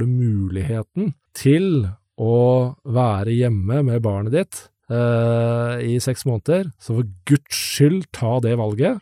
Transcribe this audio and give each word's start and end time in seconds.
du 0.00 0.08
muligheten 0.08 1.14
til 1.36 1.86
å 2.20 2.36
være 2.84 3.32
hjemme 3.32 3.80
med 3.86 4.02
barnet 4.04 4.34
ditt 4.34 4.60
eh, 4.92 5.80
i 5.84 5.96
seks 6.02 6.26
måneder, 6.28 6.70
så 6.80 6.98
for 6.98 7.10
guds 7.28 7.56
skyld 7.56 8.08
ta 8.16 8.38
det 8.44 8.56
valget. 8.60 9.00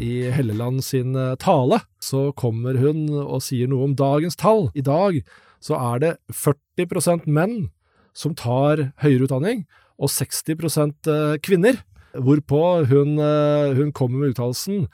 I 0.00 0.30
Helleland 0.32 0.84
sin 0.86 1.16
eh, 1.18 1.36
tale 1.40 1.82
så 2.00 2.30
kommer 2.32 2.78
hun 2.80 3.06
og 3.20 3.42
sier 3.44 3.68
noe 3.70 3.90
om 3.90 3.98
dagens 3.98 4.38
tall. 4.40 4.70
I 4.74 4.84
dag 4.86 5.20
så 5.60 5.76
er 5.76 6.02
det 6.02 6.14
40% 6.32 7.28
menn 7.28 7.68
som 8.16 8.34
tar 8.34 8.90
høyere 9.02 9.28
utdanning, 9.28 9.64
og 10.00 10.10
60 10.10 10.56
eh, 10.56 11.36
kvinner. 11.44 11.82
Hvorpå 12.16 12.86
hun, 12.90 13.18
eh, 13.22 13.76
hun 13.76 13.92
kommer 13.92 14.24
med 14.24 14.34
uttalelsen 14.34 14.88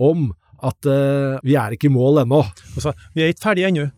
om 0.00 0.30
at 0.64 0.88
uh, 0.88 1.40
vi 1.44 1.56
er 1.56 1.74
ikke 1.74 1.88
i 1.88 1.94
mål 1.94 2.22
ennå. 2.24 2.42
Altså, 2.74 2.92
vi 3.14 3.24
er 3.24 3.32
ikke 3.32 3.46
ferdige 3.46 3.70
ennå. 3.70 3.88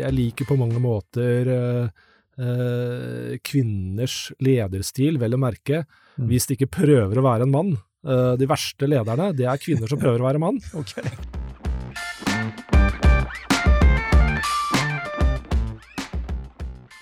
Jeg 0.00 0.16
liker 0.16 0.48
på 0.48 0.56
mange 0.56 0.80
måter 0.82 1.50
uh, 1.50 2.06
uh, 2.40 3.34
kvinners 3.46 4.30
lederstil, 4.42 5.20
vel 5.20 5.36
å 5.36 5.42
merke, 5.42 5.84
mm. 6.16 6.26
hvis 6.30 6.48
de 6.48 6.58
ikke 6.58 6.72
prøver 6.80 7.20
å 7.20 7.26
være 7.26 7.48
en 7.48 7.54
mann. 7.54 7.78
De 8.00 8.46
verste 8.48 8.86
lederne, 8.88 9.26
det 9.36 9.44
er 9.44 9.58
kvinner 9.60 9.90
som 9.90 9.98
prøver 10.00 10.22
å 10.22 10.30
være 10.30 10.40
mann. 10.40 10.56
Okay. 10.80 11.04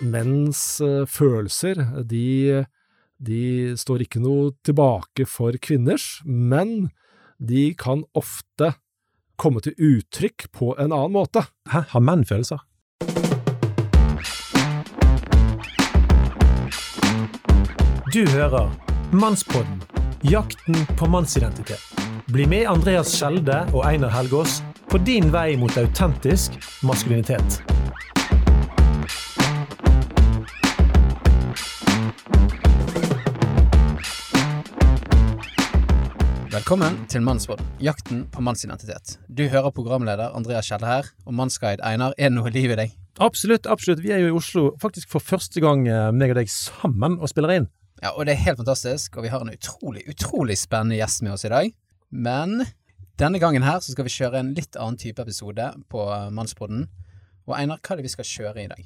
Menns 0.02 0.62
følelser, 1.10 1.84
de, 2.06 2.64
de 3.18 3.74
står 3.78 4.04
ikke 4.06 4.22
noe 4.22 4.52
tilbake 4.66 5.26
for 5.26 5.56
kvinners, 5.62 6.20
men 6.24 6.90
de 7.38 7.72
kan 7.78 8.04
ofte 8.18 8.74
komme 9.38 9.62
til 9.62 9.74
uttrykk 9.78 10.48
på 10.54 10.72
en 10.78 10.92
annen 10.92 11.14
måte. 11.14 11.46
Hæ, 11.70 11.84
har 11.94 12.02
menn 12.02 12.26
følelser? 12.26 12.62
Du 18.14 18.24
hører 18.32 18.72
Mannspodden 19.12 19.82
jakten 20.22 20.74
på 20.98 21.06
mannsidentitet. 21.06 21.80
Bli 22.26 22.46
med 22.46 22.66
Andreas 22.66 23.12
Skjelde 23.14 23.60
og 23.72 23.84
Einar 23.86 24.10
Helgaas 24.10 24.58
på 24.90 24.98
din 25.06 25.30
vei 25.32 25.56
mot 25.56 25.76
autentisk 25.78 26.58
maskulinitet. 26.82 27.60
Velkommen 36.58 37.04
til 37.06 37.22
Mannsråd, 37.22 37.60
jakten 37.78 38.24
på 38.34 38.42
mannsidentitet. 38.42 39.12
Du 39.30 39.44
hører 39.46 39.70
programleder 39.70 40.32
Andreas 40.34 40.66
Kjelle 40.66 40.88
her, 40.88 41.10
og 41.22 41.36
mannsguide 41.38 41.84
Einar, 41.86 42.16
er 42.18 42.32
det 42.32 42.34
noe 42.34 42.50
liv 42.50 42.72
i 42.74 42.78
deg? 42.80 42.96
Absolutt, 43.22 43.68
absolutt. 43.70 44.00
Vi 44.02 44.10
er 44.10 44.24
jo 44.24 44.32
i 44.32 44.34
Oslo 44.34 44.64
faktisk 44.82 45.12
for 45.12 45.22
første 45.22 45.62
gang, 45.62 45.84
eh, 45.86 46.08
meg 46.10 46.32
og 46.34 46.40
deg 46.40 46.50
sammen, 46.50 47.14
og 47.22 47.30
spiller 47.30 47.52
inn. 47.54 47.68
Ja, 48.02 48.10
og 48.10 48.26
det 48.26 48.34
er 48.34 48.42
helt 48.42 48.58
fantastisk, 48.58 49.20
og 49.20 49.28
vi 49.28 49.30
har 49.30 49.44
en 49.44 49.54
utrolig, 49.54 50.02
utrolig 50.10 50.58
spennende 50.58 50.98
gjest 50.98 51.22
med 51.22 51.36
oss 51.36 51.46
i 51.46 51.52
dag. 51.52 51.70
Men 52.10 52.64
denne 53.22 53.38
gangen 53.38 53.62
her 53.62 53.78
så 53.78 53.94
skal 53.94 54.08
vi 54.08 54.16
kjøre 54.16 54.42
en 54.42 54.50
litt 54.58 54.74
annen 54.74 54.98
type 54.98 55.22
episode 55.22 55.70
på 55.86 56.08
Mannspodden. 56.34 56.88
Og 57.48 57.54
Einar, 57.56 57.78
hva 57.80 57.94
er 57.94 58.00
det 58.02 58.04
vi 58.04 58.12
skal 58.12 58.26
kjøre 58.28 58.60
i 58.60 58.68
dag? 58.68 58.80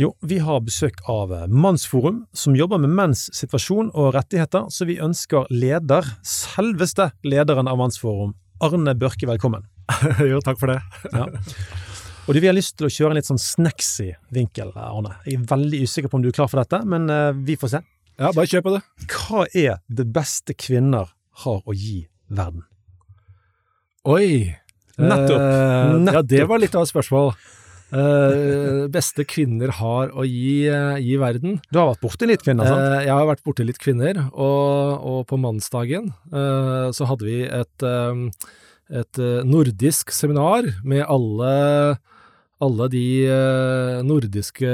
Jo, 0.00 0.08
vi 0.26 0.40
har 0.42 0.58
besøk 0.66 1.04
av 1.06 1.30
Mannsforum, 1.54 2.24
som 2.34 2.56
jobber 2.58 2.80
med 2.82 2.90
menns 2.90 3.28
situasjon 3.36 3.92
og 3.94 4.10
rettigheter, 4.16 4.66
så 4.74 4.86
vi 4.88 4.96
ønsker 4.98 5.46
leder, 5.54 6.06
selveste 6.26 7.12
lederen 7.22 7.70
av 7.70 7.78
Mannsforum, 7.78 8.32
Arne 8.64 8.96
Børke, 8.98 9.28
velkommen. 9.30 9.68
jo, 10.32 10.40
takk 10.42 10.58
for 10.58 10.74
det. 10.74 10.80
ja. 11.12 11.28
Og 12.28 12.34
du, 12.34 12.40
Vi 12.42 12.48
har 12.50 12.56
lyst 12.56 12.74
til 12.76 12.88
å 12.88 12.90
kjøre 12.92 13.14
en 13.14 13.20
litt 13.20 13.28
sånn 13.30 13.40
snacksy 13.40 14.10
vinkel, 14.34 14.74
Arne. 14.74 15.14
Jeg 15.24 15.38
er 15.38 15.44
veldig 15.48 15.84
usikker 15.86 16.10
på 16.10 16.18
om 16.18 16.24
du 16.26 16.32
er 16.32 16.36
klar 16.36 16.50
for 16.50 16.60
dette, 16.60 16.82
men 16.90 17.06
uh, 17.08 17.30
vi 17.32 17.54
får 17.56 17.76
se. 17.76 17.80
Ja, 18.18 18.32
bare 18.34 18.50
kjør 18.50 18.64
på 18.66 18.72
det. 18.74 18.82
Hva 19.14 19.44
er 19.54 19.78
det 19.86 20.08
beste 20.10 20.58
kvinner 20.58 21.14
har 21.44 21.62
å 21.62 21.76
gi 21.76 22.02
verden? 22.26 22.66
Oi! 24.10 24.58
Nettopp. 24.98 25.38
Eh, 25.38 25.94
Nettopp. 26.02 26.18
Ja, 26.18 26.22
det 26.34 26.44
var 26.50 26.58
litt 26.58 26.74
av 26.74 26.82
et 26.82 26.90
spørsmål. 26.90 27.30
Eh, 27.88 28.84
beste 28.92 29.24
kvinner 29.24 29.70
har 29.78 30.10
å 30.12 30.24
gi, 30.28 30.68
uh, 30.68 30.98
gi, 31.00 31.14
verden. 31.20 31.56
Du 31.72 31.78
har 31.80 31.94
vært 31.94 32.02
borti 32.04 32.28
litt 32.28 32.44
kvinner, 32.44 32.68
sant? 32.68 32.84
Uh, 32.84 33.00
jeg 33.06 33.14
har 33.14 33.28
vært 33.30 33.44
borti 33.46 33.64
litt 33.64 33.80
kvinner, 33.80 34.20
og, 34.28 35.06
og 35.08 35.22
på 35.30 35.38
mannsdagen 35.40 36.10
så 36.28 37.08
hadde 37.08 37.24
vi 37.24 37.38
et, 37.46 37.84
et 39.00 39.20
nordisk 39.48 40.12
seminar 40.12 40.68
med 40.84 41.04
alle 41.06 41.98
alle 42.58 42.88
de 42.90 43.06
nordiske 44.02 44.70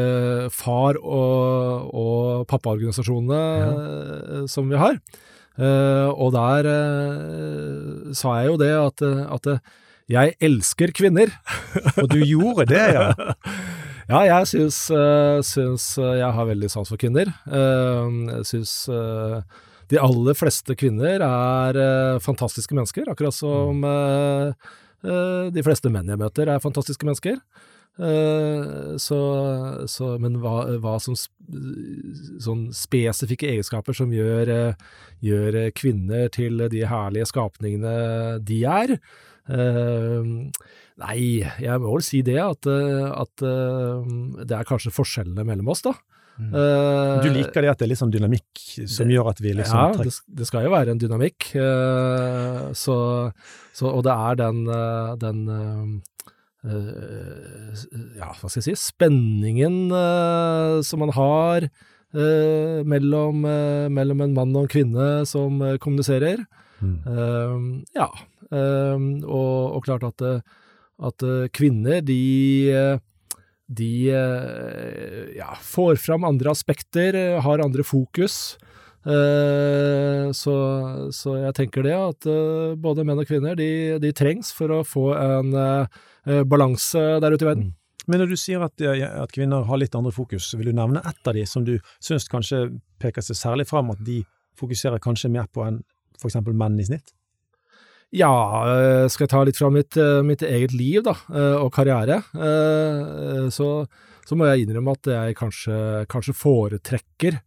far- 0.55 0.99
og, 0.99 1.91
og 1.93 2.47
pappaorganisasjonene 2.49 3.41
ja. 3.61 4.45
Som 4.49 4.73
vi 4.73 4.81
har. 4.81 4.97
Og 5.61 6.33
der 6.35 6.71
sa 8.17 8.39
jeg 8.41 8.49
jo 8.49 8.57
det 8.63 8.73
at, 8.79 9.05
at 9.05 9.51
jeg 10.11 10.35
elsker 10.45 10.93
kvinner. 10.97 11.33
Og 11.97 12.09
du 12.13 12.21
gjorde 12.25 12.69
det, 12.73 12.85
ja? 12.97 13.09
ja, 14.13 14.23
jeg 14.29 14.51
syns, 14.53 14.81
syns, 15.49 15.91
jeg 15.99 16.31
har 16.39 16.51
veldig 16.51 16.71
sans 16.73 16.91
for 16.91 17.01
kvinner. 17.01 17.33
Jeg 17.49 18.49
syns 18.51 18.75
de 19.93 20.01
aller 20.01 20.37
fleste 20.39 20.77
kvinner 20.81 21.25
er 21.25 21.79
fantastiske 22.25 22.77
mennesker, 22.77 23.09
akkurat 23.13 23.37
som 23.37 23.85
de 25.05 25.65
fleste 25.65 25.93
menn 25.93 26.09
jeg 26.09 26.21
møter 26.21 26.49
er 26.49 26.63
fantastiske 26.65 27.05
mennesker. 27.05 27.41
Eh, 27.95 28.97
så, 28.99 29.19
så, 29.87 30.07
men 30.19 30.41
hva, 30.43 30.65
hva 30.83 30.97
som 31.03 31.15
sånn 31.15 32.67
spesifikke 32.75 33.53
egenskaper 33.53 33.95
som 33.95 34.11
gjør, 34.15 34.51
eh, 34.51 34.89
gjør, 35.23 35.61
kvinner 35.79 36.27
til 36.35 36.65
de 36.73 36.83
herlige 36.91 37.29
skapningene 37.31 37.95
de 38.43 38.65
er 38.67 38.97
Nei, 40.95 41.43
jeg 41.43 41.83
må 41.83 41.91
vel 41.91 42.05
si 42.07 42.21
det, 42.23 42.39
at, 42.39 42.69
at 42.71 43.43
uh, 43.43 44.03
det 44.47 44.55
er 44.55 44.69
kanskje 44.69 44.95
forskjellene 44.95 45.47
mellom 45.47 45.73
oss, 45.75 45.83
da. 45.83 45.95
Mm. 46.39 46.51
Uh, 46.51 47.23
du 47.23 47.29
liker 47.35 47.63
det 47.63 47.71
at 47.71 47.79
det 47.79 47.87
er 47.87 47.91
litt 47.93 48.01
sånn 48.01 48.15
dynamikk 48.15 48.63
som 48.91 49.07
det, 49.07 49.15
gjør 49.15 49.29
at 49.31 49.39
vi 49.43 49.53
liksom 49.55 49.79
Ja, 49.79 49.85
det, 50.01 50.11
det, 50.41 50.47
skal 50.49 50.67
jo 50.67 50.73
være 50.73 50.95
en 50.95 51.03
dynamikk. 51.03 51.51
Så, 52.79 52.97
så, 53.75 53.91
og 53.91 54.03
det 54.07 54.15
er 54.15 54.41
den, 54.43 54.65
den 55.23 55.43
ja, 58.19 58.31
hva 58.31 58.49
skal 58.49 58.61
jeg 58.63 58.67
si, 58.71 58.77
spenningen 58.87 59.77
som 60.87 61.03
man 61.03 61.15
har 61.15 61.69
mellom, 62.87 63.43
mellom, 63.91 64.23
en 64.23 64.37
mann 64.37 64.55
og 64.55 64.65
en 64.65 64.71
kvinne 64.71 65.09
som 65.27 65.59
kommuniserer. 65.83 66.47
Mm. 66.85 67.85
ja, 67.97 68.09
og, 68.53 69.59
og, 69.77 69.81
klart 69.87 70.05
at, 70.09 70.25
at 71.11 71.27
kvinner, 71.55 72.01
de 72.05 73.01
de 73.65 73.93
ja, 74.13 75.55
får 75.65 75.97
fram 75.97 76.27
andre 76.29 76.53
aspekter, 76.53 77.17
har 77.41 77.63
andre 77.65 77.83
fokus. 77.87 78.59
Så, 79.05 80.55
så, 81.17 81.37
jeg 81.41 81.57
tenker 81.57 81.85
det 81.85 81.95
at 81.97 82.29
både 82.81 83.07
menn 83.09 83.21
og 83.21 83.29
kvinner 83.29 83.57
de, 83.57 83.97
de 84.01 84.13
trengs 84.17 84.53
for 84.53 84.73
å 84.73 84.85
få 84.85 85.07
en 85.17 85.57
Eh, 86.25 86.45
balanse 86.45 87.01
der 87.21 87.35
ute 87.35 87.45
i 87.45 87.49
verden. 87.49 87.65
Mm. 87.65 87.73
Men 88.07 88.21
når 88.21 88.33
du 88.33 88.37
sier 88.41 88.63
at, 88.65 88.81
at, 88.81 89.33
kvinner 89.33 89.65
har 89.69 89.81
litt 89.81 89.95
andre 89.97 90.13
fokus, 90.13 90.51
vil 90.57 90.71
du 90.71 90.77
nevne 90.77 91.03
ett 91.05 91.29
av 91.29 91.37
de 91.37 91.45
som 91.49 91.65
du 91.65 91.77
syns 92.05 92.29
kanskje 92.33 92.67
peker 93.01 93.25
seg 93.25 93.39
særlig 93.39 93.69
fram, 93.69 93.93
at 93.93 94.01
de 94.05 94.23
fokuserer 94.61 95.01
kanskje 95.05 95.33
mer 95.33 95.49
på 95.53 95.65
enn 95.65 95.83
f.eks. 96.21 96.37
menn 96.47 96.81
i 96.81 96.89
snitt? 96.89 97.15
Ja, 98.15 98.35
eh, 98.71 99.05
skal 99.11 99.27
jeg 99.27 99.33
ta 99.33 99.43
litt 99.47 99.59
fra 99.59 99.71
mitt, 99.75 99.97
eh, 99.99 100.23
mitt 100.27 100.45
eget 100.47 100.75
liv 100.77 101.03
da, 101.07 101.17
og 101.59 101.73
karriere, 101.75 102.21
så, 103.51 103.69
så, 104.25 104.39
må 104.39 104.47
jeg 104.49 104.65
innrømme 104.65 104.95
at 104.95 105.11
jeg 105.11 105.37
kanskje, 105.39 105.77
kanskje 106.11 106.37
foretrekker 106.39 107.43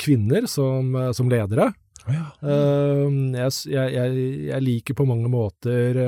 kvinner 0.00 0.44
som, 0.50 0.90
som 1.16 1.30
ledere. 1.32 1.70
Oh 2.04 2.12
ja. 2.12 2.24
jeg, 2.44 3.52
jeg, 3.72 4.16
jeg, 4.50 4.60
liker 4.60 4.96
på 4.98 5.06
mange 5.08 5.30
måter 5.32 6.00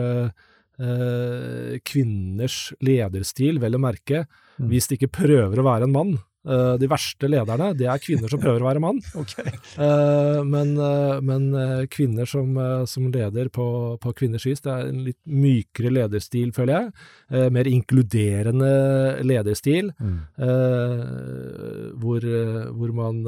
eh, 0.80 1.78
kvinners 1.86 2.58
lederstil, 2.84 3.60
vel 3.62 3.78
å 3.78 3.82
merke, 3.82 4.24
mm. 4.58 4.68
hvis 4.70 4.90
de 4.90 4.98
ikke 4.98 5.14
prøver 5.22 5.60
å 5.60 5.66
være 5.66 5.88
en 5.88 5.94
mann. 5.94 6.16
Eh, 6.46 6.75
de 6.78 6.87
verste 6.87 7.26
lederne, 7.26 7.72
det 7.75 7.88
er 7.90 7.98
kvinner 8.02 8.31
som 8.31 8.38
prøver 8.43 8.62
å 8.62 8.69
være 8.69 8.82
mann. 8.84 9.00
Okay. 9.26 9.50
Eh, 9.82 10.40
men, 10.46 10.75
eh, 10.78 11.16
men 11.25 11.46
kvinner 11.90 12.28
som, 12.31 12.52
som 12.87 13.08
leder 13.10 13.48
på, 13.50 13.64
på 14.02 14.12
Kvinners 14.14 14.46
vis, 14.46 14.62
det 14.62 14.70
er 14.70 14.90
en 14.93 15.00
litt 15.08 15.19
mykere 15.26 15.90
lederstil, 15.96 16.52
føler 16.54 16.76
jeg. 16.76 17.50
Mer 17.56 17.70
inkluderende 17.70 18.70
lederstil, 19.26 19.90
Mm. 19.96 20.19
hvor, 22.00 22.25
hvor 22.76 22.92
man 22.96 23.20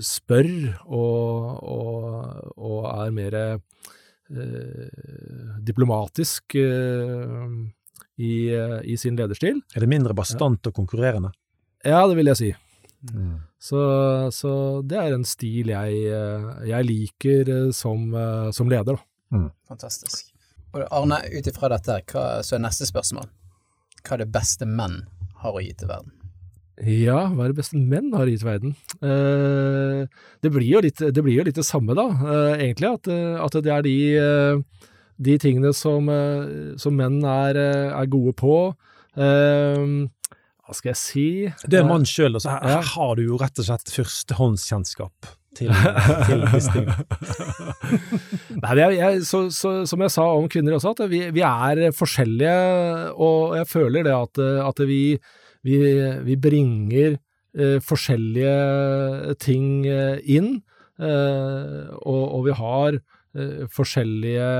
spør 0.00 0.48
og, 0.86 1.58
og, 1.76 2.54
og 2.56 2.78
er 2.92 3.14
mer 3.18 3.36
diplomatisk 5.66 6.56
i, 8.18 8.54
eh, 8.54 8.78
i 8.84 8.96
sin 8.96 9.16
lederstil. 9.16 9.60
Er 9.74 9.84
det 9.84 9.90
mindre 9.90 10.14
bastant 10.16 10.66
og 10.66 10.74
konkurrerende? 10.76 11.32
Ja, 11.84 12.06
det 12.08 12.16
vil 12.18 12.32
jeg 12.32 12.40
si. 12.40 12.52
Mm. 13.12 13.36
Så, 13.62 13.80
så 14.34 14.52
det 14.86 14.98
er 14.98 15.14
en 15.14 15.26
stil 15.28 15.70
jeg, 15.72 15.98
eh, 16.10 16.48
jeg 16.70 16.88
liker 16.88 17.52
eh, 17.52 17.68
som, 17.76 18.08
som 18.56 18.72
leder, 18.72 18.98
da. 18.98 19.46
Fantastisk. 19.68 20.32
Og 20.74 20.84
Arne, 20.92 21.22
ut 21.32 21.48
ifra 21.48 21.70
dette, 21.72 22.00
hva, 22.12 22.26
så 22.44 22.56
er 22.56 22.64
neste 22.66 22.88
spørsmål. 22.88 23.28
Hva 24.02 24.16
er 24.16 24.24
det 24.24 24.32
beste 24.34 24.68
menn 24.68 25.02
har 25.42 25.56
å 25.56 25.62
gi 25.62 25.72
til 25.78 25.90
verden? 25.90 26.12
Ja, 26.76 27.22
hva 27.32 27.46
er 27.46 27.54
det 27.54 27.60
beste 27.62 27.78
menn 27.80 28.10
har 28.12 28.28
gitt 28.28 28.44
verden? 28.44 28.74
Eh, 29.00 30.04
det, 30.44 30.50
blir 30.52 30.66
jo 30.68 30.82
litt, 30.84 31.00
det 31.00 31.22
blir 31.24 31.38
jo 31.38 31.46
litt 31.46 31.56
det 31.56 31.64
samme, 31.64 31.96
da, 31.96 32.04
eh, 32.12 32.66
egentlig. 32.66 32.90
At, 32.98 33.08
at 33.46 33.56
det 33.64 33.72
er 33.72 33.86
de, 33.86 33.94
eh, 34.20 34.90
de 35.22 35.38
tingene 35.40 35.72
som, 35.76 36.08
eh, 36.12 36.76
som 36.80 36.96
menn 36.96 37.22
er, 37.24 37.56
eh, 37.56 38.00
er 38.00 38.06
gode 38.12 38.34
på. 38.36 38.74
Eh, 39.16 40.06
hva 40.66 40.74
skal 40.74 40.90
jeg 40.90 40.98
si? 40.98 41.26
Det 41.70 41.78
er 41.78 41.86
mann 41.86 42.04
sjøl, 42.04 42.34
altså. 42.34 42.50
her, 42.50 42.80
her 42.80 42.88
har 42.94 43.16
du 43.16 43.22
jo 43.22 43.36
rett 43.38 43.58
og 43.62 43.68
slett 43.68 43.92
førstehåndskjennskap 43.94 45.28
til, 45.56 45.70
til 46.26 46.42
disse 46.50 46.72
tingene. 46.74 47.06
Nei, 48.62 48.72
er, 48.74 48.96
jeg, 48.96 49.22
så, 49.28 49.44
så, 49.54 49.76
som 49.86 50.02
jeg 50.02 50.12
sa 50.12 50.26
om 50.34 50.48
kvinner 50.50 50.76
også, 50.76 50.96
at 50.96 51.04
vi, 51.12 51.22
vi 51.34 51.44
er 51.46 51.86
forskjellige, 51.94 52.56
og 53.14 53.56
jeg 53.60 53.70
føler 53.70 54.08
det 54.08 54.16
at, 54.16 54.42
at 54.66 54.82
vi, 54.90 55.02
vi, 55.66 55.78
vi 56.26 56.38
bringer 56.40 57.14
eh, 57.56 57.78
forskjellige 57.84 59.36
ting 59.42 59.86
eh, 59.86 60.18
inn, 60.36 60.56
eh, 60.98 61.84
og, 62.02 62.22
og 62.26 62.48
vi 62.48 62.56
har 62.58 62.98
eh, 62.98 63.15
forskjellige 63.72 64.50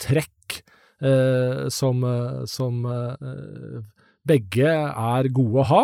trekk 0.00 0.62
eh, 1.04 1.66
som, 1.72 2.04
eh, 2.04 2.44
som 2.50 2.84
eh, 2.86 3.80
begge 4.26 4.70
er 4.74 5.30
gode 5.34 5.64
å 5.64 5.68
ha. 5.70 5.82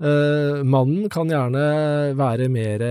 Eh, 0.00 0.62
mannen 0.64 1.08
kan 1.12 1.30
gjerne 1.30 1.64
være 2.16 2.48
mer, 2.52 2.84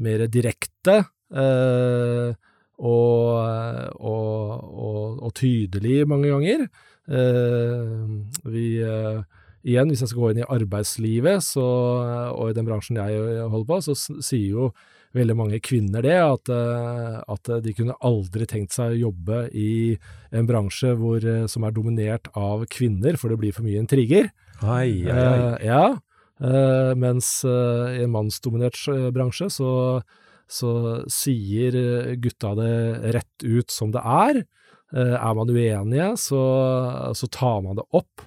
mer 0.00 0.26
direkte 0.32 0.98
eh, 1.32 2.34
og, 2.76 3.30
og, 3.96 4.36
og, 4.86 5.22
og 5.24 5.34
tydelig 5.36 6.04
mange 6.08 6.32
ganger. 6.32 6.66
Eh, 7.06 7.94
vi, 8.50 8.66
eh, 8.82 9.22
igjen, 9.66 9.90
hvis 9.90 10.04
jeg 10.04 10.12
skal 10.12 10.24
gå 10.24 10.32
inn 10.32 10.42
i 10.44 10.50
arbeidslivet 10.56 11.44
så, 11.44 11.66
og 12.32 12.50
i 12.50 12.56
den 12.56 12.68
bransjen 12.68 13.00
jeg 13.00 13.48
holder 13.52 13.68
på, 13.70 13.80
så 13.88 13.96
sier 13.96 14.48
jo 14.50 14.70
veldig 15.16 15.36
mange 15.38 15.60
kvinner 15.64 16.04
det, 16.04 16.16
at, 16.20 16.50
eh, 16.52 17.16
at 17.34 17.50
de 17.64 17.74
kunne 17.76 17.96
aldri 18.04 18.46
tenkt 18.48 18.76
seg 18.76 18.94
å 18.94 19.00
jobbe 19.08 19.46
i 19.56 19.96
en 20.36 20.48
bransje 20.48 20.92
hvor, 20.98 21.24
eh, 21.24 21.46
som 21.50 21.64
er 21.66 21.74
dominert 21.76 22.28
av 22.36 22.66
kvinner, 22.72 23.18
for 23.20 23.32
det 23.32 23.40
blir 23.40 23.56
for 23.56 23.66
mye 23.66 23.80
intriger. 23.80 24.30
Ai, 24.62 25.04
ai, 25.08 25.16
ai. 25.16 25.16
Eh, 25.16 25.66
ja, 25.68 25.82
eh, 26.40 26.92
mens 26.96 27.32
eh, 27.44 27.98
i 27.98 28.04
en 28.04 28.14
mannsdominert 28.14 28.78
eh, 28.92 29.08
bransje 29.14 29.50
så, 29.52 29.72
så 30.48 30.70
sier 31.12 31.76
eh, 31.80 32.14
gutta 32.20 32.54
det 32.60 32.76
rett 33.16 33.48
ut 33.48 33.72
som 33.72 33.92
det 33.94 34.04
er. 34.04 34.44
Eh, 34.94 35.16
er 35.18 35.34
man 35.34 35.50
uenige, 35.50 36.12
så, 36.22 36.42
så 37.16 37.28
tar 37.34 37.60
man 37.64 37.80
det 37.80 37.86
opp. 37.96 38.22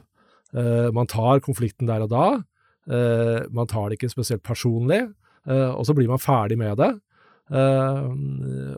Eh, 0.53 0.89
man 0.93 1.07
tar 1.07 1.41
konflikten 1.45 1.87
der 1.89 2.03
og 2.05 2.11
da. 2.11 2.27
Eh, 2.89 3.45
man 3.53 3.69
tar 3.69 3.89
det 3.89 3.99
ikke 3.99 4.11
spesielt 4.11 4.43
personlig, 4.43 5.03
eh, 5.05 5.18
og 5.47 5.85
så 5.87 5.95
blir 5.97 6.09
man 6.11 6.21
ferdig 6.21 6.57
med 6.59 6.75
det. 6.81 6.89
Eh, 7.49 8.09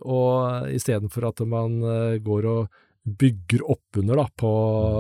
og 0.08 0.72
istedenfor 0.72 1.28
at 1.32 1.44
man 1.50 1.80
eh, 1.84 2.18
går 2.24 2.48
og 2.48 2.82
bygger 3.02 3.64
oppunder 3.74 4.22
på, 4.38 4.52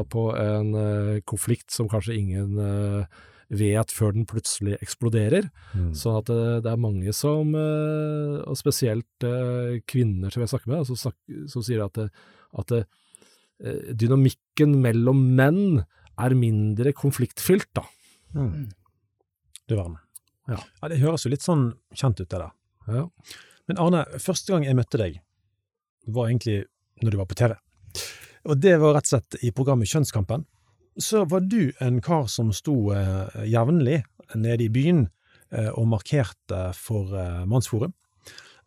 på 0.09 0.23
en 0.41 0.71
eh, 0.75 1.19
konflikt 1.27 1.69
som 1.73 1.89
kanskje 1.91 2.17
ingen 2.17 2.57
eh, 2.59 3.19
vet 3.51 3.93
før 3.93 4.15
den 4.15 4.25
plutselig 4.29 4.77
eksploderer. 4.81 5.49
Mm. 5.75 5.91
Sånn 5.97 6.17
at 6.19 6.31
det, 6.31 6.43
det 6.65 6.73
er 6.73 6.81
mange 6.81 7.15
som, 7.15 7.53
eh, 7.55 8.41
og 8.43 8.59
spesielt 8.59 9.27
eh, 9.27 9.79
kvinner 9.87 10.33
som 10.33 10.43
jeg 10.43 10.53
snakker 10.53 10.73
med, 10.73 10.85
som, 10.89 10.99
snakker, 10.99 11.47
som 11.51 11.65
sier 11.67 11.85
at, 11.85 11.99
det, 11.99 12.09
at 12.57 12.75
det, 12.75 12.83
eh, 13.63 13.91
dynamikken 14.03 14.79
mellom 14.83 15.25
menn 15.37 15.83
er 16.21 16.37
mindre 16.37 16.91
konfliktfylt, 16.97 17.69
da. 17.77 17.85
Mm. 18.35 18.71
Du 19.69 19.77
verden. 19.77 20.01
Ja. 20.49 20.57
ja, 20.57 20.89
det 20.89 21.01
høres 21.01 21.25
jo 21.25 21.31
litt 21.31 21.45
sånn 21.45 21.71
kjent 21.93 22.21
ut, 22.21 22.29
det 22.29 22.39
der. 22.39 22.53
Ja. 22.89 23.03
Men 23.69 23.81
Arne, 23.81 24.05
første 24.19 24.53
gang 24.53 24.65
jeg 24.65 24.77
møtte 24.77 24.99
deg, 24.99 25.19
var 26.09 26.31
egentlig 26.31 26.63
når 27.01 27.13
du 27.13 27.19
var 27.21 27.29
på 27.29 27.38
TV. 27.39 27.55
Og 28.49 28.57
det 28.57 28.73
var 28.81 28.95
rett 28.97 29.07
og 29.07 29.13
slett 29.13 29.38
i 29.45 29.51
programmet 29.53 29.89
Kjønnskampen. 29.89 30.45
Så 30.99 31.23
var 31.29 31.45
du 31.45 31.71
en 31.79 32.01
kar 32.03 32.25
som 32.31 32.49
sto 32.55 32.91
eh, 32.95 33.45
jevnlig 33.47 34.01
nede 34.35 34.65
i 34.65 34.71
byen 34.73 35.05
eh, 35.53 35.69
og 35.69 35.88
markerte 35.93 36.63
for 36.77 37.13
eh, 37.15 37.44
Mannsforum. 37.49 37.94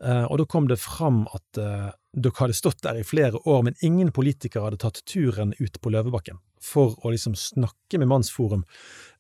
Eh, 0.05 0.25
og 0.29 0.41
da 0.41 0.47
kom 0.49 0.69
det 0.69 0.81
fram 0.83 1.25
at 1.33 1.61
eh, 1.61 1.93
dere 2.15 2.39
hadde 2.39 2.57
stått 2.57 2.83
der 2.85 3.01
i 3.01 3.07
flere 3.07 3.41
år, 3.49 3.63
men 3.67 3.79
ingen 3.85 4.13
politikere 4.15 4.69
hadde 4.69 4.83
tatt 4.85 5.01
turen 5.09 5.55
ut 5.59 5.81
på 5.81 5.93
Løvebakken 5.95 6.39
for 6.65 6.95
å 7.05 7.13
liksom 7.13 7.37
snakke 7.37 8.01
med 8.01 8.09
Mannsforum. 8.09 8.65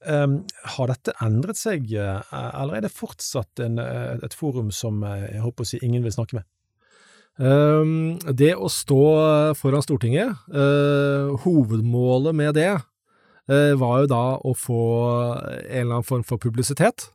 Um, 0.04 0.38
har 0.76 0.90
dette 0.90 1.14
endret 1.24 1.60
seg, 1.60 1.90
eh, 1.92 2.32
eller 2.32 2.78
er 2.78 2.86
det 2.86 2.94
fortsatt 2.94 3.60
en, 3.64 3.78
eh, 3.80 4.18
et 4.24 4.36
forum 4.36 4.70
som 4.72 5.02
eh, 5.04 5.28
jeg 5.34 5.44
håper 5.44 5.64
å 5.64 5.68
si 5.68 5.80
ingen 5.82 6.04
vil 6.04 6.14
snakke 6.14 6.40
med? 6.40 6.48
Det 7.34 8.52
å 8.54 8.68
stå 8.70 9.04
foran 9.58 9.82
Stortinget, 9.82 10.38
eh, 10.54 11.32
hovedmålet 11.42 12.36
med 12.38 12.54
det 12.54 12.68
eh, 13.50 13.72
var 13.74 14.04
jo 14.04 14.10
da 14.12 14.22
å 14.38 14.52
få 14.54 14.82
en 15.42 15.80
eller 15.80 15.96
annen 15.96 16.06
form 16.06 16.22
for 16.22 16.38
publisitet. 16.38 17.08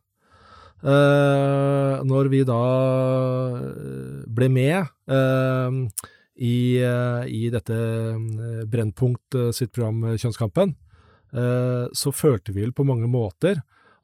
Eh, 0.79 1.95
når 2.07 2.29
vi 2.31 2.43
da 2.47 2.59
eh, 3.59 4.21
ble 4.31 4.47
med 4.53 4.77
eh, 5.11 5.79
i, 6.39 6.79
i 6.79 7.49
dette 7.51 7.79
Brennpunkt 8.71 9.35
sitt 9.51 9.73
program 9.75 10.15
Kjønnskampen, 10.15 10.71
så 11.29 12.13
følte 12.15 12.53
vi 12.55 12.63
vel 12.63 12.71
på 12.73 12.85
mange 12.87 13.09
måter 13.11 13.59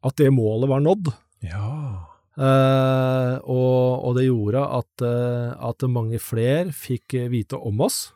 at 0.05 0.19
det 0.19 0.27
målet 0.35 0.67
var 0.69 0.83
nådd. 0.83 1.13
Ja. 1.47 1.69
Uh, 2.35 3.39
og, 3.47 4.03
og 4.03 4.17
det 4.17 4.25
gjorde 4.27 4.59
at, 4.59 5.03
uh, 5.07 5.55
at 5.69 5.87
mange 5.87 6.19
flere 6.19 6.75
fikk 6.75 7.15
vite 7.31 7.55
om 7.55 7.79
oss. 7.87 8.11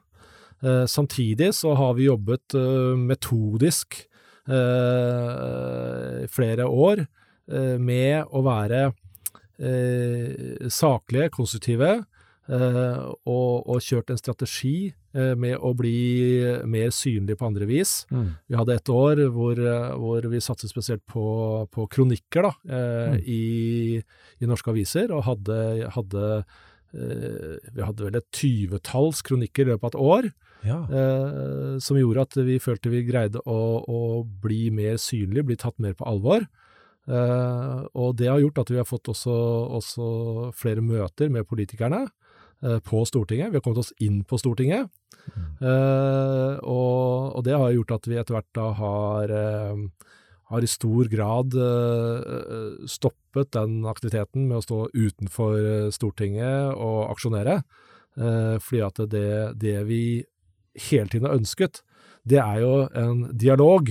Uh, 0.60 0.84
samtidig 0.84 1.54
så 1.56 1.72
har 1.80 1.96
vi 1.96 2.10
jobbet 2.10 2.60
metodisk 3.00 4.04
flere 6.34 6.66
år 6.66 7.04
med 7.79 8.29
å 8.29 8.44
være 8.46 8.91
eh, 9.60 10.70
saklige, 10.72 11.29
konstruktive, 11.34 11.91
eh, 12.50 13.01
og, 13.29 13.68
og 13.70 13.82
kjørt 13.84 14.13
en 14.13 14.20
strategi 14.20 14.91
eh, 15.13 15.34
med 15.39 15.58
å 15.58 15.74
bli 15.77 15.96
mer 16.70 16.94
synlig 16.96 17.38
på 17.39 17.50
andre 17.50 17.68
vis. 17.70 18.03
Mm. 18.13 18.29
Vi 18.50 18.58
hadde 18.60 18.77
et 18.79 18.94
år 18.94 19.24
hvor, 19.36 19.60
eh, 19.60 19.91
hvor 20.00 20.29
vi 20.32 20.41
satset 20.44 20.72
spesielt 20.72 21.03
på, 21.10 21.68
på 21.74 21.88
kronikker 21.91 22.50
da, 22.50 22.56
eh, 22.70 22.98
Mm. 23.10 23.20
i, 23.25 24.01
i 24.41 24.50
norske 24.50 24.70
aviser, 24.72 25.12
og 25.15 25.24
hadde, 25.25 25.89
hadde 25.96 26.25
eh, 26.94 27.58
Vi 27.74 27.82
hadde 27.86 28.06
vel 28.06 28.18
et 28.18 28.27
tyvetalls 28.36 29.22
kronikker 29.25 29.65
i 29.65 29.72
løpet 29.74 29.84
av 29.84 29.91
et 29.94 30.00
år, 30.13 30.29
ja. 30.65 30.79
eh, 30.89 31.77
som 31.79 31.98
gjorde 31.98 32.25
at 32.27 32.39
vi 32.48 32.58
følte 32.62 32.91
vi 32.91 33.03
greide 33.08 33.41
å, 33.46 33.60
å 33.86 34.01
bli 34.44 34.70
mer 34.74 34.98
synlige, 35.01 35.46
bli 35.51 35.58
tatt 35.60 35.77
mer 35.79 35.94
på 35.98 36.08
alvor. 36.10 36.48
Eh, 37.10 37.80
og 37.98 38.16
det 38.20 38.30
har 38.30 38.42
gjort 38.44 38.62
at 38.62 38.72
vi 38.72 38.78
har 38.78 38.88
fått 38.88 39.10
også, 39.10 39.36
også 39.80 40.08
flere 40.58 40.84
møter 40.86 41.32
med 41.34 41.48
politikerne 41.50 42.04
eh, 42.06 42.80
på 42.86 43.01
Stortinget. 43.10 43.50
Vi 43.50 43.60
har 43.60 43.66
kommet 43.66 43.82
oss 43.82 43.94
inn 44.04 44.22
på 44.28 44.38
Stortinget. 44.42 44.92
Eh, 45.30 46.54
og, 46.62 47.36
og 47.36 47.44
det 47.46 47.58
har 47.58 47.74
gjort 47.74 47.98
at 47.98 48.10
vi 48.10 48.20
etter 48.22 48.38
hvert 48.38 48.50
da 48.58 48.70
har, 48.78 49.34
eh, 49.34 50.10
har 50.54 50.66
i 50.66 50.70
stor 50.70 51.10
grad 51.12 51.58
eh, 51.58 52.88
stoppet 52.89 53.54
den 53.58 53.82
aktiviteten 53.89 54.48
med 54.50 54.62
å 54.62 54.66
stå 54.66 54.82
utenfor 54.94 55.89
Stortinget 55.96 56.75
og 56.75 57.08
aksjonere. 57.10 57.62
Eh, 58.20 58.58
fordi 58.62 58.84
at 58.86 59.01
det, 59.10 59.32
det 59.62 59.80
vi 59.89 60.04
hele 60.89 61.10
tiden 61.10 61.30
har 61.30 61.39
ønsket, 61.39 61.82
det 62.30 62.38
er 62.44 62.62
jo 62.62 62.74
en 62.94 63.25
dialog 63.34 63.89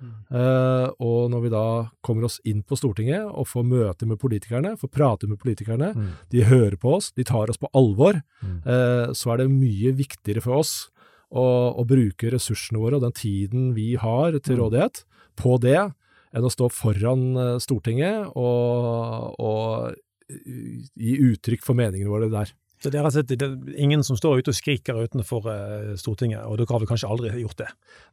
Eh, 0.00 0.88
og 1.00 1.30
når 1.32 1.40
vi 1.42 1.48
da 1.50 1.62
kommer 2.04 2.24
oss 2.28 2.38
inn 2.44 2.62
på 2.62 2.76
Stortinget 2.78 3.24
og 3.26 3.46
får 3.50 3.64
møte 3.66 4.06
med 4.06 4.18
politikerne, 4.20 4.76
får 4.78 4.90
prate 4.94 5.26
med 5.28 5.38
politikerne, 5.38 5.94
Mm. 5.94 6.10
de 6.30 6.44
hører 6.44 6.76
på 6.78 6.94
oss, 6.96 7.10
de 7.12 7.24
tar 7.24 7.50
oss 7.50 7.58
på 7.58 7.68
alvor, 7.74 8.22
Mm. 8.44 8.58
uh, 8.66 9.12
så 9.12 9.32
er 9.32 9.36
det 9.38 9.50
mye 9.50 9.92
viktigere 9.96 10.40
for 10.42 10.58
oss 10.60 10.90
å, 11.32 11.74
å 11.76 11.84
bruke 11.86 12.30
ressursene 12.30 12.78
våre 12.78 12.96
og 12.96 13.02
den 13.02 13.12
tiden 13.12 13.74
vi 13.74 13.96
har 13.96 14.32
til 14.38 14.56
Mm. 14.56 14.62
rådighet 14.70 15.04
på 15.36 15.58
det, 15.60 15.92
enn 16.34 16.44
å 16.44 16.50
stå 16.52 16.68
foran 16.70 17.36
eh, 17.36 17.58
Stortinget 17.58 18.30
og, 18.36 19.34
og 19.40 19.94
gi 20.28 21.16
uttrykk 21.32 21.62
for 21.64 21.74
meningene 21.74 22.10
våre 22.12 22.30
der. 22.30 22.52
Så 22.78 22.92
det 22.94 23.00
er 23.00 23.10
slett 23.10 23.32
det 23.32 23.42
er 23.42 23.78
ingen 23.82 24.04
som 24.06 24.18
står 24.18 24.40
ute 24.40 24.52
og 24.52 24.56
skriker 24.58 25.00
utenfor 25.02 25.48
eh, 25.50 25.92
Stortinget, 25.98 26.44
og 26.46 26.60
dere 26.60 26.70
har 26.70 26.82
vel 26.84 26.90
kanskje 26.90 27.10
aldri 27.10 27.32
gjort 27.42 27.58
det? 27.58 27.68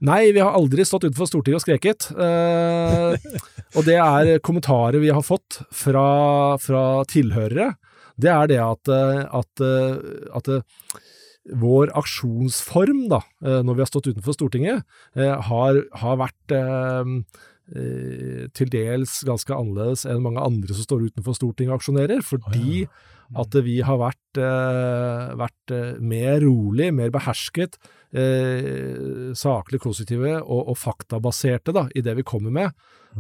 Nei, 0.10 0.22
vi 0.34 0.42
har 0.42 0.58
aldri 0.58 0.86
stått 0.88 1.06
utenfor 1.06 1.30
Stortinget 1.30 1.60
og 1.60 1.66
skreket. 1.66 2.08
Eh, 2.18 3.42
og 3.78 3.86
det 3.86 4.00
er 4.02 4.32
kommentarer 4.46 5.02
vi 5.04 5.14
har 5.14 5.26
fått 5.26 5.62
fra, 5.70 6.08
fra 6.62 6.86
tilhørere. 7.12 7.76
Det 8.22 8.32
er 8.32 8.50
det 8.50 8.62
at, 8.64 8.92
eh, 8.92 9.26
at, 9.36 9.64
eh, 9.64 10.30
at 10.36 10.52
vår 11.62 11.92
aksjonsform, 12.00 13.04
da, 13.12 13.20
når 13.46 13.76
vi 13.76 13.84
har 13.84 13.90
stått 13.92 14.08
utenfor 14.10 14.34
Stortinget, 14.34 14.82
har, 15.14 15.78
har 16.02 16.16
vært 16.18 16.56
eh, 16.58 17.12
til 18.58 18.72
dels 18.74 19.20
ganske 19.28 19.54
annerledes 19.54 20.08
enn 20.10 20.24
mange 20.26 20.42
andre 20.42 20.74
som 20.74 20.88
står 20.88 21.12
utenfor 21.12 21.38
Stortinget 21.38 21.76
og 21.76 21.84
aksjonerer, 21.84 22.26
fordi 22.26 22.88
at 23.34 23.56
vi 23.66 23.80
har 23.82 23.98
vært, 23.98 24.38
eh, 24.38 25.34
vært 25.40 25.74
eh, 25.74 25.96
mer 26.00 26.40
rolig, 26.44 26.92
mer 26.94 27.10
behersket, 27.14 27.80
eh, 28.14 29.34
saklig 29.34 29.82
konstruktive 29.82 30.38
og, 30.44 30.70
og 30.70 30.78
faktabaserte 30.78 31.74
da, 31.76 31.88
i 31.96 32.04
det 32.06 32.16
vi 32.20 32.28
kommer 32.28 32.54
med, 32.54 32.72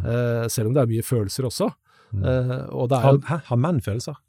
eh, 0.04 0.46
selv 0.52 0.70
om 0.70 0.78
det 0.78 0.84
er 0.84 0.92
mye 0.94 1.06
følelser 1.06 1.50
også. 1.50 1.72
Eh, 2.16 2.58
og 2.70 2.90
det 2.92 3.00
er 3.00 3.08
Har, 3.08 3.18
hæ? 3.32 3.40
har 3.50 3.58
menn 3.58 3.82
følelser? 3.82 4.20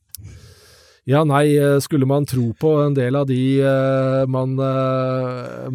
ja, 1.06 1.20
nei, 1.22 1.54
eh, 1.54 1.78
skulle 1.78 2.06
man 2.08 2.24
tro 2.26 2.48
på 2.58 2.70
en 2.82 2.94
del 2.96 3.14
av 3.14 3.28
de 3.28 3.60
man, 4.26 4.56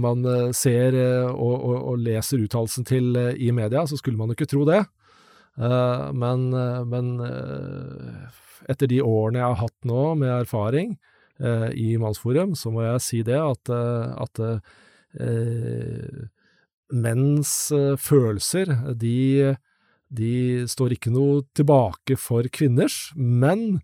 man 0.01 0.25
ser 0.51 0.97
og, 1.29 1.53
og, 1.61 1.77
og 1.93 2.01
leser 2.03 2.41
uttalelsen 2.43 2.83
til 2.89 3.15
i 3.15 3.51
media, 3.55 3.85
så 3.87 3.95
skulle 4.01 4.17
man 4.17 4.33
jo 4.33 4.35
ikke 4.35 4.49
tro 4.49 4.65
det. 4.67 4.81
Eh, 5.59 6.11
men 6.15 6.49
men 6.89 7.19
eh, 7.19 8.29
etter 8.71 8.89
de 8.91 9.01
årene 9.03 9.41
jeg 9.41 9.47
har 9.49 9.61
hatt 9.63 9.87
nå 9.87 10.03
med 10.19 10.33
erfaring 10.41 10.95
eh, 11.41 11.69
i 11.77 11.95
Mannsforum, 12.01 12.55
så 12.57 12.71
må 12.73 12.85
jeg 12.85 13.03
si 13.05 13.21
det 13.27 13.39
at, 13.39 13.71
eh, 13.71 14.11
at 14.25 14.41
eh, 15.19 16.21
menns 16.91 17.53
eh, 17.75 17.95
følelser, 17.99 18.73
de, 18.99 19.55
de 20.11 20.33
står 20.69 20.97
ikke 20.97 21.13
noe 21.13 21.43
tilbake 21.57 22.17
for 22.19 22.47
kvinners, 22.53 23.09
men 23.15 23.81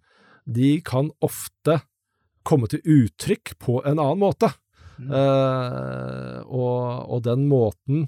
de 0.48 0.78
kan 0.86 1.12
ofte 1.24 1.82
komme 2.48 2.70
til 2.72 2.84
uttrykk 2.84 3.58
på 3.60 3.82
en 3.84 4.00
annen 4.00 4.24
måte. 4.24 4.54
Eh, 4.98 6.38
og, 6.48 6.80
og 7.12 7.20
den 7.28 7.46
måten 7.50 8.08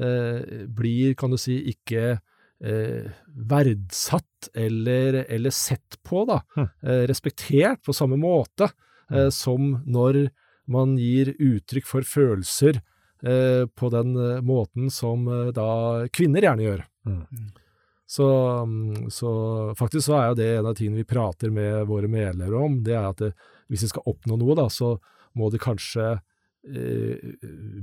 eh, 0.00 0.64
blir, 0.66 1.14
kan 1.18 1.30
du 1.32 1.38
si, 1.40 1.58
ikke 1.70 2.18
eh, 2.64 3.10
verdsatt 3.26 4.50
eller, 4.54 5.24
eller 5.28 5.50
sett 5.50 5.98
på, 6.02 6.24
da. 6.28 6.40
Hm. 6.56 6.68
Eh, 6.82 7.04
respektert 7.10 7.82
på 7.84 7.94
samme 7.96 8.18
måte 8.20 8.70
eh, 9.10 9.28
som 9.34 9.78
når 9.86 10.28
man 10.70 10.96
gir 10.98 11.34
uttrykk 11.38 11.86
for 11.86 12.06
følelser 12.06 12.80
eh, 13.22 13.66
på 13.66 13.90
den 13.94 14.16
eh, 14.16 14.42
måten 14.42 14.90
som 14.90 15.28
eh, 15.28 15.52
da 15.54 16.06
kvinner 16.12 16.42
gjerne 16.42 16.66
gjør. 16.66 16.84
Mm. 17.06 17.22
Så, 18.06 18.26
mm, 18.62 19.10
så 19.10 19.30
faktisk 19.78 20.06
så 20.06 20.16
er 20.18 20.28
jo 20.30 20.38
det 20.38 20.48
en 20.54 20.70
av 20.70 20.78
tingene 20.78 21.02
vi 21.02 21.10
prater 21.10 21.50
med 21.50 21.86
våre 21.90 22.10
medlemmer 22.10 22.54
om, 22.58 22.80
det 22.86 22.94
er 22.94 23.08
at 23.08 23.22
det, 23.22 23.32
hvis 23.70 23.86
vi 23.86 23.90
skal 23.90 24.06
oppnå 24.06 24.38
noe, 24.38 24.54
da, 24.58 24.68
så 24.70 24.94
må 25.36 25.50
de 25.50 25.58
kanskje 25.60 26.12
eh, 26.14 27.32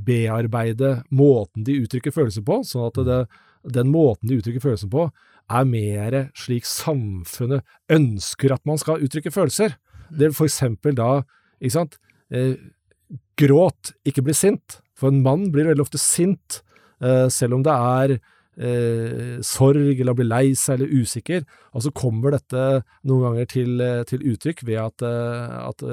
bearbeide 0.08 0.96
måten 1.12 1.68
de 1.68 1.76
uttrykker 1.84 2.16
følelser 2.16 2.46
på, 2.48 2.62
sånn 2.68 2.88
at 2.88 3.02
det, 3.08 3.20
den 3.64 3.92
måten 3.94 4.30
de 4.30 4.40
uttrykker 4.40 4.64
følelsen 4.64 4.92
på, 4.94 5.08
er 5.52 5.68
mer 5.68 6.20
slik 6.38 6.68
samfunnet 6.68 7.64
ønsker 7.92 8.54
at 8.56 8.64
man 8.68 8.80
skal 8.82 9.04
uttrykke 9.04 9.34
følelser. 9.34 9.76
Det 10.10 10.30
vil 10.30 10.38
for 10.38 10.50
eksempel 10.50 10.96
da, 10.98 11.24
ikke 11.60 11.78
sant, 11.78 11.98
eh, 12.32 12.56
gråt, 13.40 13.94
ikke 14.06 14.24
bli 14.26 14.36
sint. 14.38 14.80
For 14.98 15.12
en 15.12 15.24
mann 15.26 15.50
blir 15.52 15.68
veldig 15.68 15.84
ofte 15.84 16.00
sint, 16.02 16.62
eh, 17.02 17.28
selv 17.30 17.58
om 17.58 17.66
det 17.66 17.74
er 17.74 18.20
eh, 18.54 19.42
sorg 19.42 20.00
eller 20.00 20.14
bli 20.14 20.28
lei 20.28 20.54
seg 20.54 20.80
eller 20.80 21.02
usikker. 21.02 21.44
Og 21.74 21.84
så 21.86 21.92
kommer 21.92 22.36
dette 22.36 22.84
noen 23.04 23.28
ganger 23.28 23.50
til, 23.50 23.82
eh, 23.82 24.04
til 24.04 24.24
uttrykk 24.34 24.64
ved 24.68 24.80
at, 24.80 25.04
at, 25.04 25.84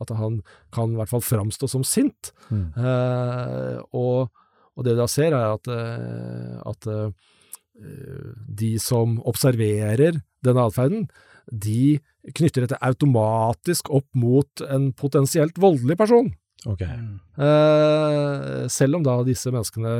at 0.00 0.16
han 0.16 0.42
kan 0.72 0.92
i 0.92 1.00
hvert 1.00 1.12
fall 1.12 1.24
framstå 1.24 1.68
som 1.68 1.84
sint. 1.84 2.32
Mm. 2.50 2.72
Eh, 2.76 3.78
og, 3.92 4.30
og 4.78 4.86
det 4.86 4.94
vi 4.94 5.00
da 5.00 5.08
ser, 5.10 5.34
er 5.34 5.56
at, 5.56 5.70
eh, 5.74 6.58
at 6.70 6.90
eh, 6.94 8.28
de 8.62 8.72
som 8.82 9.18
observerer 9.26 10.20
denne 10.46 10.66
atferden, 10.70 11.08
de 11.50 11.98
knytter 12.36 12.64
dette 12.64 12.78
automatisk 12.84 13.90
opp 13.94 14.06
mot 14.18 14.62
en 14.68 14.92
potensielt 14.94 15.58
voldelig 15.58 15.96
person. 15.98 16.30
Okay. 16.66 16.90
Eh, 17.38 18.66
selv 18.70 18.98
om 18.98 19.06
da 19.06 19.20
disse 19.26 19.50
menneskene 19.54 19.92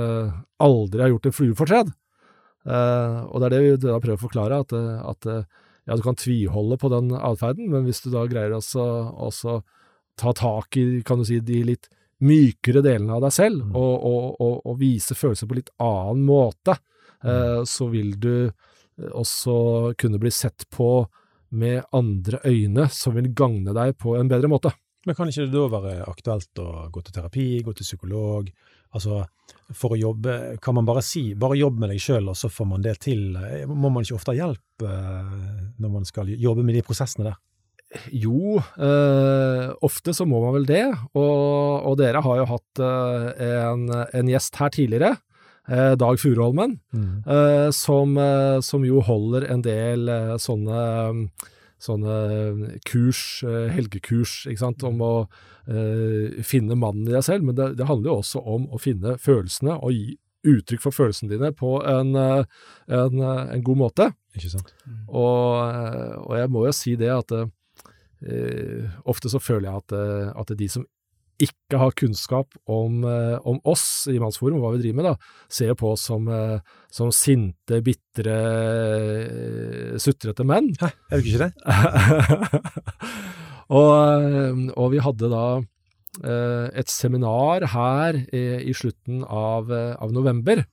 aldri 0.63 1.05
har 1.05 1.13
gjort 1.15 1.31
en 1.31 1.37
flue 1.37 1.59
fortred. 1.59 1.93
Eh, 2.69 3.19
og 3.31 3.39
det 3.41 3.49
er 3.49 3.55
det 3.55 3.63
vi 3.63 3.75
da 3.87 3.99
prøver 4.03 4.19
å 4.19 4.27
forklare, 4.27 4.63
at, 4.65 4.75
eh, 4.75 4.99
at 5.09 5.29
ja, 5.89 5.97
du 5.97 6.03
kan 6.05 6.19
tviholde 6.19 6.79
på 6.81 6.91
den 6.93 7.15
atferden, 7.17 7.71
men 7.73 7.87
hvis 7.87 8.03
du 8.05 8.11
da 8.13 8.27
greier 8.29 8.57
også, 8.59 8.85
også 9.15 9.61
ta 10.21 10.35
tak 10.37 10.77
i, 10.77 11.01
kan 11.07 11.23
du 11.23 11.29
si, 11.29 11.39
de 11.41 11.63
litt 11.65 11.89
mykere 12.25 12.83
delene 12.83 13.15
av 13.15 13.23
deg 13.23 13.33
selv, 13.33 13.65
Mm. 13.69 13.77
og, 13.77 14.05
og, 14.05 14.41
og, 14.41 14.57
og 14.67 14.79
vise 14.81 15.15
følelser 15.15 15.47
på 15.51 15.59
litt 15.61 15.71
annen 15.79 16.25
måte, 16.27 16.75
eh, 17.25 17.63
så 17.65 17.89
vil 17.93 18.15
du 18.19 18.51
også 19.13 19.95
kunne 19.99 20.19
bli 20.19 20.31
sett 20.35 20.65
på 20.75 21.07
med 21.51 21.83
andre 21.93 22.41
øyne 22.45 22.89
som 22.93 23.15
vil 23.15 23.31
gagne 23.35 23.73
deg 23.73 23.95
på 23.97 24.17
en 24.19 24.29
bedre 24.29 24.49
måte. 24.51 24.73
Men 25.07 25.15
kan 25.15 25.29
ikke 25.31 25.47
det 25.47 25.55
da 25.55 25.69
være 25.73 26.09
aktuelt 26.11 26.59
å 26.61 26.91
gå 26.93 27.01
til 27.07 27.15
terapi, 27.15 27.47
gå 27.65 27.73
til 27.79 27.87
psykolog? 27.87 28.51
Altså, 28.93 29.23
for 29.73 29.95
å 29.95 29.99
jobbe, 30.01 30.59
kan 30.65 30.75
man 30.75 30.85
bare 30.89 31.03
si, 31.05 31.35
bare 31.39 31.57
jobb 31.57 31.79
med 31.81 31.91
deg 31.93 32.01
sjøl, 32.03 32.29
og 32.33 32.37
så 32.37 32.49
får 32.53 32.67
man 32.69 32.83
det 32.85 32.99
til? 33.05 33.37
Eh, 33.37 33.67
Må 33.69 33.89
man 33.93 34.03
ikke 34.05 34.17
ofte 34.19 34.33
ha 34.35 34.41
hjelp 34.43 34.85
eh, 34.85 35.37
når 35.79 35.93
man 35.93 36.05
skal 36.09 36.29
jobbe 36.29 36.65
med 36.67 36.75
de 36.75 36.83
prosessene 36.83 37.31
der? 37.31 37.39
Jo, 38.13 38.59
eh, 38.77 39.71
ofte 39.87 40.13
så 40.13 40.27
må 40.29 40.43
man 40.43 40.59
vel 40.59 40.67
det, 40.69 40.85
og, 41.17 41.87
og 41.89 41.95
dere 41.97 42.21
har 42.21 42.43
jo 42.43 42.49
hatt 42.51 42.83
eh, 42.85 43.47
en, 43.65 43.87
en 43.89 44.29
gjest 44.29 44.59
her 44.61 44.75
tidligere, 44.75 45.15
eh, 45.73 45.95
Dag 45.97 46.21
Furuholmen, 46.21 46.77
eh, 47.25 47.71
som, 47.73 48.13
eh, 48.21 48.61
som 48.61 48.85
jo 48.85 49.01
holder 49.09 49.49
en 49.49 49.65
del 49.65 50.05
eh, 50.13 50.35
sånne, 50.37 50.85
sånne 51.81 52.21
kurs, 52.85 53.25
helgekurs, 53.73 54.43
ikke 54.53 54.67
sant, 54.67 54.85
om 54.85 55.01
å 55.01 55.13
eh, 55.71 56.45
finne 56.45 56.77
mannen 56.77 57.09
i 57.09 57.17
deg 57.17 57.25
selv, 57.25 57.49
men 57.49 57.57
det, 57.57 57.73
det 57.81 57.89
handler 57.89 58.13
jo 58.13 58.21
også 58.21 58.45
om 58.45 58.69
å 58.69 58.81
finne 58.85 59.17
følelsene 59.17 59.81
og 59.81 59.97
gi 59.97 60.19
uttrykk 60.49 60.85
for 60.85 60.95
følelsene 60.95 61.33
dine 61.33 61.55
på 61.57 61.79
en, 61.89 62.13
en, 62.15 63.23
en 63.25 63.63
god 63.65 63.81
måte. 63.81 64.13
Ikke 64.37 64.53
sant? 64.53 64.71
Og, 65.09 65.65
eh, 65.73 66.19
og 66.21 66.37
jeg 66.39 66.53
må 66.53 66.69
jo 66.69 66.77
si 66.77 67.01
det 67.01 67.11
at 67.17 67.33
ofte 69.09 69.31
så 69.31 69.39
føler 69.39 69.69
jeg 69.69 69.83
at, 69.85 69.93
eh, 69.95 70.31
at 70.35 70.51
de 70.59 70.67
som 70.69 70.83
ikke 71.43 71.79
har 71.79 71.95
kunnskap 71.99 72.55
om, 72.67 73.05
eh, 73.07 73.39
om 73.47 73.61
oss 73.65 74.09
i 74.11 74.19
Mannsforum, 74.19 74.59
og 74.59 74.63
hva 74.65 74.73
vi 74.75 74.83
driver 74.83 74.97
med, 74.99 75.07
da, 75.07 75.17
ser 75.49 75.75
på 75.79 75.93
oss 75.95 76.03
som, 76.11 76.29
eh, 76.29 76.59
som 76.91 77.13
sinte, 77.15 77.81
bitre, 77.85 78.35
eh, 78.35 79.99
sutrete 79.99 80.45
menn. 80.45 80.75
Hæ, 80.81 80.91
er 81.11 81.21
du 81.21 81.25
ikke 81.29 81.47
det? 81.47 81.53
og, 83.79 83.93
eh, 83.95 84.55
og 84.75 84.91
vi 84.91 84.99
hadde 85.05 85.31
da 85.31 85.63
eh, 86.25 86.67
et 86.75 86.89
seminar 86.91 87.63
her 87.71 88.15
i, 88.35 88.67
i 88.67 88.75
slutten 88.75 89.23
av, 89.23 89.71
eh, 89.71 89.95
av 89.95 90.13
november, 90.13 90.65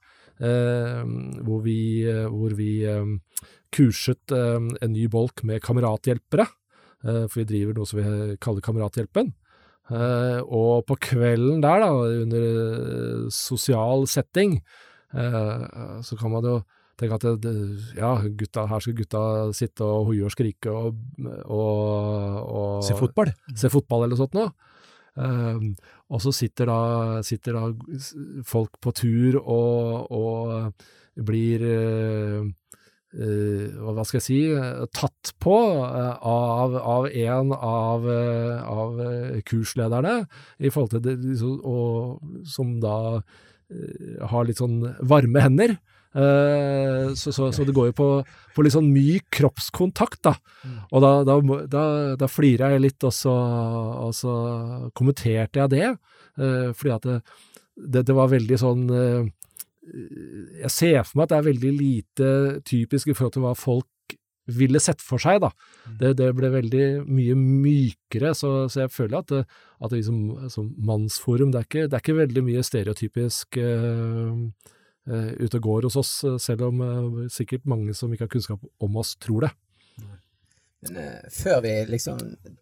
eh, 0.41 1.03
hvor 1.45 1.61
vi, 1.61 2.09
eh, 2.09 2.25
hvor 2.25 2.57
vi 2.57 2.85
eh, 2.89 3.05
kurset 3.75 4.31
eh, 4.33 4.59
en 4.81 4.93
ny 4.95 5.07
bolk 5.11 5.43
med 5.45 5.61
kamerathjelpere, 5.61 6.47
eh, 6.47 6.53
for 7.05 7.41
vi 7.41 7.47
driver 7.49 7.75
noe 7.77 7.89
som 7.89 7.99
vi 8.01 8.37
kaller 8.41 8.65
Kamerathjelpen. 8.65 9.33
Eh, 9.93 10.39
og 10.49 10.85
på 10.89 10.97
kvelden 11.11 11.61
der, 11.61 11.83
da, 11.83 11.89
under 12.23 12.45
eh, 12.45 13.25
sosial 13.33 14.07
setting, 14.09 14.57
eh, 15.13 15.65
så 16.01 16.17
kan 16.17 16.33
man 16.33 16.47
jo 16.47 16.55
tenke 16.97 17.19
at 17.19 17.43
det, 17.43 17.53
ja, 17.97 18.15
gutta, 18.39 18.65
her 18.71 18.81
skal 18.81 18.95
gutta 18.97 19.21
sitte 19.53 19.85
og 19.85 20.09
hoie 20.09 20.25
og 20.25 20.33
skrike 20.33 20.71
og, 20.71 20.95
og, 21.43 22.39
og 22.41 22.85
Se 22.87 22.95
fotball? 22.97 23.33
se 23.53 23.69
fotball 23.69 24.05
eller 24.05 24.15
noe 24.15 24.23
sånt 24.23 24.37
noe. 24.39 24.53
Um, 25.15 25.69
og 26.11 26.19
så 26.19 26.33
sitter 26.35 26.67
da, 26.67 26.79
sitter 27.23 27.55
da 27.55 27.69
folk 28.43 28.81
på 28.83 28.91
tur 28.97 29.37
og, 29.39 30.09
og 30.11 30.81
blir 31.23 31.63
eh, 31.63 32.41
eh, 32.41 32.49
hva 33.15 34.03
skal 34.03 34.19
jeg 34.19 34.25
si, 34.25 34.37
eh, 34.51 34.83
tatt 34.91 35.31
på 35.39 35.55
eh, 35.85 36.13
av, 36.27 36.75
av 36.75 37.07
en 37.07 37.53
av, 37.55 38.07
eh, 38.11 38.59
av 38.67 38.99
eh, 39.01 39.41
kurslederne, 39.47 40.17
i 40.59 40.71
forhold 40.73 40.97
til 40.97 41.03
det, 41.05 41.17
liksom, 41.23 41.59
og, 41.63 42.43
som 42.43 42.79
da 42.83 42.97
eh, 43.71 44.25
har 44.31 44.47
litt 44.49 44.59
sånn 44.59 44.81
varme 45.07 45.43
hender. 45.45 45.77
Eh, 46.15 47.13
så, 47.19 47.31
så, 47.35 47.49
så 47.51 47.63
det 47.67 47.73
går 47.75 47.89
jo 47.89 47.95
på, 47.97 48.09
på 48.55 48.63
litt 48.63 48.75
sånn 48.75 48.91
myk 48.91 49.25
kroppskontakt, 49.35 50.21
da. 50.27 50.35
Og 50.91 51.03
da, 51.03 51.15
da, 51.27 51.39
da, 51.71 51.87
da 52.19 52.29
flira 52.31 52.73
jeg 52.75 52.85
litt, 52.85 53.03
og 53.03 53.15
så, 53.15 53.33
og 54.05 54.13
så 54.15 54.35
kommenterte 54.95 55.63
jeg 55.63 55.73
det. 55.75 55.89
eh, 56.39 56.69
fordi 56.75 56.93
at 56.95 57.09
det, 57.09 57.17
det, 57.75 58.05
det 58.07 58.15
var 58.15 58.31
veldig 58.31 58.59
sånn 58.59 58.85
eh, 58.91 59.25
Jeg 59.85 60.71
ser 60.73 61.03
for 61.03 61.19
meg 61.19 61.27
at 61.27 61.33
det 61.33 61.37
er 61.37 61.49
veldig 61.49 61.73
lite 61.75 62.29
typisk 62.65 63.11
i 63.11 63.17
forhold 63.17 63.35
til 63.35 63.45
hva 63.45 63.53
folk 63.57 63.89
ville 64.45 64.79
sett 64.81 65.01
for 65.01 65.21
seg, 65.21 65.39
da. 65.41 65.49
Det, 65.99 66.13
det 66.19 66.29
ble 66.37 66.51
veldig 66.53 66.85
mye 67.09 67.35
mykere, 67.39 68.33
så, 68.37 68.51
så 68.69 68.83
jeg 68.83 68.93
føler 68.93 69.19
at, 69.19 69.31
det, 69.31 69.41
at 69.81 69.91
det 69.91 70.01
liksom, 70.03 70.49
som 70.53 70.71
mannsforum, 70.85 71.53
det 71.53 71.61
er, 71.61 71.69
ikke, 71.69 71.85
det 71.89 71.97
er 71.97 72.03
ikke 72.03 72.19
veldig 72.19 72.43
mye 72.45 72.65
stereotypisk 72.65 73.57
uh, 73.57 74.35
uh, 75.09 75.31
ute 75.41 75.61
og 75.61 75.65
går 75.69 75.89
hos 75.89 75.97
oss, 76.01 76.13
selv 76.43 76.67
om 76.69 76.83
uh, 76.85 77.23
sikkert 77.33 77.65
mange 77.69 77.95
som 77.97 78.13
ikke 78.13 78.27
har 78.27 78.35
kunnskap 78.35 78.69
om 78.85 79.01
oss, 79.01 79.15
tror 79.21 79.47
det. 79.47 79.53
Men 80.85 81.31
før 81.33 81.63
vi 81.65 81.71
liksom 81.89 82.19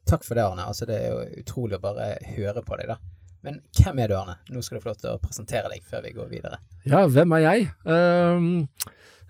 Takk 0.08 0.24
for 0.24 0.38
det, 0.38 0.46
Arne. 0.46 0.64
Altså, 0.70 0.86
det 0.88 0.96
er 0.96 1.10
jo 1.12 1.42
utrolig 1.42 1.76
å 1.76 1.84
bare 1.84 2.14
høre 2.38 2.64
på 2.64 2.78
deg, 2.80 2.94
da. 2.94 3.23
Men 3.44 3.58
hvem 3.76 3.98
er 4.00 4.08
du, 4.08 4.16
Arne? 4.16 4.38
Nå 4.56 4.62
skal 4.64 4.78
du 4.80 4.84
få 4.86 4.94
lov 4.94 5.00
til 5.02 5.10
å 5.12 5.20
presentere 5.20 5.68
deg 5.74 5.84
før 5.84 6.06
vi 6.06 6.14
går 6.16 6.30
videre. 6.32 6.62
Ja, 6.88 7.02
hvem 7.12 7.34
er 7.36 7.42
jeg? 7.44 7.66
Ehm, 7.92 8.46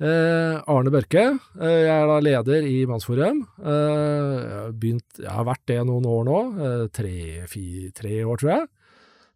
uh, 0.04 0.60
Arne 0.70 0.94
Børke. 0.94 1.24
Uh, 1.58 1.80
jeg 1.82 1.90
er 1.96 2.06
da 2.12 2.20
leder 2.22 2.68
i 2.70 2.76
Mannsforum. 2.90 3.42
Eh, 3.58 3.74
jeg, 3.74 4.54
har 4.60 4.78
begynt, 4.84 5.18
jeg 5.18 5.34
har 5.34 5.48
vært 5.50 5.66
det 5.72 5.80
noen 5.90 6.06
år 6.14 6.24
nå. 6.30 6.40
tre, 6.94 7.16
fi- 7.50 7.90
tre 7.98 8.22
år, 8.22 8.38
tror 8.38 8.54
jeg. 8.54 8.70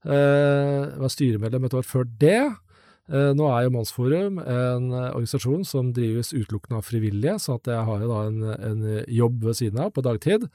Jeg 0.07 1.01
var 1.01 1.11
styremedlem 1.11 1.65
et 1.67 1.73
år 1.75 1.83
før 1.83 2.05
det. 2.21 2.39
Nå 3.09 3.47
er 3.49 3.65
jo 3.65 3.71
Mannsforum 3.73 4.37
en 4.43 4.85
organisasjon 4.93 5.65
som 5.67 5.89
drives 5.95 6.29
utelukkende 6.35 6.79
av 6.79 6.85
frivillige, 6.85 7.33
så 7.41 7.57
jeg 7.65 7.81
har 7.89 8.03
jo 8.03 8.09
da 8.11 8.21
en, 8.29 8.39
en 8.69 8.85
jobb 9.09 9.41
ved 9.49 9.57
siden 9.57 9.81
av 9.83 9.91
på 9.95 10.03
dagtid. 10.05 10.45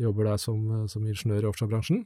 Jobber 0.00 0.30
der 0.30 0.40
som, 0.40 0.62
som 0.92 1.04
ingeniør 1.08 1.48
i 1.48 1.50
offshorebransjen. 1.50 2.04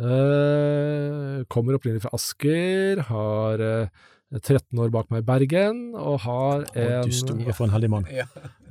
Eh, 0.00 1.42
kommer 1.52 1.76
opprinnelig 1.76 2.04
fra 2.06 2.14
Asker, 2.16 3.02
har 3.10 3.60
eh, 3.60 3.88
13 4.32 4.80
år 4.80 4.92
bak 4.94 5.10
meg 5.12 5.20
i 5.22 5.26
Bergen, 5.28 5.80
og 5.98 6.22
har 6.24 6.62
en 6.72 7.04
du 7.04 7.12
store 7.12 7.52
for 7.52 7.66
en 7.66 7.74
heldig 7.74 7.90
mann. 7.92 8.06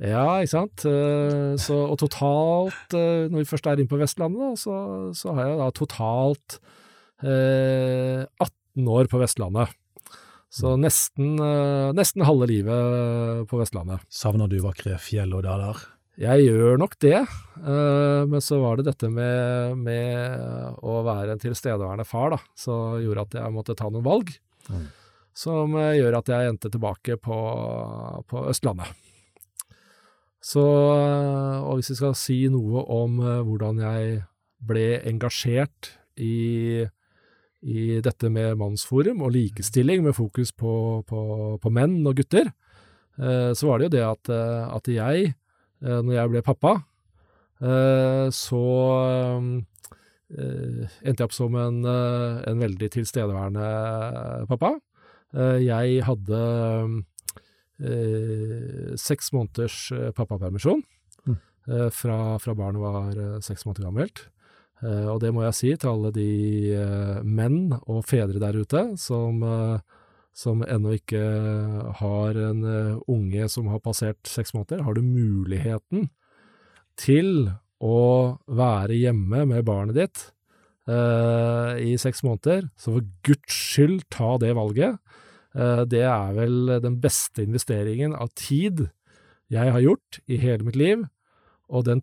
Ja. 0.02 0.26
Ikke 0.42 0.50
sant. 0.50 0.84
Eh, 0.88 1.54
Så, 1.62 1.76
og 1.86 1.98
totalt, 2.02 2.96
eh, 2.98 3.28
når 3.30 3.44
vi 3.44 3.50
først 3.52 3.68
er 3.70 3.78
inne 3.78 3.92
på 3.92 4.00
Vestlandet, 4.00 4.58
så, 4.58 4.74
så 5.14 5.36
har 5.36 5.52
jeg 5.52 5.60
da 5.62 5.70
totalt 5.78 6.58
eh, 7.22 8.26
18 8.42 8.90
år 8.90 9.10
på 9.12 9.22
Vestlandet. 9.22 9.70
Så 10.52 10.74
nesten, 10.76 11.38
eh, 11.40 11.92
nesten 11.96 12.26
halve 12.28 12.50
livet 12.50 13.46
på 13.48 13.60
Vestlandet. 13.62 14.02
Savner 14.12 14.50
du 14.50 14.58
vakre 14.60 14.98
fjell 15.00 15.32
og 15.38 15.46
daler? 15.46 15.78
Jeg 16.20 16.44
gjør 16.44 16.76
nok 16.80 16.98
det, 17.00 17.20
eh, 17.24 18.22
men 18.28 18.42
så 18.44 18.58
var 18.60 18.76
det 18.76 18.90
dette 18.90 19.08
med, 19.08 19.78
med 19.80 20.82
å 20.84 20.98
være 21.06 21.32
en 21.32 21.40
tilstedeværende 21.40 22.04
far, 22.04 22.34
da, 22.34 22.40
som 22.58 22.98
gjorde 23.00 23.24
at 23.24 23.38
jeg 23.40 23.54
måtte 23.54 23.76
ta 23.78 23.88
noen 23.88 24.04
valg. 24.04 24.34
Mm. 24.68 24.90
Som 25.32 25.78
eh, 25.80 25.96
gjør 25.96 26.18
at 26.20 26.28
jeg 26.28 26.52
endte 26.52 26.72
tilbake 26.72 27.16
på, 27.16 27.38
på 28.28 28.44
Østlandet. 28.52 28.92
Så, 30.42 30.62
eh, 30.98 31.58
og 31.62 31.78
hvis 31.78 31.92
vi 31.94 31.98
skal 32.02 32.16
si 32.18 32.38
noe 32.52 32.84
om 32.92 33.20
eh, 33.22 33.42
hvordan 33.46 33.80
jeg 33.80 34.22
ble 34.62 34.86
engasjert 35.08 35.94
i, 36.20 36.84
i 37.62 37.84
dette 38.02 38.30
med 38.30 38.58
mannsforum 38.60 39.22
og 39.24 39.32
likestilling 39.36 40.02
med 40.04 40.16
fokus 40.18 40.52
på, 40.52 40.74
på, 41.08 41.22
på 41.62 41.72
menn 41.72 42.00
og 42.04 42.18
gutter, 42.18 42.50
eh, 43.22 43.52
så 43.54 43.70
var 43.70 43.78
det 43.78 43.88
jo 43.88 43.94
det 43.96 44.04
at, 44.08 44.32
eh, 44.34 44.74
at 44.76 44.92
jeg, 44.92 45.30
eh, 45.30 45.38
når 45.82 46.14
jeg 46.14 46.30
ble 46.32 46.42
pappa, 46.46 46.72
eh, 47.62 48.26
så 48.34 48.62
eh, 50.32 50.86
endte 51.02 51.20
jeg 51.20 51.26
opp 51.28 51.34
som 51.36 51.54
en, 51.60 51.82
eh, 51.84 52.42
en 52.50 52.62
veldig 52.62 52.88
tilstedeværende 52.94 54.46
pappa. 54.48 54.72
Eh, 55.34 55.58
Jeg 55.66 56.02
hadde 56.06 56.40
eh, 57.82 58.94
seks 59.00 59.32
måneders 59.36 59.90
eh, 59.96 60.10
pappapermisjon 60.16 60.82
Mm. 61.26 61.36
eh, 61.70 61.88
fra, 61.94 62.36
fra 62.42 62.54
barnet 62.58 62.82
var 62.82 63.10
eh, 63.14 63.40
seks 63.46 63.62
måneder 63.64 63.86
gammelt. 63.86 64.24
Eh, 64.82 65.06
og 65.06 65.20
det 65.22 65.30
må 65.32 65.44
jeg 65.44 65.54
si 65.54 65.68
til 65.78 65.92
alle 65.92 66.10
de 66.16 66.74
eh, 66.74 67.20
menn 67.22 67.70
og 67.86 68.00
fedre 68.08 68.40
der 68.42 68.58
ute 68.58 68.82
som, 68.98 69.38
eh, 69.46 69.78
som 70.32 70.62
ennå 70.64 70.94
ikke 70.96 71.20
har 72.00 72.38
en 72.40 72.62
eh, 72.64 73.00
unge 73.12 73.48
som 73.52 73.68
har 73.68 73.82
passert 73.84 74.20
seks 74.28 74.54
måneder. 74.56 74.84
Har 74.86 74.96
du 74.96 75.02
muligheten 75.04 76.08
til 76.96 77.50
å 77.82 78.38
være 78.46 78.96
hjemme 78.96 79.44
med 79.50 79.66
barnet 79.68 79.98
ditt 79.98 80.24
eh, 80.88 81.82
i 81.84 81.96
seks 82.00 82.22
måneder, 82.24 82.70
så 82.78 82.96
for 82.96 83.08
guds 83.26 83.58
skyld 83.74 84.06
ta 84.12 84.36
det 84.40 84.54
valget. 84.56 84.98
Eh, 85.52 85.84
det 85.90 86.04
er 86.08 86.34
vel 86.36 86.78
den 86.84 87.00
beste 87.02 87.44
investeringen 87.44 88.16
av 88.16 88.32
tid 88.38 88.86
jeg 89.52 89.72
har 89.74 89.84
gjort 89.84 90.22
i 90.32 90.38
hele 90.40 90.64
mitt 90.64 90.78
liv, 90.80 91.04
og 91.68 91.84
den 91.88 92.00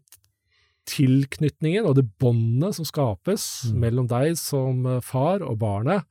tilknytningen 0.89 1.86
og 1.86 1.98
det 2.00 2.08
båndet 2.22 2.78
som 2.78 2.88
skapes 2.88 3.70
Mm. 3.70 3.80
mellom 3.80 4.08
deg 4.10 4.38
som 4.38 4.86
eh, 4.86 5.02
far 5.02 5.42
og 5.46 5.60
barnet 5.60 6.04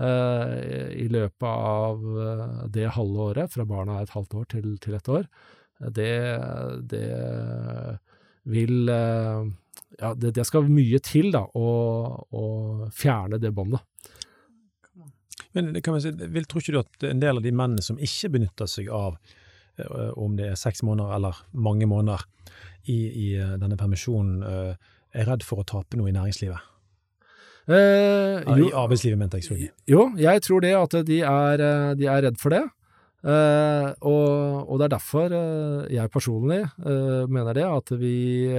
i 0.00 1.08
løpet 1.12 1.48
av 1.48 2.04
eh, 2.24 2.60
det 2.72 2.86
halve 2.96 3.26
året, 3.32 3.52
fra 3.52 3.66
barna 3.68 3.98
er 3.98 4.06
et 4.06 4.14
halvt 4.14 4.38
år 4.40 4.46
til, 4.54 4.70
til 4.80 4.96
et 4.96 5.10
år, 5.12 5.26
eh, 5.82 5.90
det, 5.98 6.12
det 6.88 7.08
vil 8.48 8.88
eh, 8.88 9.50
Ja, 10.00 10.14
det, 10.16 10.32
det 10.38 10.46
skal 10.48 10.70
mye 10.72 10.98
til, 11.04 11.28
da, 11.34 11.44
å, 11.52 11.68
å 12.32 12.44
fjerne 12.96 13.36
det 13.38 13.52
båndet. 13.52 13.84
Men 15.52 15.74
det 15.74 15.82
kan 15.84 15.92
man 15.92 16.00
si, 16.00 16.12
vil, 16.16 16.46
tror 16.48 16.64
ikke 16.64 16.72
du 16.72 16.80
at 16.80 17.06
en 17.10 17.20
del 17.20 17.36
av 17.36 17.44
de 17.44 17.52
mennene 17.52 17.84
som 17.84 18.00
ikke 18.00 18.32
benytter 18.32 18.70
seg 18.70 18.88
av 18.88 19.18
eh, 19.76 20.10
om 20.16 20.38
det 20.38 20.48
er 20.54 20.60
seks 20.60 20.80
måneder 20.86 21.12
eller 21.18 21.44
mange 21.52 21.88
måneder 21.90 22.24
i, 22.88 22.96
i 22.96 23.28
eh, 23.36 23.56
denne 23.60 23.76
permisjonen, 23.76 24.40
eh, 24.48 24.92
er 25.12 25.28
redd 25.28 25.44
for 25.44 25.60
å 25.60 25.68
tape 25.68 26.00
noe 26.00 26.08
i 26.08 26.16
næringslivet? 26.16 26.71
Eh, 27.70 28.42
jo, 28.58 28.68
I 28.68 28.72
arbeidslivet, 28.74 29.18
mente 29.20 29.38
jeg. 29.38 29.46
Sorry. 29.46 29.66
jo, 29.86 30.06
jeg 30.18 30.42
tror 30.42 30.62
det 30.64 30.72
at 30.74 30.96
de 31.06 31.20
er, 31.22 31.62
eh, 31.62 31.90
de 31.98 32.08
er 32.10 32.24
redd 32.26 32.40
for 32.42 32.54
det. 32.54 32.62
Eh, 33.22 33.88
og, 34.02 34.66
og 34.66 34.80
det 34.80 34.88
er 34.88 34.94
derfor 34.96 35.34
eh, 35.36 35.92
jeg 35.94 36.10
personlig 36.10 36.64
eh, 36.66 37.22
mener 37.30 37.54
det, 37.54 37.66
at 37.70 37.92
vi, 38.00 38.50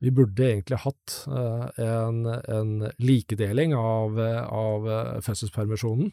vi 0.00 0.12
burde 0.16 0.46
egentlig 0.46 0.78
hatt 0.86 1.18
eh, 1.28 1.82
en, 1.84 2.22
en 2.24 2.70
likedeling 2.96 3.76
av, 3.76 4.16
av 4.48 4.88
fødselspermisjonen. 5.26 6.08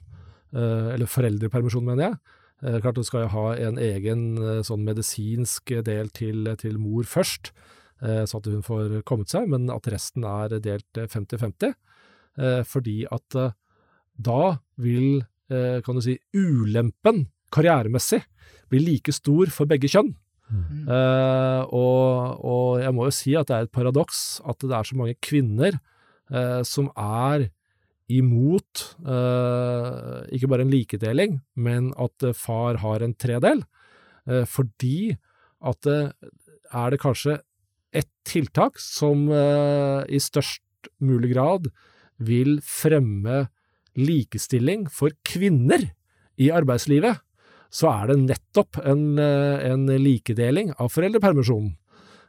Eh, 0.51 0.91
eller 0.97 1.07
foreldrepermisjonen, 1.11 1.93
mener 1.93 2.09
jeg. 2.09 2.19
Klart 2.81 2.97
du 2.97 3.03
skal 3.05 3.27
jo 3.27 3.33
ha 3.35 3.49
en 3.67 3.75
egen 3.77 4.21
sånn 4.65 4.81
medisinsk 4.81 5.75
del 5.85 6.07
til, 6.09 6.47
til 6.57 6.79
mor 6.81 7.05
først, 7.05 7.51
sånn 8.01 8.41
at 8.41 8.47
hun 8.49 8.63
får 8.65 8.95
kommet 9.05 9.29
seg, 9.29 9.45
men 9.51 9.69
at 9.69 9.85
resten 9.93 10.25
er 10.25 10.55
delt 10.65 10.97
eh, 10.97 11.05
50-50. 11.05 11.75
Eh, 12.37 12.61
fordi 12.67 13.01
at 13.11 13.35
eh, 13.35 13.55
da 14.17 14.57
vil, 14.81 15.23
eh, 15.51 15.81
kan 15.85 15.97
du 15.97 16.03
si, 16.05 16.17
ulempen 16.35 17.27
karrieremessig 17.53 18.23
bli 18.71 18.81
like 18.83 19.13
stor 19.15 19.51
for 19.53 19.69
begge 19.69 19.89
kjønn. 19.91 20.13
Mm. 20.47 20.87
Eh, 20.87 21.61
og, 21.75 22.39
og 22.47 22.79
jeg 22.79 22.95
må 22.95 23.07
jo 23.07 23.15
si 23.15 23.35
at 23.35 23.49
det 23.49 23.55
er 23.55 23.67
et 23.67 23.75
paradoks 23.75 24.39
at 24.47 24.63
det 24.63 24.75
er 24.77 24.87
så 24.87 24.97
mange 24.99 25.17
kvinner 25.23 25.75
eh, 25.75 26.61
som 26.67 26.87
er 26.95 27.49
imot 28.07 28.83
eh, 29.03 30.21
ikke 30.37 30.47
bare 30.47 30.63
en 30.63 30.71
likedeling, 30.71 31.41
men 31.59 31.91
at 31.99 32.29
far 32.39 32.79
har 32.79 33.03
en 33.03 33.15
tredel. 33.19 33.65
Eh, 34.27 34.45
fordi 34.47 35.17
at 35.67 35.87
er 35.89 36.93
det 36.93 37.01
kanskje 37.01 37.39
ett 37.95 38.11
tiltak 38.27 38.77
som 38.77 39.23
i 39.31 40.19
størst 40.21 40.89
mulig 41.01 41.31
grad 41.31 41.65
vil 42.19 42.59
fremme 42.65 43.47
likestilling 43.97 44.85
for 44.93 45.13
kvinner 45.25 45.89
i 46.37 46.51
arbeidslivet, 46.53 47.23
så 47.73 47.89
er 47.91 48.11
det 48.11 48.17
nettopp 48.27 48.79
en, 48.85 49.17
eh, 49.19 49.71
en 49.71 49.87
likedeling 49.87 50.71
av 50.79 50.91
foreldrepermisjonen. 50.93 51.75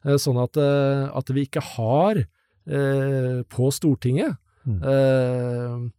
Eh, 0.04 0.16
Sånn 0.16 0.40
at, 0.42 0.56
eh, 0.56 1.08
at 1.16 1.28
vi 1.28 1.46
ikke 1.46 1.62
har 1.76 2.24
eh, 2.68 3.42
på 3.48 3.70
Stortinget. 3.72 4.36
Mm. 4.66 4.82
Eh, 4.82 5.90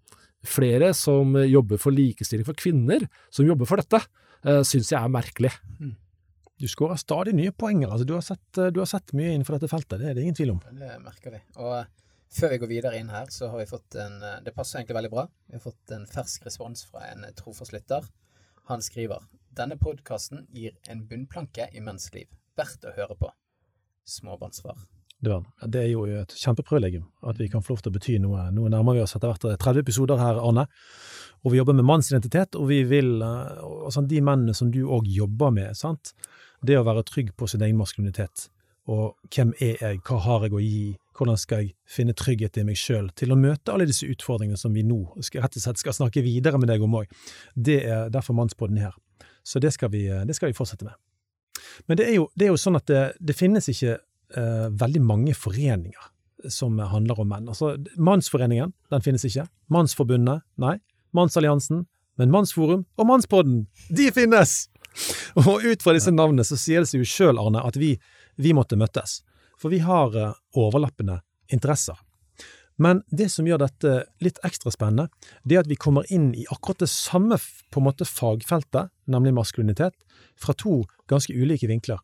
flere 0.46 0.94
som 0.94 1.34
jobber 1.34 1.78
for 1.82 1.92
likestilling 1.92 2.46
for 2.46 2.54
kvinner, 2.54 3.08
som 3.32 3.46
jobber 3.46 3.66
for 3.66 3.78
dette, 3.78 4.06
eh, 4.46 4.62
syns 4.62 4.92
jeg 4.92 5.02
er 5.02 5.10
merkelig. 5.10 5.52
Du 6.60 6.68
skårer 6.68 7.00
stadig 7.00 7.34
nye 7.34 7.52
poenger. 7.52 7.90
Altså, 7.90 8.06
du, 8.06 8.14
har 8.14 8.22
sett, 8.22 8.74
du 8.74 8.80
har 8.80 8.86
sett 8.86 9.14
mye 9.14 9.32
innenfor 9.34 9.58
dette 9.58 9.72
feltet, 9.72 10.00
det 10.00 10.10
er 10.10 10.14
det 10.14 10.24
ingen 10.24 10.36
tvil 10.36 10.52
om. 10.52 10.60
Det 10.60 11.00
merker 11.02 11.32
vi. 11.32 11.42
Og 11.58 11.86
før 12.34 12.54
vi 12.54 12.60
går 12.62 12.72
videre 12.72 13.00
inn 13.00 13.10
her, 13.14 13.30
så 13.34 13.50
har 13.50 13.62
vi 13.62 13.70
fått 13.70 13.98
en 14.00 14.22
eh, 14.24 14.40
Det 14.46 14.54
passer 14.56 14.80
egentlig 14.80 15.00
veldig 15.00 15.12
bra. 15.14 15.26
Vi 15.48 15.58
har 15.58 15.66
fått 15.66 15.96
en 15.96 16.06
fersk 16.10 16.46
respons 16.46 16.86
fra 16.86 17.08
en 17.10 17.26
eh, 17.26 17.36
trofast 17.38 17.74
lytter. 17.74 18.06
Han 18.70 18.86
skriver 18.86 19.26
denne 19.58 19.80
podkasten 19.82 20.46
gir 20.54 20.76
en 20.88 21.02
bunnplanke 21.08 21.70
i 21.74 21.82
menns 21.82 22.12
liv. 22.14 22.30
Verdt 22.58 22.86
å 22.86 22.94
høre 22.96 23.18
på. 23.18 23.32
Småbarnsfar. 24.08 24.78
Det 25.20 25.82
er 25.82 25.90
jo 25.90 26.06
et 26.08 26.32
kjempeprivilegium 26.40 27.10
at 27.28 27.40
vi 27.42 27.50
kan 27.52 27.64
få 27.66 27.74
lov 27.74 27.82
til 27.84 27.92
å 27.92 27.96
bety 27.98 28.14
noe. 28.24 28.46
Nå 28.56 28.70
nærmer 28.72 28.96
vi 28.96 29.02
oss 29.04 29.18
etter 29.18 29.28
hvert 29.28 29.44
30 29.60 29.82
episoder 29.82 30.22
her, 30.22 30.40
Arne. 30.40 30.64
Og 31.44 31.52
vi 31.52 31.60
jobber 31.60 31.76
med 31.76 31.88
mannsidentitet, 31.90 32.56
og 32.56 32.70
vi 32.70 32.84
vil 32.88 33.20
altså, 33.24 34.06
De 34.08 34.22
mennene 34.24 34.56
som 34.56 34.72
du 34.72 34.86
òg 34.86 35.10
jobber 35.12 35.52
med, 35.56 35.76
sant. 35.76 36.14
Det 36.64 36.78
å 36.80 36.86
være 36.88 37.04
trygg 37.08 37.34
på 37.36 37.48
sin 37.48 37.64
egen 37.66 37.80
maskulinitet. 37.80 38.48
Og 38.88 39.20
hvem 39.34 39.52
er 39.60 39.76
jeg, 39.82 40.00
hva 40.08 40.22
har 40.24 40.48
jeg 40.48 40.56
å 40.56 40.64
gi, 40.64 40.96
hvordan 41.20 41.40
skal 41.40 41.64
jeg 41.64 41.74
finne 41.90 42.16
trygghet 42.18 42.58
i 42.62 42.66
meg 42.68 42.80
sjøl 42.80 43.10
til 43.20 43.34
å 43.34 43.38
møte 43.40 43.74
alle 43.74 43.88
disse 43.90 44.08
utfordringene 44.08 44.60
som 44.60 44.74
vi 44.76 44.86
nå 44.88 45.02
skal, 45.26 45.44
rett 45.44 45.58
og 45.60 45.66
slett 45.66 45.82
skal 45.82 45.98
snakke 45.98 46.24
videre 46.26 46.62
med 46.62 46.72
deg 46.72 46.84
om 46.86 46.96
òg. 47.02 47.12
Det 47.56 47.82
er 47.84 48.14
derfor 48.14 48.38
Mannspodden 48.38 48.80
er 48.80 48.90
her. 48.90 48.98
Så 49.44 49.60
det 49.64 49.74
skal 49.76 49.92
vi, 49.94 50.06
det 50.08 50.36
skal 50.38 50.52
vi 50.52 50.58
fortsette 50.58 50.88
med. 50.88 50.96
Men 51.88 52.00
det 52.00 52.08
er 52.08 52.16
jo, 52.20 52.30
det 52.40 52.48
er 52.48 52.54
jo 52.54 52.62
sånn 52.62 52.80
at 52.80 52.88
det, 52.90 53.04
det 53.20 53.36
finnes 53.38 53.68
ikke 53.72 53.98
eh, 53.98 54.68
veldig 54.80 55.04
mange 55.04 55.36
foreninger 55.36 56.10
som 56.48 56.80
handler 56.80 57.20
om 57.20 57.28
menn. 57.28 57.50
Altså, 57.52 57.74
Mannsforeningen, 58.00 58.72
den 58.94 59.04
finnes 59.04 59.26
ikke. 59.28 59.48
Mannsforbundet, 59.74 60.46
nei. 60.62 60.78
Mannsalliansen. 61.16 61.84
Men 62.20 62.32
Mannsforum 62.32 62.84
og 63.00 63.08
Mannspodden, 63.08 63.64
de 63.96 64.10
finnes! 64.16 64.68
Og 65.40 65.64
ut 65.64 65.84
fra 65.84 65.94
disse 65.96 66.12
navnene 66.12 66.44
så 66.48 66.58
sier 66.60 66.84
det 66.84 66.90
seg 66.90 67.04
jo 67.04 67.08
sjøl, 67.08 67.40
Arne, 67.40 67.62
at 67.64 67.78
vi, 67.80 67.94
vi 68.42 68.52
måtte 68.56 68.80
møttes. 68.80 69.22
For 69.60 69.74
vi 69.74 69.82
har 69.84 70.16
eh, 70.16 70.38
overlappende 70.58 71.20
interesser. 71.52 71.98
Men 72.80 73.02
det 73.12 73.28
som 73.34 73.48
gjør 73.48 73.60
dette 73.66 73.96
litt 74.24 74.40
ekstra 74.48 74.72
spennende, 74.72 75.10
det 75.44 75.58
er 75.58 75.66
at 75.66 75.72
vi 75.72 75.76
kommer 75.80 76.08
inn 76.16 76.30
i 76.32 76.46
akkurat 76.48 76.86
det 76.86 76.92
samme 76.92 77.36
på 77.36 77.82
en 77.82 77.88
måte 77.90 78.08
fagfeltet, 78.08 78.94
nemlig 79.12 79.36
maskulinitet, 79.36 79.98
fra 80.40 80.56
to 80.56 80.86
ganske 81.12 81.36
ulike 81.36 81.68
vinkler. 81.68 82.00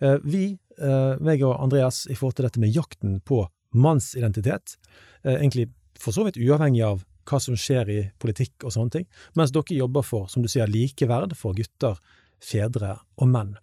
Eh, 0.00 0.16
Vi, 0.24 0.58
eh, 0.80 1.16
meg 1.20 1.44
og 1.44 1.60
Andreas, 1.60 2.06
i 2.06 2.14
forhold 2.14 2.36
til 2.36 2.48
dette 2.48 2.60
med 2.60 2.72
jakten 2.72 3.20
på 3.20 3.44
mannsidentitet, 3.76 4.78
egentlig 5.26 5.66
for 5.98 6.14
så 6.14 6.24
vidt 6.24 6.38
uavhengig 6.40 6.80
av 6.86 7.02
hva 7.26 7.40
som 7.42 7.56
skjer 7.58 7.90
i 7.90 7.98
politikk 8.22 8.64
og 8.64 8.72
sånne 8.72 8.94
ting, 8.94 9.06
mens 9.36 9.52
dere 9.52 9.76
jobber 9.76 10.06
for, 10.06 10.30
som 10.32 10.44
du 10.44 10.48
sier, 10.48 10.70
likeverd 10.70 11.34
for 11.36 11.56
gutter, 11.58 11.98
fedre 12.40 12.94
og 13.18 13.28
menn. 13.28 13.56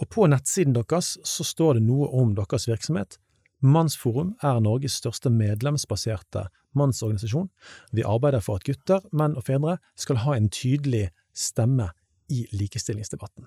Og 0.00 0.10
på 0.10 0.26
nettsiden 0.30 0.74
deres 0.74 1.14
så 1.26 1.46
står 1.46 1.78
det 1.78 1.86
noe 1.86 2.08
om 2.16 2.34
deres 2.34 2.66
virksomhet. 2.68 3.18
Mannsforum 3.64 4.34
er 4.44 4.60
Norges 4.60 4.98
største 5.00 5.30
medlemsbaserte 5.32 6.48
mannsorganisasjon. 6.76 7.48
Vi 7.94 8.04
arbeider 8.04 8.42
for 8.44 8.58
at 8.58 8.66
gutter, 8.66 9.04
menn 9.12 9.36
og 9.38 9.46
fedre 9.46 9.78
skal 9.96 10.20
ha 10.24 10.34
en 10.36 10.50
tydelig 10.52 11.08
stemme 11.34 11.92
i 12.32 12.44
likestillingsdebatten. 12.52 13.46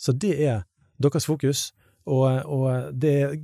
Så 0.00 0.14
det 0.16 0.34
er 0.42 0.64
deres 1.02 1.28
fokus, 1.28 1.68
og, 2.04 2.44
og 2.44 2.90
det 3.00 3.12
er 3.14 3.36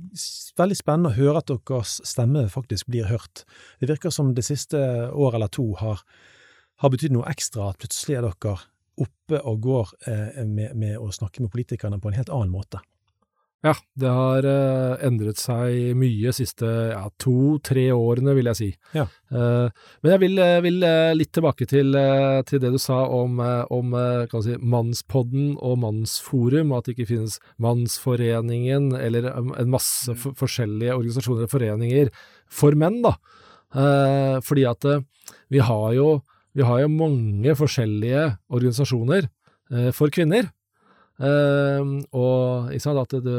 veldig 0.59 0.77
spennende 0.77 1.11
å 1.13 1.17
høre 1.17 1.41
at 1.41 1.53
deres 1.53 1.99
stemme 2.07 2.45
faktisk 2.51 2.89
blir 2.91 3.09
hørt. 3.09 3.45
Det 3.79 3.89
virker 3.89 4.13
som 4.13 4.35
det 4.37 4.45
siste 4.45 4.77
året 5.09 5.39
eller 5.39 5.53
to 5.53 5.71
har, 5.79 6.03
har 6.81 6.93
betydd 6.93 7.15
noe 7.15 7.29
ekstra, 7.31 7.71
at 7.71 7.81
plutselig 7.81 8.19
er 8.19 8.27
dere 8.27 8.57
oppe 9.03 9.41
og 9.41 9.61
går 9.65 9.93
eh, 10.07 10.41
med, 10.45 10.75
med 10.77 10.97
å 11.01 11.11
snakke 11.13 11.43
med 11.43 11.51
politikerne 11.53 11.99
på 12.01 12.11
en 12.11 12.17
helt 12.19 12.31
annen 12.33 12.53
måte. 12.53 12.81
Ja, 13.61 13.75
det 13.93 14.09
har 14.09 14.45
eh, 14.49 15.03
endret 15.05 15.37
seg 15.37 15.91
mye 15.93 16.31
de 16.31 16.33
siste 16.33 16.65
ja, 16.65 17.03
to-tre 17.21 17.83
årene, 17.93 18.33
vil 18.33 18.49
jeg 18.49 18.57
si. 18.57 18.69
Ja. 18.97 19.03
Eh, 19.29 19.67
men 20.01 20.13
jeg 20.15 20.21
vil, 20.23 20.41
vil 20.65 20.79
litt 21.13 21.29
tilbake 21.37 21.67
til, 21.69 21.93
til 22.49 22.63
det 22.63 22.71
du 22.73 22.79
sa 22.81 23.03
om, 23.13 23.37
om 23.69 23.93
si, 24.41 24.57
Mannspodden 24.57 25.53
og 25.61 25.77
Mannsforum, 25.83 26.73
og 26.73 26.79
at 26.79 26.89
det 26.89 26.95
ikke 26.95 27.11
finnes 27.11 27.37
Mannsforeningen 27.61 28.95
eller 28.97 29.29
eh, 29.29 29.53
en 29.61 29.73
masse 29.77 30.17
f 30.17 30.31
forskjellige 30.41 30.97
organisasjoner 30.97 31.45
og 31.45 31.53
foreninger 31.53 32.09
for 32.49 32.73
menn, 32.73 33.03
da. 33.05 33.13
Eh, 33.77 34.41
fordi 34.41 34.65
at 34.73 34.89
vi 35.53 35.61
har 35.61 35.87
jo 35.99 36.09
vi 36.57 36.65
har 36.67 36.81
jo 36.83 36.89
mange 36.91 37.53
forskjellige 37.57 38.25
organisasjoner 38.51 39.27
eh, 39.27 39.91
for 39.95 40.13
kvinner. 40.13 40.49
Eh, 41.21 41.91
og 42.17 42.71
sant, 42.81 43.01
at 43.03 43.17
du, 43.23 43.35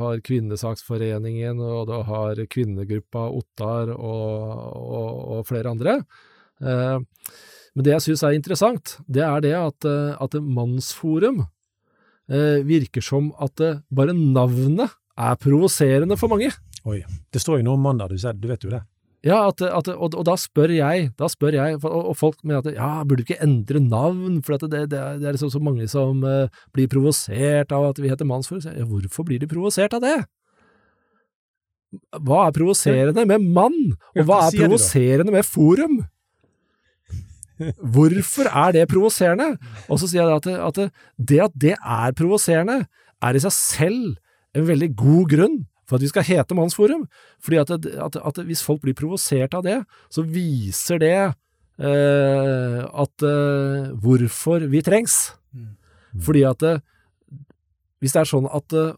har 0.00 0.22
Kvinnesaksforeningen, 0.24 1.60
og 1.60 1.90
du 1.90 1.98
har 2.08 2.40
kvinnegruppa 2.52 3.26
Ottar 3.36 3.92
og, 3.94 4.56
og, 4.76 5.10
og 5.36 5.44
flere 5.48 5.74
andre. 5.74 6.00
Eh, 6.62 6.98
men 7.76 7.84
det 7.84 7.92
jeg 7.92 8.06
syns 8.06 8.24
er 8.24 8.38
interessant, 8.38 8.96
det 9.04 9.24
er 9.26 9.42
det 9.44 9.54
at, 9.58 9.88
eh, 9.88 10.16
at 10.16 10.38
Mannsforum 10.40 11.44
eh, 11.44 12.64
virker 12.66 13.04
som 13.04 13.30
at 13.42 13.60
bare 13.92 14.16
navnet 14.16 14.96
er 15.16 15.38
provoserende 15.40 16.16
for 16.20 16.32
mange. 16.32 16.50
Oi, 16.86 17.02
det 17.32 17.42
står 17.42 17.60
jo 17.60 17.68
noe 17.68 17.78
om 17.78 17.88
mann 17.88 18.00
der, 18.00 18.12
du, 18.12 18.16
du 18.16 18.48
vet 18.48 18.64
jo 18.64 18.72
det. 18.72 18.82
Ja, 19.26 19.40
at, 19.50 19.58
at, 19.66 19.88
og, 19.90 20.14
og 20.14 20.22
da 20.28 20.36
spør 20.38 20.70
jeg, 20.70 21.08
da 21.18 21.26
spør 21.32 21.56
jeg, 21.58 21.78
og, 21.82 21.94
og 22.12 22.14
folk 22.20 22.36
mener 22.46 22.60
at 22.62 22.76
ja, 22.76 22.90
burde 23.02 23.24
du 23.24 23.26
ikke 23.26 23.40
endre 23.42 23.80
navn, 23.82 24.36
for 24.46 24.54
at 24.54 24.66
det, 24.70 24.84
det, 24.92 25.00
er- 25.02 25.16
det 25.18 25.26
er 25.26 25.34
liksom 25.34 25.50
så 25.50 25.58
mange 25.66 25.88
som 25.90 26.20
uh, 26.22 26.46
blir 26.76 26.86
provosert 26.92 27.74
av 27.74 27.88
at 27.90 27.98
vi 28.02 28.12
heter 28.12 28.28
Mannsforum. 28.28 28.62
Så 28.62 28.70
Ja, 28.76 28.86
hvorfor 28.86 29.26
blir 29.26 29.42
de 29.42 29.48
provosert 29.50 29.96
av 29.98 30.04
det? 30.06 30.14
Hva 32.22 32.44
er 32.48 32.54
provoserende 32.54 33.24
med 33.30 33.44
mann, 33.56 33.76
og 34.14 34.22
hva 34.28 34.44
er 34.46 34.54
provoserende 34.62 35.32
med 35.34 35.46
forum? 35.48 36.00
Hvorfor 37.80 38.50
er 38.52 38.74
det 38.76 38.82
provoserende? 38.90 39.54
Og 39.88 39.98
så 40.02 40.08
sier 40.10 40.26
jeg 40.28 40.36
at, 40.42 40.48
at 40.68 40.76
det, 40.76 40.88
det 41.30 41.38
at 41.46 41.54
det 41.66 41.74
er 41.78 42.12
provoserende, 42.18 42.82
er 43.24 43.38
i 43.38 43.40
seg 43.40 43.54
selv 43.56 44.10
en 44.56 44.66
veldig 44.68 44.90
god 44.98 45.30
grunn 45.32 45.56
for 45.86 45.98
at 45.98 46.04
vi 46.04 46.10
skal 46.10 46.26
hete 46.26 46.56
Mannsforum. 46.58 47.06
Fordi 47.42 47.60
at, 47.62 47.72
det, 47.82 47.94
at, 48.02 48.18
at 48.18 48.42
hvis 48.48 48.64
folk 48.66 48.82
blir 48.84 48.96
provosert 48.98 49.54
av 49.56 49.64
det, 49.66 49.80
så 50.12 50.24
viser 50.26 51.00
det 51.02 51.14
eh, 51.22 52.80
at 52.84 53.26
eh, 53.26 53.88
hvorfor 54.02 54.66
vi 54.72 54.82
trengs. 54.86 55.18
Fordi 56.26 56.44
at 56.48 56.62
det, 56.64 56.76
hvis 58.02 58.14
det 58.16 58.22
er 58.22 58.30
sånn 58.30 58.48
at 58.50 58.76
eh, 58.76 58.94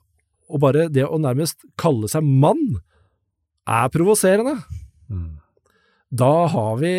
og 0.48 0.62
bare 0.62 0.86
det 0.88 1.04
å 1.04 1.18
nærmest 1.20 1.60
kalle 1.76 2.08
seg 2.08 2.24
mann 2.24 2.78
er 3.68 3.90
provoserende, 3.92 4.54
da 6.08 6.32
har 6.48 6.78
vi 6.80 6.92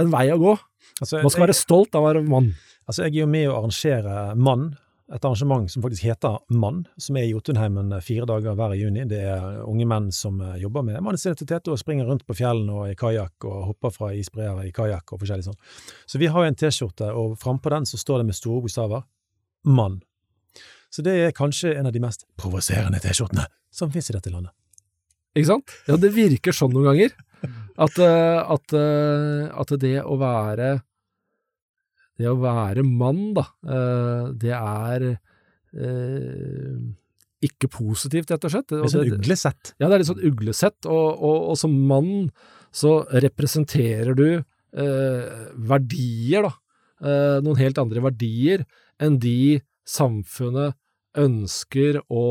en 0.00 0.08
vei 0.12 0.30
å 0.32 0.38
gå. 0.40 0.54
Altså, 1.00 1.20
Man 1.20 1.32
skal 1.32 1.44
være 1.44 1.56
stolt 1.56 1.96
av 1.96 2.04
å 2.04 2.08
være 2.08 2.22
mann. 2.24 2.54
Altså, 2.88 3.04
jeg 3.04 3.12
er 3.12 3.20
jo 3.20 3.30
med 3.30 3.50
å 3.50 3.58
arrangere 3.58 4.22
Mann, 4.40 4.70
et 5.10 5.24
arrangement 5.24 5.70
som 5.70 5.82
faktisk 5.82 6.04
heter 6.06 6.38
Mann, 6.54 6.84
som 7.00 7.16
er 7.18 7.26
i 7.26 7.32
Jotunheimen 7.32 7.90
fire 8.04 8.26
dager 8.30 8.54
hver 8.58 8.74
juni. 8.78 9.02
Det 9.10 9.18
er 9.32 9.62
unge 9.64 9.86
menn 9.90 10.10
som 10.14 10.38
eh, 10.44 10.58
jobber 10.62 10.84
med 10.86 11.00
mannsidentitet 11.02 11.70
og 11.70 11.80
springer 11.80 12.06
rundt 12.06 12.22
på 12.28 12.36
fjellene 12.38 12.76
og 12.76 12.92
i 12.92 12.98
kajakk 12.98 13.48
og 13.50 13.64
hopper 13.72 13.94
fra 13.94 14.12
isbreer 14.14 14.60
i 14.68 14.70
kajakk 14.74 15.14
og 15.14 15.22
forskjellig 15.22 15.48
sånn. 15.48 15.58
Så 16.06 16.20
vi 16.22 16.30
har 16.30 16.46
jo 16.46 16.52
en 16.52 16.58
T-skjorte, 16.62 17.10
og 17.10 17.34
frampå 17.42 17.72
den 17.74 17.88
så 17.90 17.98
står 17.98 18.22
det 18.22 18.30
med 18.30 18.38
store 18.38 18.62
bokstaver 18.66 19.02
Mann. 19.66 19.98
Så 20.90 21.02
det 21.06 21.16
er 21.24 21.34
kanskje 21.36 21.74
en 21.78 21.90
av 21.90 21.94
de 21.94 22.02
mest 22.02 22.26
provoserende 22.38 23.02
T-skjortene 23.02 23.48
som 23.74 23.90
finnes 23.90 24.10
i 24.10 24.16
dette 24.16 24.30
landet. 24.32 24.54
Ikke 25.34 25.50
sant? 25.52 25.74
Ja, 25.86 25.98
det 25.98 26.10
virker 26.14 26.54
sånn 26.54 26.72
noen 26.74 26.90
ganger. 26.90 27.18
At, 27.80 27.98
eh, 27.98 28.38
at, 28.54 28.74
eh, 28.76 29.50
at 29.58 29.74
det 29.80 29.98
å 30.02 30.18
være 30.20 30.74
Det 32.20 32.28
å 32.28 32.38
være 32.40 32.84
mann, 32.86 33.30
da, 33.36 33.46
eh, 33.64 34.24
det 34.42 34.54
er 34.56 35.06
eh, 35.10 36.80
ikke 37.46 37.70
positivt, 37.72 38.30
rett 38.34 38.44
og 38.44 38.52
slett. 38.52 38.68
Det 38.68 38.80
er 38.80 38.92
sånn 38.92 39.14
uglesett. 39.16 39.74
Ja, 39.80 39.88
det 39.88 39.94
er 39.94 40.02
litt 40.02 40.10
sånn 40.10 40.26
uglesett, 40.28 40.78
og, 40.84 41.08
og, 41.16 41.38
og 41.52 41.60
som 41.60 41.76
mann 41.88 42.28
så 42.70 43.00
representerer 43.24 44.14
du 44.18 44.28
eh, 44.36 45.46
verdier, 45.70 46.46
da. 46.50 46.52
Eh, 47.00 47.38
noen 47.40 47.56
helt 47.56 47.80
andre 47.80 48.02
verdier 48.04 48.66
enn 49.00 49.16
de 49.22 49.62
samfunnet 49.88 50.76
ønsker 51.18 51.98
å, 52.12 52.24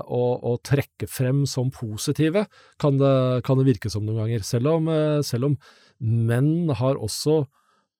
å, 0.00 0.22
å 0.38 0.52
trekke 0.64 1.08
frem 1.10 1.42
som 1.50 1.72
positive, 1.74 2.46
kan 2.80 2.96
det, 3.00 3.16
kan 3.44 3.58
det 3.60 3.66
virke 3.68 3.90
som 3.92 4.06
noen 4.06 4.22
ganger. 4.22 4.46
Selv 4.46 4.78
om, 4.78 4.88
eh, 4.88 5.18
selv 5.26 5.50
om 5.50 5.58
menn 6.00 6.70
har 6.78 6.96
også 7.02 7.42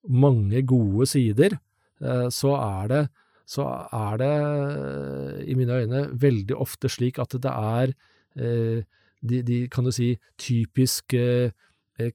mange 0.09 0.63
gode 0.67 1.07
sider, 1.11 1.59
eh, 2.03 2.29
så 2.33 2.57
er 2.61 2.89
det 2.93 3.05
så 3.45 3.67
er 3.93 4.17
det, 4.21 4.33
eh, 4.33 5.51
i 5.53 5.55
mine 5.55 5.83
øyne, 5.85 6.07
veldig 6.17 6.57
ofte 6.57 6.89
slik 6.89 7.19
at 7.21 7.37
det 7.37 7.53
er 7.53 7.93
eh, 8.41 8.81
de, 9.25 9.43
de, 9.45 9.59
kan 9.69 9.85
du 9.85 9.93
si, 9.93 10.15
typisk 10.41 11.13
eh, 11.17 11.53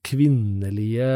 kvinnelige 0.06 1.08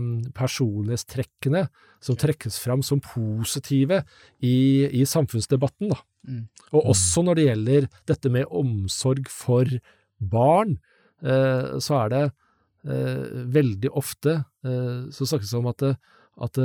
mm, 0.00 0.32
personlighetstrekkene 0.36 1.66
som 2.00 2.16
trekkes 2.18 2.58
fram 2.62 2.82
som 2.86 3.02
positive 3.02 4.02
i, 4.40 4.86
i 4.86 5.04
samfunnsdebatten. 5.04 5.92
Da. 5.92 6.00
Mm. 6.26 6.42
Og 6.72 6.92
også 6.94 7.26
når 7.26 7.38
det 7.38 7.46
gjelder 7.48 7.88
dette 8.08 8.32
med 8.32 8.50
omsorg 8.50 9.28
for 9.30 9.68
barn, 10.18 10.78
eh, 11.22 11.76
så 11.82 12.02
er 12.04 12.14
det 12.14 12.24
veldig 12.86 13.90
ofte 13.98 14.36
eh, 14.62 15.08
så 15.10 15.26
snakkes 15.26 15.50
det 15.50 15.58
om 15.58 15.70
at, 15.72 15.82
at 16.46 16.60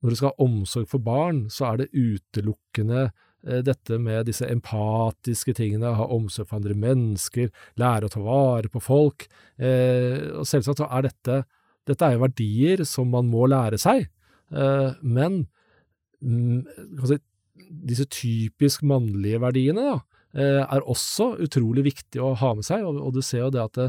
når 0.00 0.12
du 0.12 0.18
skal 0.18 0.32
ha 0.32 0.46
omsorg 0.46 0.88
for 0.88 1.04
barn, 1.04 1.44
så 1.52 1.70
er 1.70 1.82
det 1.82 1.90
utelukkende 1.92 3.02
eh, 3.10 3.60
dette 3.66 3.98
med 4.00 4.28
disse 4.30 4.48
empatiske 4.48 5.54
tingene, 5.58 5.94
ha 5.96 6.06
omsorg 6.12 6.48
for 6.48 6.60
andre 6.60 6.76
mennesker, 6.78 7.50
lære 7.80 8.08
å 8.08 8.12
ta 8.14 8.22
vare 8.24 8.70
på 8.72 8.82
folk. 8.84 9.26
Eh, 9.60 10.30
og 10.40 10.48
selvsagt 10.48 10.82
så 10.82 10.90
er 10.90 11.10
dette 11.10 11.42
Dette 11.88 12.06
er 12.06 12.12
jo 12.12 12.20
verdier 12.20 12.82
som 12.86 13.08
man 13.10 13.24
må 13.32 13.46
lære 13.48 13.78
seg, 13.80 14.04
eh, 14.52 14.90
men 15.00 15.38
mm, 16.20 16.98
si, 17.08 17.16
disse 17.88 18.04
typisk 18.12 18.84
mannlige 18.86 19.40
verdiene 19.42 19.86
da, 19.86 19.94
eh, 20.36 20.60
er 20.60 20.84
også 20.84 21.32
utrolig 21.42 21.86
viktig 21.88 22.20
å 22.22 22.34
ha 22.38 22.52
med 22.54 22.68
seg, 22.68 22.84
og, 22.84 23.08
du 23.16 23.22
ser 23.24 23.46
jo 23.46 23.50
det 23.56 23.64
at, 23.64 23.80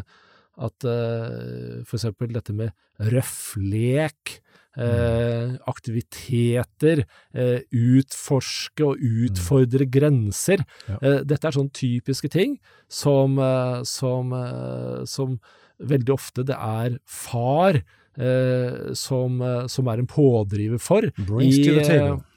at 0.58 0.88
uh, 0.88 1.82
for 1.88 1.98
eksempel 1.98 2.34
dette 2.34 2.56
med 2.56 2.74
røfflek, 3.00 4.42
Eh, 4.72 5.58
aktiviteter, 5.68 7.02
eh, 7.36 7.60
utforske 7.76 8.86
og 8.86 9.02
utfordre 9.04 9.84
grenser. 9.84 10.64
Ja. 10.88 10.96
Eh, 11.02 11.18
dette 11.28 11.44
er 11.50 11.52
sånne 11.58 11.76
typiske 11.76 12.30
ting 12.32 12.58
som, 12.88 13.38
eh, 13.38 13.84
som, 13.84 14.32
eh, 14.32 15.04
som 15.04 15.42
veldig 15.82 16.14
ofte 16.14 16.46
det 16.46 16.56
er 16.56 16.98
far 17.04 17.84
eh, 18.16 18.94
som, 18.94 19.44
som 19.68 19.88
er 19.92 20.00
en 20.00 20.08
pådriver 20.08 20.80
for 20.80 21.04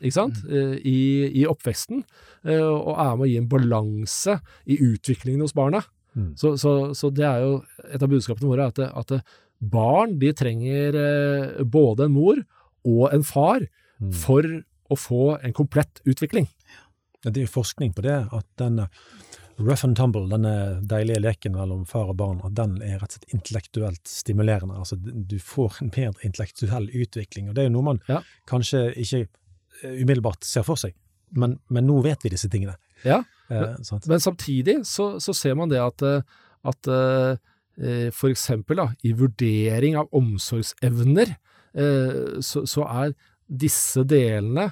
i, 0.02 0.10
sant? 0.10 0.34
Eh, 0.50 0.74
I, 0.82 1.30
i 1.38 1.46
oppveksten, 1.46 2.02
og 2.50 2.98
er 2.98 3.14
med 3.14 3.28
å 3.28 3.30
gi 3.30 3.38
en 3.38 3.48
balanse 3.48 4.40
i 4.66 4.76
utviklingen 4.82 5.40
hos 5.40 5.54
barna. 5.54 5.84
Mm. 6.14 6.32
Så, 6.38 6.54
så, 6.60 6.72
så 6.94 7.10
det 7.10 7.24
er 7.26 7.40
jo 7.42 7.56
et 7.90 8.02
av 8.02 8.08
budskapene 8.12 8.50
våre, 8.50 8.68
at, 8.70 8.78
at 8.78 9.14
barn 9.60 10.18
de 10.20 10.32
trenger 10.36 10.94
eh, 11.00 11.64
både 11.64 12.06
en 12.08 12.14
mor 12.14 12.42
og 12.84 13.08
en 13.14 13.24
far 13.24 13.66
Mm. 14.02 14.10
for 14.12 14.42
å 14.90 14.96
få 14.98 15.18
en 15.46 15.52
komplett 15.54 16.00
utvikling. 16.04 16.48
Det 17.22 17.30
er 17.38 17.44
jo 17.46 17.52
forskning 17.52 17.92
på 17.94 18.02
det, 18.02 18.16
at 18.34 18.44
denne 18.58 18.88
rough 19.56 19.84
and 19.86 19.94
tumble, 19.96 20.24
denne 20.28 20.80
deilige 20.82 21.20
leken 21.22 21.54
mellom 21.54 21.84
far 21.86 22.10
og 22.10 22.16
barn, 22.18 22.40
at 22.44 22.56
den 22.58 22.74
er 22.82 22.98
rett 22.98 23.14
og 23.14 23.20
slett 23.20 23.36
intellektuelt 23.38 24.02
stimulerende. 24.10 24.74
Altså, 24.82 24.98
du 24.98 25.36
får 25.38 25.78
en 25.84 25.92
bedre 25.94 26.26
intellektuell 26.26 26.90
utvikling, 26.90 27.48
og 27.48 27.54
det 27.54 27.62
er 27.62 27.70
jo 27.70 27.76
noe 27.76 27.86
man 27.92 28.00
Ja. 28.10 28.18
kanskje 28.50 28.82
ikke 28.98 29.22
eh, 29.22 30.02
umiddelbart 30.02 30.42
ser 30.44 30.66
for 30.66 30.76
seg. 30.76 30.92
Men, 31.38 31.60
men 31.70 31.86
nå 31.86 32.02
vet 32.04 32.26
vi 32.26 32.34
disse 32.34 32.50
tingene. 32.50 32.74
Ja, 33.06 33.22
Eh, 33.52 33.76
sant? 33.84 34.06
Men 34.08 34.22
samtidig 34.22 34.80
så, 34.88 35.14
så 35.20 35.34
ser 35.36 35.56
man 35.58 35.72
det 35.72 35.80
at, 35.82 36.04
eh, 36.06 36.22
at 36.64 36.90
eh, 36.90 37.36
eh, 37.80 38.08
for 38.14 38.32
eksempel 38.32 38.80
da, 38.80 38.88
i 39.04 39.14
vurdering 39.16 39.98
av 40.00 40.10
omsorgsevner, 40.16 41.36
eh, 41.76 42.40
så, 42.44 42.64
så 42.68 42.88
er 42.88 43.14
disse 43.48 44.04
delene 44.08 44.70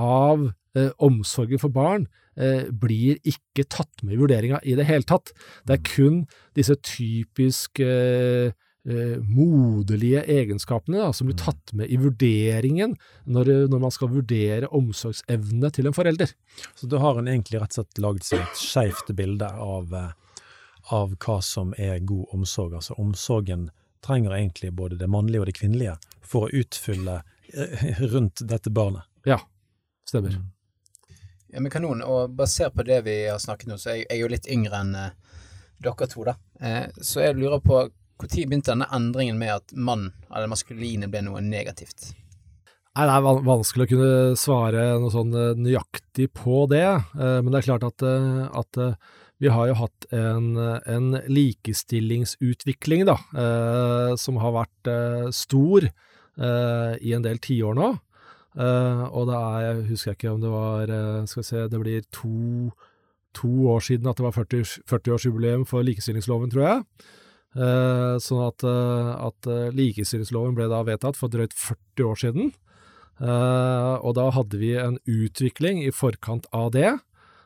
av 0.00 0.48
eh, 0.76 0.92
omsorgen 1.04 1.60
for 1.62 1.74
barn 1.74 2.08
blir 2.34 3.20
ikke 3.30 3.62
tatt 3.70 4.00
med 4.02 4.16
i 4.16 4.18
vurderinga 4.18 4.58
i 4.66 4.72
det 4.74 4.88
hele 4.88 5.06
tatt. 5.06 5.30
Det 5.62 5.76
er 5.76 5.82
kun 5.86 6.16
disse 6.58 6.74
typisk 6.82 7.78
eh, 7.78 8.50
eh, 8.88 9.20
moderlige 9.20 10.22
egenskapene 10.30 11.00
da, 11.00 11.12
som 11.12 11.28
blir 11.28 11.38
tatt 11.40 11.72
med 11.72 11.90
i 11.92 11.98
vurderingen 12.00 12.96
når, 13.24 13.52
når 13.72 13.84
man 13.86 13.94
skal 13.94 14.12
vurdere 14.12 14.70
omsorgsevne 14.74 15.70
til 15.74 15.88
en 15.88 15.96
forelder. 15.96 16.34
Så 16.74 16.90
da 16.90 17.00
har 17.02 17.18
en 17.18 17.30
egentlig 17.30 17.62
rett 17.62 17.74
og 17.74 17.80
slett 17.80 18.02
laget 18.04 18.28
seg 18.28 18.44
et 18.44 18.60
skeivt 18.60 19.14
bilde 19.16 19.48
av, 19.48 19.94
eh, 19.94 20.42
av 20.94 21.16
hva 21.16 21.38
som 21.44 21.74
er 21.78 22.02
god 22.04 22.36
omsorg. 22.36 22.76
Altså 22.80 22.96
omsorgen 23.00 23.70
trenger 24.04 24.36
egentlig 24.36 24.72
både 24.72 25.00
det 25.00 25.08
mannlige 25.08 25.40
og 25.40 25.48
det 25.48 25.56
kvinnelige 25.56 25.96
for 26.24 26.46
å 26.46 26.62
utfylle 26.64 27.22
eh, 27.52 27.86
rundt 28.12 28.44
dette 28.44 28.70
barnet. 28.70 29.08
Ja, 29.24 29.40
stemmer. 30.08 30.36
Ja, 31.54 31.60
men 31.62 31.70
kanon. 31.70 32.02
Og 32.02 32.34
basert 32.34 32.74
på 32.74 32.82
det 32.82 33.04
vi 33.06 33.20
har 33.28 33.38
snakket 33.38 33.70
nå, 33.70 33.78
så 33.78 33.92
er 33.92 34.00
jeg, 34.00 34.08
jeg 34.08 34.16
er 34.16 34.22
jo 34.24 34.32
litt 34.32 34.48
yngre 34.50 34.80
enn 34.82 34.96
eh, 34.98 35.12
dere 35.84 36.08
to, 36.10 36.24
da. 36.26 36.34
Eh, 36.60 36.86
så 37.00 37.22
jeg 37.24 37.38
lurer 37.38 37.62
på 37.64 37.84
når 38.20 38.48
begynte 38.48 38.72
denne 38.72 38.90
endringen 38.94 39.38
med 39.40 39.56
at 39.56 39.74
mann, 39.74 40.12
eller 40.30 40.50
maskuline, 40.50 41.08
ble 41.10 41.24
noe 41.26 41.42
negativt? 41.44 42.12
Nei, 42.94 43.08
Det 43.08 43.14
er 43.16 43.42
vanskelig 43.42 43.88
å 43.88 43.90
kunne 43.90 44.38
svare 44.38 44.82
noe 45.02 45.10
sånn 45.10 45.34
eh, 45.34 45.58
nøyaktig 45.58 46.28
på 46.36 46.62
det, 46.70 46.86
eh, 46.86 47.38
men 47.42 47.50
det 47.50 47.60
er 47.60 47.66
klart 47.72 47.86
at, 47.88 48.04
eh, 48.06 48.44
at 48.54 48.78
vi 49.42 49.50
har 49.50 49.66
jo 49.66 49.74
hatt 49.80 50.06
en, 50.14 50.54
en 50.86 51.08
likestillingsutvikling 51.26 53.02
da, 53.08 53.16
som 54.16 54.38
har 54.40 54.54
vært 54.54 54.90
stor 55.34 55.84
i 55.84 57.12
en 57.18 57.26
del 57.26 57.40
tiår 57.42 57.74
nå. 57.76 57.88
Og 58.54 59.26
det 59.28 59.40
er, 59.40 59.58
jeg 59.66 59.82
husker 59.90 60.16
ikke 60.16 60.32
om 60.36 60.40
det 60.40 60.54
var, 60.54 60.94
skal 61.26 61.42
vi 61.42 61.46
se, 61.50 61.64
det 61.74 61.82
blir 61.82 62.06
to, 62.14 62.70
to 63.36 63.52
år 63.74 63.84
siden 63.90 64.08
at 64.08 64.22
det 64.22 64.28
var 64.28 64.38
40 64.38 64.86
40-årsjubileum 64.94 65.66
for 65.68 65.84
likestillingsloven, 65.84 66.54
tror 66.54 66.64
jeg. 66.68 67.10
Eh, 67.54 68.16
sånn 68.18 68.42
at, 68.48 68.64
eh, 68.66 69.10
at 69.28 69.46
eh, 69.46 69.70
likestillingsloven 69.78 70.56
ble 70.56 70.66
da 70.72 70.80
vedtatt 70.86 71.18
for 71.18 71.30
drøyt 71.30 71.54
40 71.54 72.08
år 72.08 72.18
siden. 72.18 72.52
Eh, 73.22 73.94
og 74.02 74.16
da 74.18 74.26
hadde 74.34 74.58
vi 74.58 74.72
en 74.80 74.98
utvikling 75.06 75.84
i 75.84 75.94
forkant 75.94 76.50
av 76.52 76.72
det, 76.74 76.90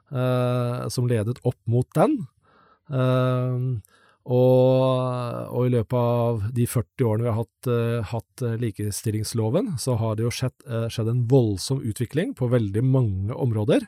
som 0.09 1.05
ledet 1.05 1.37
opp 1.45 1.59
mot 1.69 1.85
den. 1.93 2.15
Og, 2.89 4.85
og 5.53 5.67
i 5.67 5.73
løpet 5.75 5.99
av 5.99 6.47
de 6.57 6.65
40 6.65 7.05
årene 7.05 7.27
vi 7.27 7.29
har 7.29 7.37
hatt, 7.43 7.69
hatt 8.15 8.45
likestillingsloven, 8.63 9.75
så 9.77 9.99
har 10.01 10.17
det 10.17 10.25
jo 10.25 10.33
skjedd, 10.33 10.65
skjedd 10.89 11.13
en 11.13 11.21
voldsom 11.29 11.85
utvikling 11.85 12.33
på 12.41 12.49
veldig 12.49 12.87
mange 12.89 13.37
områder. 13.37 13.85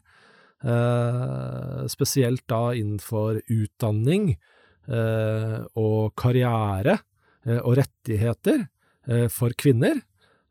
Spesielt 1.89 2.45
da 2.53 2.67
innenfor 2.77 3.41
utdanning 3.49 4.35
og 4.91 6.15
karriere 6.19 6.99
eh, 7.47 7.61
og 7.61 7.77
rettigheter 7.81 8.65
eh, 9.09 9.29
for 9.33 9.55
kvinner, 9.59 10.01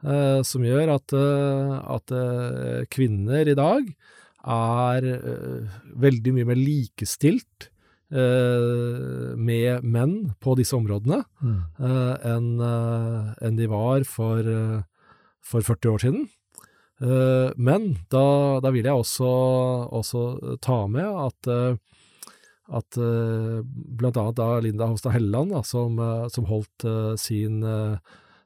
eh, 0.03 0.39
som 0.47 0.65
gjør 0.65 0.95
at, 0.95 1.15
eh, 1.17 1.75
at 1.95 2.15
eh, 2.15 2.85
kvinner 2.93 3.49
i 3.49 3.57
dag 3.57 3.89
er 4.49 5.09
eh, 5.15 5.81
veldig 5.99 6.35
mye 6.37 6.47
mer 6.47 6.59
likestilt 6.59 7.69
eh, 8.11 9.35
med 9.35 9.83
menn 9.83 10.17
på 10.39 10.55
disse 10.59 10.77
områdene 10.77 11.21
eh, 11.43 12.15
enn 12.31 12.51
eh, 12.63 13.33
enn 13.45 13.59
de 13.59 13.69
var 13.71 14.07
for, 14.07 14.39
eh, 14.39 14.81
for 15.43 15.65
40 15.65 15.93
år 15.93 16.05
siden. 16.05 16.27
Eh, 16.99 17.51
men 17.55 17.93
da, 18.11 18.59
da 18.63 18.71
vil 18.75 18.87
jeg 18.87 19.03
også, 19.03 19.29
også 19.99 20.57
ta 20.63 20.81
med 20.91 21.07
at, 21.07 21.51
eh, 21.51 21.77
at 22.69 22.97
eh, 23.01 23.59
blant 23.65 24.17
annet 24.19 24.37
da 24.37 24.49
Linda 24.61 24.89
Hofstad 24.89 25.15
Helleland, 25.15 25.53
da, 25.53 25.63
som, 25.65 25.97
eh, 25.99 26.27
som 26.33 26.47
holdt 26.49 26.85
eh, 26.85 27.15
sin, 27.19 27.63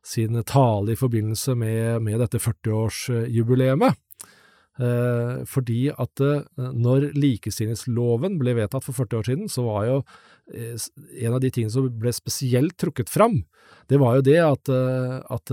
sin 0.04 0.40
tale 0.48 0.94
i 0.94 1.00
forbindelse 1.00 1.56
med, 1.60 2.02
med 2.06 2.22
dette 2.24 2.42
40-årsjubileet. 2.42 4.00
Eh, 4.84 5.44
fordi 5.46 5.82
at 5.92 6.24
når 6.58 7.12
likestillingsloven 7.20 8.40
ble 8.42 8.56
vedtatt 8.58 8.86
for 8.88 9.04
40 9.04 9.20
år 9.20 9.30
siden, 9.30 9.52
så 9.52 9.68
var 9.68 9.90
jo 9.90 9.98
en 10.54 11.36
av 11.36 11.40
de 11.44 11.52
tingene 11.54 11.72
som 11.72 11.88
ble 11.88 12.12
spesielt 12.16 12.76
trukket 12.80 13.12
fram, 13.12 13.44
det 13.88 14.00
var 14.02 14.18
jo 14.18 14.26
det 14.28 14.40
at, 14.44 14.70
at 15.32 15.52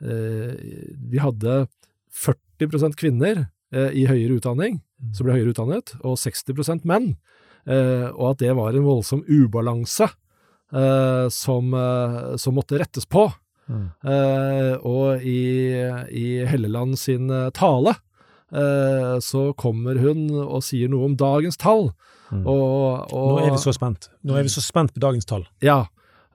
vi 0.00 1.20
hadde 1.20 1.58
40 2.08 2.96
kvinner 2.96 3.42
i 3.92 4.06
høyere 4.08 4.38
utdanning, 4.38 4.78
som 5.12 5.28
ble 5.28 5.36
høyere 5.36 5.52
utdannet, 5.52 5.92
og 6.00 6.16
60 6.22 6.88
menn, 6.88 7.12
og 7.64 8.24
at 8.28 8.42
det 8.42 8.52
var 8.58 8.76
en 8.76 8.84
voldsom 8.84 9.22
ubalanse 9.24 10.10
eh, 10.74 11.28
som, 11.28 11.74
eh, 11.74 12.36
som 12.36 12.54
måtte 12.54 12.78
rettes 12.78 13.06
på. 13.06 13.28
Mm. 13.68 13.86
Eh, 14.04 14.74
og 14.84 15.24
i, 15.24 15.72
i 16.12 16.26
Helleland 16.44 16.98
sin 17.00 17.30
eh, 17.32 17.48
tale 17.56 17.94
eh, 18.52 19.16
så 19.24 19.46
kommer 19.56 19.96
hun 20.02 20.26
og 20.42 20.60
sier 20.66 20.92
noe 20.92 21.08
om 21.08 21.16
dagens 21.16 21.58
tall. 21.60 21.88
Mm. 22.30 22.44
Og, 22.44 23.12
og, 23.14 23.32
Nå 23.38 23.46
er 23.46 23.54
vi 23.54 23.62
så 23.62 23.74
spent. 23.76 24.10
Nå 24.26 24.36
er 24.36 24.46
vi 24.46 24.52
så 24.52 24.64
spent 24.64 24.94
på 24.94 25.02
dagens 25.02 25.28
tall. 25.28 25.46
Ja, 25.64 25.84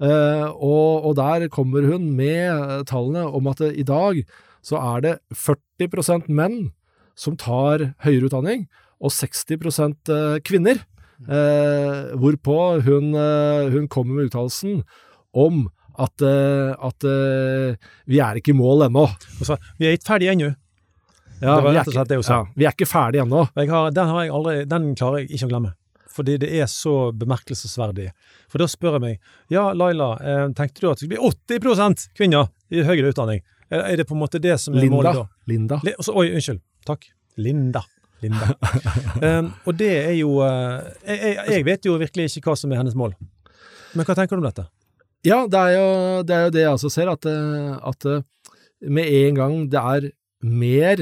eh, 0.01 0.47
og, 0.49 1.05
og 1.05 1.17
der 1.19 1.49
kommer 1.53 1.85
hun 1.85 2.11
med 2.17 2.49
eh, 2.49 2.83
tallene 2.89 3.27
om 3.29 3.49
at 3.51 3.61
i 3.69 3.85
dag 3.85 4.23
så 4.65 4.81
er 4.81 5.05
det 5.05 5.15
40% 5.37 6.27
menn 6.33 6.71
som 7.19 7.35
tar 7.39 7.91
høyere 8.05 8.29
utdanning, 8.29 8.69
og 8.99 9.11
60 9.11 9.53
eh, 9.55 10.39
kvinner. 10.43 10.81
Eh, 11.27 12.15
hvorpå 12.15 12.55
hun, 12.85 13.13
eh, 13.15 13.69
hun 13.73 13.87
kommer 13.91 14.15
med 14.15 14.29
uttalelsen 14.29 14.83
om 15.35 15.65
at, 15.99 16.21
eh, 16.23 16.71
at 16.79 17.03
eh, 17.03 17.75
vi 18.07 18.21
er 18.23 18.39
ikke 18.39 18.53
i 18.53 18.57
mål 18.57 18.85
ennå. 18.87 19.03
Altså, 19.39 19.57
vi 19.77 19.89
er 19.89 19.97
ikke 19.97 20.07
ferdige 20.13 20.31
ennå. 20.31 20.53
Ja, 21.41 21.57
vi 21.61 21.75
er 21.75 21.83
det 21.83 22.17
ikke- 22.17 22.23
sa. 22.23 22.33
Ja, 22.39 22.45
vi 22.55 22.65
er 22.65 22.71
ikke 22.71 22.87
ferdige 22.87 23.21
ennå. 23.25 23.49
Jeg 23.55 23.69
har, 23.69 23.91
den, 23.91 24.07
har 24.07 24.23
jeg 24.23 24.31
aldri, 24.31 24.65
den 24.67 24.95
klarer 24.95 25.19
jeg 25.19 25.29
ikke 25.31 25.47
å 25.47 25.49
glemme. 25.49 25.73
Fordi 26.09 26.37
det 26.39 26.49
er 26.51 26.65
så 26.67 27.11
bemerkelsesverdig. 27.15 28.09
For 28.49 28.57
da 28.59 28.65
spør 28.65 28.93
jeg 28.97 29.01
meg 29.01 29.19
Ja, 29.49 29.71
Laila, 29.73 30.17
tenkte 30.55 30.81
du 30.81 30.89
at 30.89 30.97
det 30.99 31.05
skulle 31.07 31.15
bli 31.15 31.59
80% 31.59 32.09
kvinner 32.17 32.49
i 32.71 32.81
høyere 32.83 33.13
utdanning? 33.13 33.41
Er, 33.71 33.79
er 33.91 33.95
det 33.97 34.07
på 34.07 34.15
en 34.17 34.19
måte 34.23 34.41
det 34.41 34.59
som 34.59 34.73
er 34.73 34.81
Linda. 34.81 34.95
målet 34.97 35.13
da? 35.15 35.25
Linda. 35.47 35.79
Li- 35.83 35.93
også- 35.99 36.15
Oi, 36.15 36.31
unnskyld. 36.33 36.59
Takk. 36.85 37.05
Linda. 37.37 37.83
Linda. 38.23 38.55
um, 39.23 39.51
og 39.65 39.77
det 39.79 39.91
er 39.97 40.15
jo 40.17 40.39
uh, 40.41 40.81
jeg, 41.05 41.37
jeg, 41.37 41.65
vet 41.67 41.87
jo 41.87 41.99
virkelig 42.01 42.31
ikke 42.31 42.51
hva 42.51 42.57
som 42.59 42.73
er 42.73 42.81
hennes 42.81 42.97
mål. 42.97 43.15
Men 43.95 44.05
hva 44.05 44.17
tenker 44.17 44.37
du 44.37 44.43
om 44.43 44.49
dette? 44.49 44.67
Ja, 45.27 45.41
det 45.51 45.59
er 45.59 45.73
jo 45.75 45.87
det, 46.23 46.35
er 46.35 46.43
jo 46.45 46.51
det 46.55 46.61
jeg 46.63 46.75
også 46.77 46.89
ser, 46.93 47.09
at, 47.11 47.25
eh, 47.27 47.73
at 47.89 48.05
eh, 48.07 48.23
med 48.87 49.03
en 49.25 49.35
gang 49.35 49.69
det 49.71 49.79
er 49.79 50.11
mer 50.47 50.97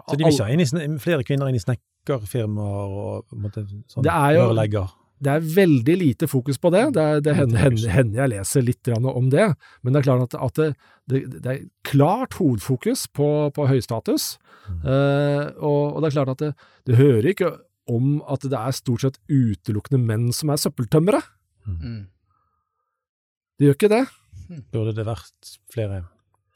Så 0.07 0.15
de 0.17 0.23
vil 0.23 0.31
ikke 0.33 0.45
ha 0.45 0.53
inn 0.53 0.62
i, 0.62 0.99
flere 1.01 1.25
kvinner 1.25 1.49
inn 1.49 1.57
i 1.57 1.63
snekkerfirmaer 1.63 2.95
og 3.01 3.38
måte, 3.41 3.63
sånn, 3.89 4.03
Det 4.05 4.13
er 4.13 4.31
jo- 4.38 4.47
rørlegger? 4.51 4.89
Det 5.19 5.31
er 5.33 5.39
veldig 5.41 5.95
lite 5.97 6.27
fokus 6.29 6.60
på 6.62 6.69
det. 6.69 6.93
Det, 6.93 7.23
det 7.25 7.33
hender, 7.36 7.89
hen, 7.89 8.12
jeg 8.13 8.29
leser 8.29 8.62
litt 8.62 8.88
om 8.93 9.29
det. 9.33 9.47
Men 9.81 9.93
det 9.93 9.99
er 10.03 10.05
klart 10.12 10.27
at, 10.27 10.36
at 10.45 10.53
det, 10.62 10.67
det, 11.10 11.41
det 11.41 11.53
er 11.55 11.63
klart 11.83 12.33
hovedfokus 12.38 13.07
på, 13.10 13.51
på 13.55 13.65
høystatus. 13.67 14.38
Eh, 14.86 15.47
og, 15.57 15.95
og 15.95 16.03
det 16.03 16.12
er 16.12 16.15
klart 16.19 16.29
at 16.36 16.43
det, 16.43 16.51
det 16.86 16.99
hører 17.01 17.25
ikke 17.33 17.49
om 17.89 18.21
at 18.29 18.41
det 18.45 18.53
er 18.60 18.71
stort 18.77 19.01
sett 19.07 19.17
utelukkende 19.31 19.97
menn 20.05 20.29
som 20.36 20.51
er 20.53 20.62
søppeltømmere. 20.62 21.23
Mm. 21.65 22.05
Det 23.57 23.65
gjør 23.71 23.77
ikke 23.79 23.89
det. 23.95 24.03
Burde 24.71 24.93
det 24.93 25.05
vært 25.07 25.55
flere 25.73 26.03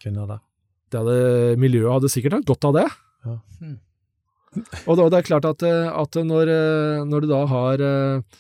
kvinner 0.04 0.28
der? 0.30 0.44
Det 0.92 1.00
hadde, 1.02 1.56
miljøet 1.62 1.94
hadde 1.98 2.12
sikkert 2.14 2.36
hatt 2.40 2.50
godt 2.52 2.68
av 2.70 2.76
det. 2.80 2.88
Ja. 3.26 3.36
Mm. 3.62 3.78
Og 4.86 4.98
da, 5.00 5.06
det 5.14 5.18
er 5.22 5.28
klart 5.30 5.46
at, 5.48 5.64
at 5.64 6.18
når, 6.28 6.50
eh, 6.52 7.04
når 7.08 7.24
du 7.24 7.28
da 7.32 7.42
har 7.48 7.84
eh, 7.88 8.40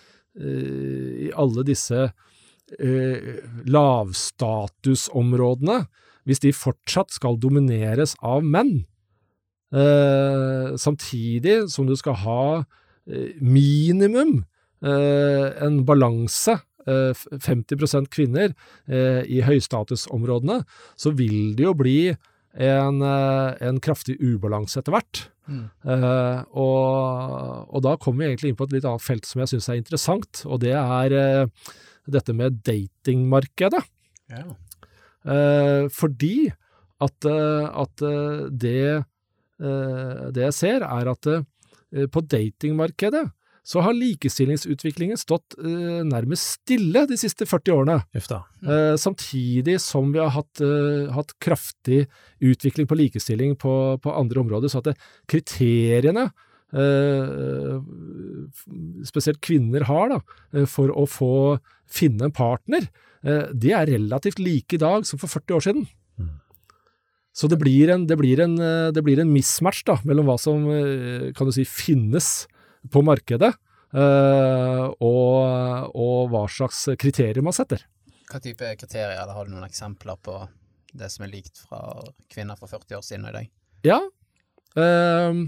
i 1.28 1.30
alle 1.40 1.64
disse 1.68 2.02
eh, 2.04 3.20
lavstatusområdene, 4.52 5.86
hvis 6.28 6.42
de 6.44 6.52
fortsatt 6.54 7.12
skal 7.16 7.40
domineres 7.42 8.14
av 8.22 8.44
menn, 8.46 8.84
eh, 9.74 10.76
samtidig 10.78 11.62
som 11.72 11.88
du 11.90 11.96
skal 12.00 12.20
ha 12.26 12.44
eh, 13.08 13.32
minimum 13.42 14.44
eh, 14.84 15.48
en 15.66 15.82
balanse, 15.88 16.60
eh, 16.88 17.12
f- 17.16 17.28
50 17.40 18.10
kvinner 18.14 18.52
eh, 18.88 19.24
i 19.32 19.42
høystatusområdene, 19.48 20.62
så 21.00 21.16
vil 21.16 21.56
det 21.58 21.66
jo 21.70 21.74
bli 21.78 21.98
en, 22.54 23.02
eh, 23.02 23.68
en 23.68 23.80
kraftig 23.84 24.18
ubalanse 24.20 24.80
etter 24.80 24.96
hvert. 24.96 25.24
Mm. 25.48 25.64
Eh, 25.88 26.42
og, 26.52 27.68
og 27.72 27.84
da 27.86 27.96
kommer 28.02 28.24
vi 28.24 28.32
egentlig 28.32 28.52
inn 28.52 28.60
på 28.60 28.68
et 28.68 28.76
litt 28.78 28.88
annet 28.88 29.04
felt 29.04 29.28
som 29.28 29.44
jeg 29.44 29.54
syns 29.54 29.70
er 29.72 29.80
interessant, 29.80 30.44
og 30.48 30.62
det 30.64 30.76
er 30.78 31.16
eh, 31.18 31.70
dette 32.12 32.36
med 32.36 32.60
datingmarkedet. 32.68 33.84
Ja. 34.32 34.46
Eh, 35.32 35.86
fordi 35.94 36.52
at, 37.02 37.26
at 37.26 38.02
det, 38.62 38.82
det 39.58 40.44
jeg 40.44 40.54
ser, 40.54 40.84
er 40.86 41.08
at 41.10 41.30
på 42.14 42.22
datingmarkedet 42.30 43.24
så 43.64 43.82
har 43.86 43.94
likestillingsutviklingen 43.94 45.20
stått 45.22 45.54
eh, 45.62 46.02
nærmest 46.08 46.58
stille 46.58 47.04
de 47.10 47.18
siste 47.20 47.46
40 47.46 47.76
årene. 47.76 47.98
Da. 48.26 48.40
Eh, 48.66 48.96
samtidig 48.98 49.78
som 49.84 50.10
vi 50.14 50.22
har 50.22 50.34
hatt, 50.34 50.62
eh, 50.66 51.12
hatt 51.14 51.36
kraftig 51.42 52.08
utvikling 52.42 52.90
på 52.90 52.98
likestilling 52.98 53.54
på, 53.62 53.74
på 54.02 54.16
andre 54.18 54.42
områder. 54.42 54.72
Så 54.72 54.82
at 54.82 54.90
det, 54.90 54.96
kriteriene 55.30 56.32
eh, 56.74 57.78
spesielt 59.06 59.42
kvinner 59.46 59.86
har 59.86 60.10
da, 60.16 60.20
eh, 60.56 60.66
for 60.66 60.90
å 60.98 61.06
få 61.06 61.34
finne 61.86 62.30
en 62.30 62.34
partner, 62.34 62.88
eh, 63.22 63.52
de 63.54 63.76
er 63.78 63.94
relativt 63.94 64.42
like 64.42 64.74
i 64.74 64.82
dag 64.82 65.06
som 65.06 65.22
for 65.22 65.30
40 65.30 65.60
år 65.60 65.68
siden. 65.68 65.86
Mm. 66.18 66.32
Så 67.32 67.48
det 67.48 67.62
blir, 67.62 67.94
en, 67.94 68.08
det, 68.10 68.18
blir 68.18 68.42
en, 68.42 68.58
det 68.58 69.06
blir 69.06 69.22
en 69.22 69.32
mismatch 69.32 69.86
da, 69.86 70.00
mellom 70.04 70.26
hva 70.28 70.40
som 70.42 70.66
kan 71.32 71.48
du 71.48 71.54
si, 71.56 71.64
finnes 71.64 72.50
på 72.90 73.04
markedet, 73.06 73.52
eh, 73.94 74.86
og, 74.88 75.92
og 75.94 76.32
hva 76.32 76.46
slags 76.50 76.88
kriterier 77.00 77.44
man 77.46 77.56
setter. 77.56 77.84
Hva 78.32 78.42
type 78.42 78.76
kriterier, 78.80 79.18
eller 79.20 79.36
har 79.36 79.48
du 79.48 79.54
noen 79.54 79.68
eksempler 79.68 80.20
på 80.24 80.40
det 80.98 81.08
som 81.12 81.26
er 81.26 81.34
likt 81.34 81.62
fra 81.68 81.82
kvinner 82.32 82.60
for 82.60 82.72
40 82.72 83.00
år 83.00 83.06
siden 83.06 83.28
og 83.28 83.34
i 83.34 83.38
dag? 83.40 83.52
Ja. 83.88 84.00
ehm, 84.80 85.46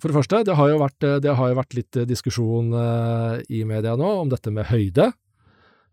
for 0.00 0.08
det 0.08 0.16
første, 0.16 0.42
det 0.46 0.56
har 0.56 0.70
jo 0.70 0.78
vært, 0.80 1.08
det 1.22 1.34
har 1.36 1.50
jo 1.50 1.58
vært 1.58 1.76
litt 1.76 1.98
diskusjon 2.08 2.70
eh, 2.78 3.40
i 3.52 3.64
media 3.68 3.96
nå 3.98 4.12
om 4.22 4.30
dette 4.32 4.52
med 4.54 4.70
høyde. 4.70 5.10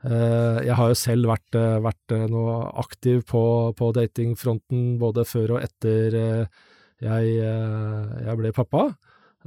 Eh, 0.06 0.60
jeg 0.68 0.78
har 0.78 0.92
jo 0.92 0.98
selv 0.98 1.32
vært, 1.32 1.58
eh, 1.58 1.80
vært 1.84 2.16
noe 2.32 2.60
aktiv 2.78 3.24
på, 3.28 3.44
på 3.78 3.92
datingfronten 3.98 4.96
både 5.02 5.26
før 5.28 5.58
og 5.58 5.66
etter 5.66 6.18
eh, 6.22 6.66
jeg, 7.02 7.34
eh, 7.42 8.14
jeg 8.28 8.40
ble 8.40 8.54
pappa. 8.56 8.88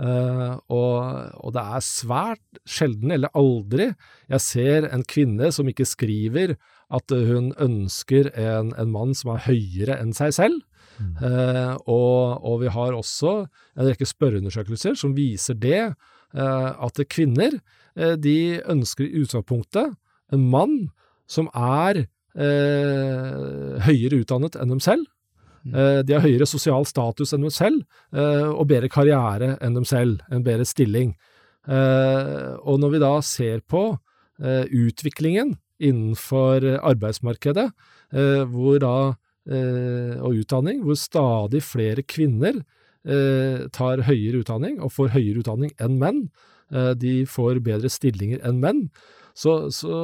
Eh, 0.01 0.53
og, 0.73 0.97
og 1.45 1.53
det 1.53 1.63
er 1.63 1.85
svært 1.85 2.61
sjelden, 2.69 3.13
eller 3.13 3.33
aldri, 3.37 3.91
jeg 4.33 4.45
ser 4.45 4.89
en 4.89 5.05
kvinne 5.05 5.51
som 5.53 5.69
ikke 5.69 5.89
skriver 5.89 6.55
at 6.91 7.13
hun 7.13 7.51
ønsker 7.61 8.31
en, 8.33 8.73
en 8.81 8.93
mann 8.95 9.13
som 9.17 9.35
er 9.35 9.45
høyere 9.49 9.99
enn 10.01 10.15
seg 10.17 10.35
selv. 10.37 10.63
Eh, 11.01 11.75
og, 11.89 12.41
og 12.45 12.57
vi 12.65 12.73
har 12.73 12.97
også 12.97 13.35
en 13.45 13.87
rekke 13.89 14.09
spørreundersøkelser 14.09 14.97
som 15.01 15.15
viser 15.17 15.57
det, 15.57 15.83
uh, 16.37 16.71
at 16.77 17.01
kvinner 17.11 17.57
de 18.21 18.61
ønsker 18.71 19.03
i 19.03 19.23
utgangspunktet 19.25 19.97
en 20.31 20.43
mann 20.53 20.75
som 21.29 21.49
er 21.51 22.05
høyere 22.39 24.21
utdannet 24.23 24.55
enn 24.61 24.71
dem 24.71 24.83
selv. 24.85 25.09
Eh, 25.69 26.01
de 26.07 26.17
har 26.17 26.25
høyere 26.25 26.49
sosial 26.49 26.87
status 26.89 27.35
enn 27.35 27.45
dem 27.45 27.53
selv, 27.53 27.83
eh, 28.17 28.49
og 28.49 28.69
bedre 28.71 28.89
karriere 28.89 29.57
enn 29.61 29.77
dem 29.77 29.85
selv, 29.85 30.23
en 30.31 30.45
bedre 30.45 30.65
stilling. 30.65 31.15
Eh, 31.69 32.57
og 32.65 32.81
når 32.81 32.95
vi 32.95 33.03
da 33.03 33.15
ser 33.21 33.61
på 33.61 33.99
utviklingen 34.41 35.59
innenfor 35.85 36.65
arbeidsmarkedet, 36.81 37.67
hvor 38.49 38.79
da 38.81 39.13
og 40.25 40.39
utdanning, 40.41 40.79
hvor 40.81 40.97
stadig 40.97 41.61
flere 41.61 42.01
kvinner 42.09 42.63
tar 43.05 44.05
høyere 44.09 44.41
utdanning 44.41 44.79
og 44.81 44.95
får 44.97 45.13
høyere 45.13 45.43
utdanning 45.43 45.75
enn 45.77 45.99
menn, 46.01 46.23
de 46.97 47.27
får 47.29 47.61
bedre 47.61 47.93
stillinger 47.93 48.41
enn 48.49 48.63
menn, 48.65 48.87
så, 49.37 49.69
så, 49.69 50.01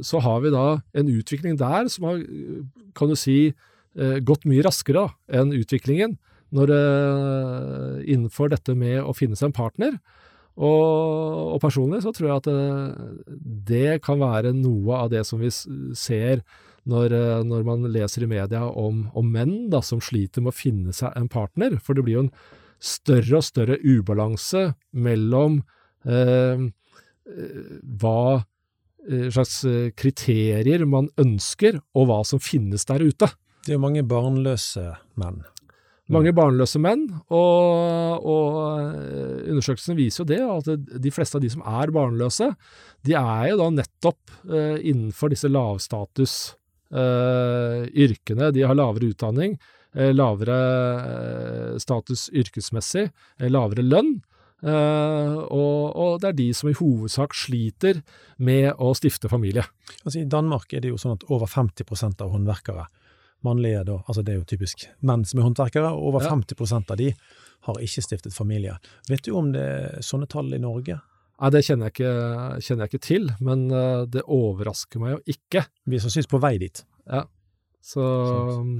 så 0.00 0.24
har 0.24 0.40
vi 0.40 0.56
da 0.56 0.66
en 0.96 1.12
utvikling 1.12 1.60
der 1.60 1.92
som 1.92 2.08
har, 2.08 2.24
kan 2.96 3.12
du 3.12 3.18
si, 3.20 3.52
gått 3.98 4.44
mye 4.46 4.62
raskere 4.62 5.00
da, 5.02 5.40
enn 5.40 5.54
utviklingen 5.56 6.12
når, 6.54 6.72
eh, 6.74 8.00
innenfor 8.10 8.50
dette 8.50 8.74
med 8.74 9.02
å 9.02 9.14
finne 9.16 9.38
seg 9.38 9.50
en 9.50 9.56
partner. 9.56 9.98
Og, 10.60 11.54
og, 11.54 11.60
personlig 11.62 12.02
så 12.04 12.12
tror 12.12 12.26
jeg 12.28 12.40
at 12.40 12.48
det, 12.50 13.34
det, 13.70 13.92
kan 14.04 14.18
være 14.20 14.52
noe 14.52 15.04
av 15.06 15.12
det 15.12 15.22
som 15.24 15.40
vi 15.40 15.48
ser 15.48 16.42
når, 16.90 17.14
når 17.46 17.64
man 17.64 17.86
leser 17.92 18.26
i 18.26 18.28
media 18.28 18.64
om, 18.66 19.06
om 19.16 19.30
menn 19.30 19.70
da, 19.72 19.80
som 19.80 20.02
sliter 20.02 20.42
med 20.42 20.52
å 20.52 20.58
finne 20.58 20.92
seg 20.96 21.14
en 21.16 21.30
partner. 21.32 21.78
For 21.80 21.96
det 21.96 22.04
blir 22.04 22.18
jo 22.18 22.26
en 22.26 22.34
større 22.82 23.40
og 23.40 23.46
større 23.46 23.78
ubalanse 23.80 24.72
mellom 24.90 25.62
eh, 26.04 26.68
hva 28.00 28.22
slags 29.32 29.62
kriterier 29.96 30.82
man 30.84 31.06
ønsker, 31.20 31.78
og 31.96 32.10
hva 32.10 32.18
som 32.26 32.42
finnes 32.42 32.84
der 32.90 33.00
ute. 33.06 33.30
Det 33.64 33.72
er 33.72 33.76
jo 33.76 33.82
mange 33.82 34.04
barnløse 34.08 34.86
menn. 35.20 35.42
Mange 36.10 36.32
barnløse 36.34 36.80
menn, 36.82 37.04
og, 37.30 38.24
og 38.26 38.56
undersøkelsen 39.46 39.94
viser 39.94 40.24
jo 40.24 40.30
det, 40.30 40.40
at 40.42 41.02
de 41.04 41.12
fleste 41.14 41.38
av 41.38 41.44
de 41.44 41.50
som 41.52 41.62
er 41.62 41.92
barnløse, 41.94 42.48
de 43.06 43.14
er 43.14 43.44
jo 43.52 43.60
da 43.60 43.68
nettopp 43.76 44.32
eh, 44.50 44.80
innenfor 44.90 45.30
disse 45.30 45.50
lavstatus 45.50 46.34
eh. 46.90 47.86
De 47.94 48.64
har 48.66 48.74
lavere 48.74 49.12
utdanning, 49.12 49.54
eh, 49.94 50.10
lavere 50.10 51.78
status 51.78 52.26
yrkesmessig, 52.34 53.06
lavere 53.46 53.86
lønn. 53.86 54.18
Uh, 54.60 55.40
og, 55.48 55.84
og, 55.96 56.10
det 56.20 56.26
er 56.28 56.34
de 56.36 56.46
som 56.52 56.68
i 56.68 56.74
hovedsak 56.76 57.32
sliter 57.32 58.02
med 58.44 58.74
å 58.76 58.90
stifte 58.92 59.30
familie. 59.32 59.64
Altså 60.02 60.18
I 60.20 60.28
Danmark 60.28 60.74
er 60.76 60.82
det 60.84 60.90
jo 60.90 60.98
sånn 61.00 61.14
at 61.16 61.24
over 61.32 61.48
50% 61.48 62.20
av 62.20 62.34
håndverkere 62.34 62.84
mannlige, 63.46 63.84
da, 63.88 64.00
altså 64.06 64.24
det 64.26 64.34
er 64.34 64.40
jo 64.40 64.48
typisk 64.48 64.86
menn 65.06 65.24
som 65.28 65.40
er 65.40 65.46
håndverkere, 65.48 65.92
og 65.94 66.10
over 66.12 66.26
ja. 66.26 66.32
50% 66.34 66.92
av 66.92 67.00
de 67.00 67.12
har 67.68 67.80
ikke 67.84 68.04
stiftet 68.04 68.36
familie. 68.36 68.76
Vet 69.08 69.24
du 69.26 69.34
om 69.36 69.50
det 69.54 69.62
er 69.62 70.04
sånne 70.04 70.28
tall 70.30 70.52
i 70.56 70.60
Norge? 70.62 70.98
Nei, 71.40 71.50
Det 71.54 71.64
kjenner 71.64 71.88
jeg, 71.88 71.96
ikke, 71.96 72.12
kjenner 72.66 72.84
jeg 72.84 72.92
ikke, 72.92 73.06
til, 73.06 73.30
men 73.40 73.66
uh, 73.72 74.04
det 74.08 74.26
overrasker 74.28 75.00
meg 75.00 75.16
jo 75.16 75.20
ikke. 75.36 75.64
Vi 75.88 75.96
er 75.96 76.04
sannsynligvis 76.04 76.32
på 76.34 76.42
vei 76.42 76.54
dit. 76.60 76.84
Ja, 77.08 77.24
så... 77.80 78.06
Sånn. 78.52 78.78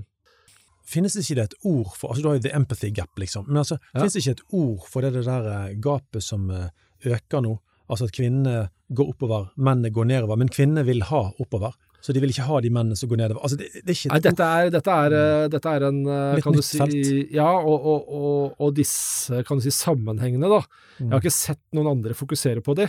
Finnes 0.90 1.14
det 1.14 1.22
ikke 1.22 1.44
et 1.46 1.52
ord 1.70 1.92
for 1.94 2.10
altså 2.10 2.24
Du 2.24 2.26
har 2.26 2.38
jo 2.40 2.42
the 2.48 2.52
empathy 2.56 2.88
gap, 2.90 3.12
liksom. 3.20 3.44
Men 3.46 3.60
altså, 3.60 3.76
ja. 3.92 4.00
finnes 4.00 4.16
det 4.16 4.24
ikke 4.24 4.32
et 4.34 4.56
ord 4.58 4.88
for 4.90 5.06
det, 5.06 5.12
det 5.14 5.20
der 5.28 5.44
eh, 5.52 5.76
gapet 5.78 6.24
som 6.26 6.48
uh, 6.50 6.66
øker 7.06 7.44
nå? 7.46 7.52
Altså 7.90 8.08
at 8.08 8.14
kvinnene 8.14 8.64
går 8.94 9.12
oppover, 9.12 9.52
mennene 9.54 9.92
går 9.94 10.08
nedover. 10.10 10.38
Men 10.38 10.50
kvinnene 10.50 10.82
vil 10.86 11.04
ha 11.06 11.22
oppover. 11.42 11.76
Så 12.00 12.14
de 12.16 12.20
vil 12.22 12.32
ikke 12.32 12.46
ha 12.48 12.58
de 12.64 12.70
mennene 12.72 12.96
som 12.96 13.10
går 13.10 13.20
nedover. 13.20 13.42
Altså, 13.44 13.58
det, 13.60 13.68
det 13.76 13.92
er 13.92 13.96
ikke 13.98 14.12
Nei, 14.12 14.20
dette 14.24 14.46
er, 14.46 14.70
dette 14.72 14.96
er, 15.04 15.14
mm. 15.16 15.54
dette 15.54 15.72
er 15.76 15.86
en 15.90 15.98
eh, 16.04 16.26
Litt 16.38 16.46
kan 16.46 16.56
du 16.56 16.62
si, 16.64 16.78
felt. 16.80 17.10
Ja, 17.36 17.48
og, 17.58 17.88
og, 17.92 18.12
og, 18.20 18.54
og, 18.56 18.70
disse 18.76 19.42
kan 19.48 19.60
du 19.60 19.66
si, 19.66 19.72
sammenhengene, 19.74 20.50
da. 20.50 20.62
Mm. 20.98 21.02
Jeg 21.02 21.12
har 21.12 21.24
ikke 21.24 21.34
sett 21.36 21.62
noen 21.76 21.90
andre 21.92 22.16
fokusere 22.16 22.64
på 22.64 22.76
de. 22.78 22.88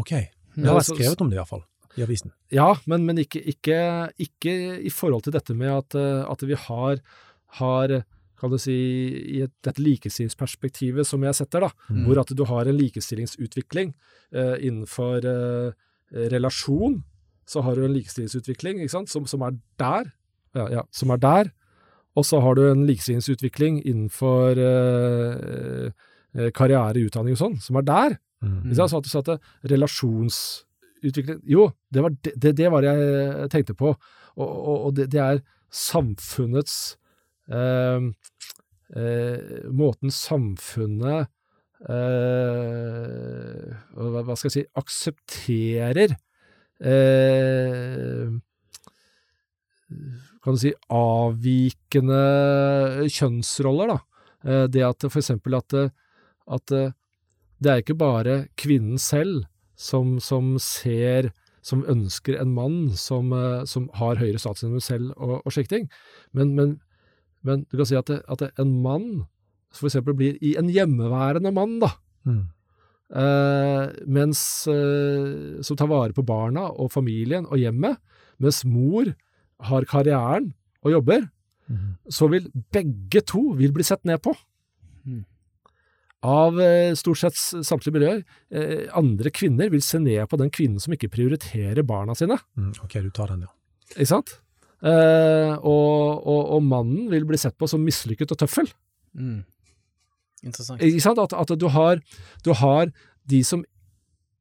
Ok. 0.00 0.14
Jeg 0.16 0.70
har 0.70 0.86
skrevet 0.86 1.20
om 1.22 1.30
det 1.30 1.38
iallfall, 1.38 1.62
i 1.98 2.04
avisen. 2.06 2.32
Ja, 2.54 2.72
men, 2.90 3.04
men 3.08 3.20
ikke, 3.22 3.42
ikke, 3.52 3.82
ikke, 4.20 4.54
i 4.80 4.94
forhold 4.94 5.26
til 5.26 5.36
dette 5.36 5.56
med 5.56 5.74
at, 5.74 5.98
eh, 6.00 6.24
at 6.24 6.48
vi 6.48 6.58
har, 6.68 7.04
har 7.60 8.00
kan 8.40 8.52
du 8.52 8.56
si, 8.60 8.72
i 9.36 9.42
et, 9.44 9.52
dette 9.64 9.82
likestillingsperspektivet 9.84 11.06
som 11.06 11.24
jeg 11.26 11.36
setter, 11.36 11.66
da, 11.66 11.70
mm. 11.92 12.02
hvor 12.06 12.22
at 12.22 12.32
du 12.32 12.44
har 12.48 12.68
en 12.70 12.78
likestillingsutvikling 12.78 13.92
eh, 14.32 14.56
innenfor 14.64 15.28
eh, 15.28 15.88
relasjon, 16.32 17.02
så 17.50 17.64
har 17.66 17.74
du 17.74 17.84
en 17.84 17.96
likestillingsutvikling 17.96 18.84
som, 18.90 19.06
som, 19.10 19.42
er 19.42 19.56
der, 19.80 20.12
ja, 20.54 20.68
ja, 20.70 20.84
som 20.94 21.10
er 21.10 21.20
der, 21.22 21.50
og 22.18 22.26
så 22.26 22.40
har 22.42 22.54
du 22.58 22.64
en 22.68 22.86
likestillingsutvikling 22.86 23.80
innenfor 23.86 24.58
eh, 24.58 25.90
eh 26.34 26.50
karriere, 26.54 27.02
utdanning 27.08 27.34
og 27.34 27.40
sånn, 27.40 27.56
som 27.62 27.78
er 27.80 27.86
der. 27.86 28.18
Mm. 28.40 28.70
Så 28.74 28.86
at 28.96 29.04
du 29.04 29.18
at 29.18 29.40
relasjonsutvikling 29.68 31.40
Jo, 31.48 31.70
det 31.92 32.02
var 32.02 32.14
det, 32.24 32.32
det, 32.36 32.54
det 32.56 32.70
var 32.72 32.86
jeg 32.86 33.50
tenkte 33.52 33.74
på, 33.74 33.92
og, 34.36 34.48
og, 34.48 34.86
og 34.86 34.96
det, 34.96 35.10
det, 35.12 35.20
er 35.20 35.42
samfunnets 35.70 36.96
eh, 37.50 38.00
eh, 38.96 39.68
Måten 39.76 40.10
samfunnet 40.14 41.28
eh, 41.88 43.76
hva 43.92 44.36
skal 44.36 44.48
jeg 44.48 44.56
si 44.56 44.64
aksepterer 44.80 46.16
eh, 46.80 48.30
kan 50.40 50.56
du 50.56 50.60
si, 50.60 50.72
avvikende 50.94 52.22
kjønnsroller. 53.10 53.94
da. 53.94 53.98
Eh, 54.44 54.64
det 54.72 54.86
at 54.86 55.08
for 55.08 55.20
eksempel 55.20 55.58
at, 55.58 55.76
at 56.48 56.66
det 57.60 57.72
er 57.72 57.82
ikke 57.82 57.98
bare 58.00 58.46
kvinnen 58.56 58.98
selv 58.98 59.44
som, 59.76 60.18
som 60.20 60.56
ser 60.58 61.32
som 61.60 61.84
ønsker 61.84 62.38
en 62.40 62.54
mann 62.56 62.88
som, 62.96 63.34
som 63.68 63.90
har 63.98 64.16
høyere 64.16 64.40
statsnivå 64.40 64.80
selv 64.80 65.10
og, 65.18 65.42
og 65.44 65.52
slike 65.52 65.68
ting. 65.68 65.90
Men, 66.32 66.54
men, 66.56 66.78
men, 67.44 67.66
du 67.68 67.76
kan 67.76 67.88
si 67.90 67.98
at, 68.00 68.08
at 68.08 68.46
en 68.56 68.78
mann 68.80 69.26
for 69.74 69.90
eksempel 69.90 70.16
blir 70.16 70.38
i 70.42 70.54
en 70.58 70.70
hjemmeværende 70.72 71.52
mann, 71.54 71.78
da. 71.82 71.92
Mm. 72.26 72.48
Uh, 73.10 73.90
mens, 74.06 74.40
uh, 74.70 75.58
som 75.66 75.78
tar 75.78 75.88
vare 75.90 76.14
på 76.14 76.22
barna 76.22 76.68
og 76.70 76.92
familien 76.94 77.48
og 77.48 77.58
hjemmet, 77.58 77.98
mens 78.38 78.62
mor 78.62 79.10
har 79.66 79.86
karrieren 79.90 80.52
og 80.86 80.94
jobber, 80.94 81.26
mm. 81.66 81.88
så 82.06 82.28
vil 82.30 82.46
begge 82.70 83.24
to 83.26 83.42
vil 83.58 83.74
bli 83.74 83.86
sett 83.86 84.06
ned 84.06 84.22
på. 84.22 84.36
Mm. 85.02 85.24
Av 86.30 86.54
uh, 86.54 86.94
stort 86.98 87.22
sett 87.24 87.40
samtlige 87.66 87.96
miljøer. 87.98 88.22
andre 88.94 89.32
kvinner 89.34 89.72
vil 89.72 89.82
se 89.82 89.98
ned 89.98 90.22
på 90.30 90.38
den 90.38 90.52
kvinnen 90.54 90.78
som 90.78 90.94
ikke 90.94 91.10
prioriterer 91.10 91.82
barna 91.82 92.14
sine. 92.14 92.38
Mm, 92.54 92.74
ok, 92.84 93.00
du 93.02 93.10
tar 93.10 93.34
den, 93.34 93.46
ja. 93.48 93.54
Ikke 93.96 94.12
sant? 94.12 94.36
Og, 94.80 96.22
og, 96.24 96.42
og, 96.54 96.60
mannen 96.64 97.10
vil 97.10 97.26
bli 97.28 97.36
sett 97.36 97.58
på 97.58 97.66
som 97.68 97.82
mislykket 97.84 98.30
og 98.32 98.38
tøffel. 98.40 98.70
Mm. 99.18 99.42
Interessant. 100.46 100.82
Ikke 100.84 101.04
sant? 101.04 101.20
At, 101.20 101.34
at 101.36 101.52
du, 101.60 101.68
har, 101.72 102.00
du, 102.46 102.52
har, 102.56 102.90
de 103.30 103.42
som 103.46 103.62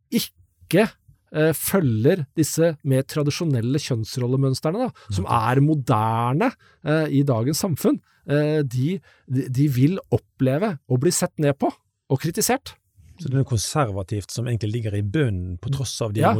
ikke 0.10 0.88
eh, 0.88 1.52
følger 1.58 2.26
disse 2.39 2.74
mer 2.88 3.06
tradisjonelle 3.10 3.82
kjønnsrollemønstrene, 3.84 4.88
da, 4.88 4.89
mm. 4.89 5.18
som 5.20 5.30
er 5.39 5.64
moderne 5.66 6.52
eh, 6.86 7.08
i 7.20 7.24
dagens 7.28 7.64
samfunn, 7.66 8.00
eh, 8.30 8.60
de, 8.64 8.97
de, 9.28 9.70
vil 9.76 10.00
oppleve 10.16 10.78
å 10.88 11.00
bli 11.02 11.14
sett 11.14 11.36
ned 11.41 11.58
på 11.60 11.72
og 12.10 12.22
kritisert. 12.22 12.76
Så 13.20 13.28
det 13.28 13.36
er 13.36 13.41
noe 13.41 13.50
konservativt 13.50 14.32
som 14.32 14.47
egentlig 14.47 14.78
ligger 14.78 14.95
i 14.95 15.04
bunnen, 15.04 15.58
på 15.60 15.72
tross 15.76 15.97
av 16.06 16.14
de 16.16 16.22
ja. 16.24 16.32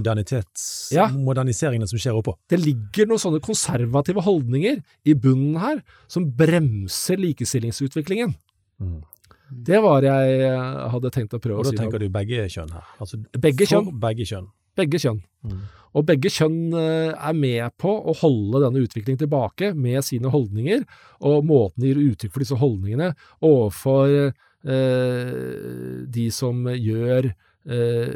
ja. 0.96 1.10
moderniseringene 1.12 1.90
som 1.92 2.00
skjer 2.00 2.16
oppå? 2.16 2.38
Det 2.48 2.62
ligger 2.62 3.10
noen 3.10 3.20
sånne 3.20 3.42
konservative 3.44 4.24
holdninger 4.24 4.80
i 5.04 5.16
bunnen 5.20 5.60
her, 5.60 5.82
som 6.08 6.30
bremser 6.40 7.20
likestillingsutviklingen. 7.20 8.32
Mm. 8.80 9.02
Det 9.50 9.82
var 9.82 10.06
jeg 10.06 10.40
eh, 10.46 10.86
hadde 10.94 11.12
tenkt 11.14 11.34
å 11.36 11.42
prøve 11.42 11.64
å 11.64 11.66
si. 11.66 11.74
Og 11.74 11.78
da 11.78 11.84
tenker 11.84 12.02
du 12.04 12.10
begge 12.14 12.46
kjønn 12.52 12.72
her? 12.76 12.88
Altså, 13.02 13.20
begge 13.42 13.68
kjønn. 13.70 13.92
Begge 14.02 14.28
kjønn. 14.30 14.50
Begge 14.80 15.02
kjønn. 15.02 15.22
Mm. 15.46 15.62
Og 15.98 16.06
begge 16.06 16.30
kjønn 16.34 16.76
eh, 16.78 17.14
er 17.14 17.38
med 17.38 17.74
på 17.82 17.90
å 17.90 18.14
holde 18.22 18.62
denne 18.66 18.84
utviklingen 18.86 19.22
tilbake 19.24 19.72
med 19.74 20.06
sine 20.06 20.30
holdninger, 20.34 20.86
og 21.26 21.48
måten 21.50 21.84
de 21.84 21.92
gir 21.92 22.04
uttrykk 22.04 22.36
for 22.36 22.46
disse 22.46 22.60
holdningene 22.62 23.10
overfor 23.42 24.14
eh, 24.30 26.04
de 26.20 26.28
som 26.36 26.70
gjør, 26.76 27.32
eh, 27.70 28.14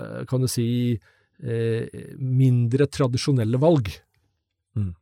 eh 0.00 0.22
kan 0.30 0.40
du 0.40 0.48
si, 0.48 0.96
eh, 1.44 2.00
mindre 2.16 2.88
tradisjonelle 2.88 3.60
valg. 3.60 3.92
Mm. 4.78 4.94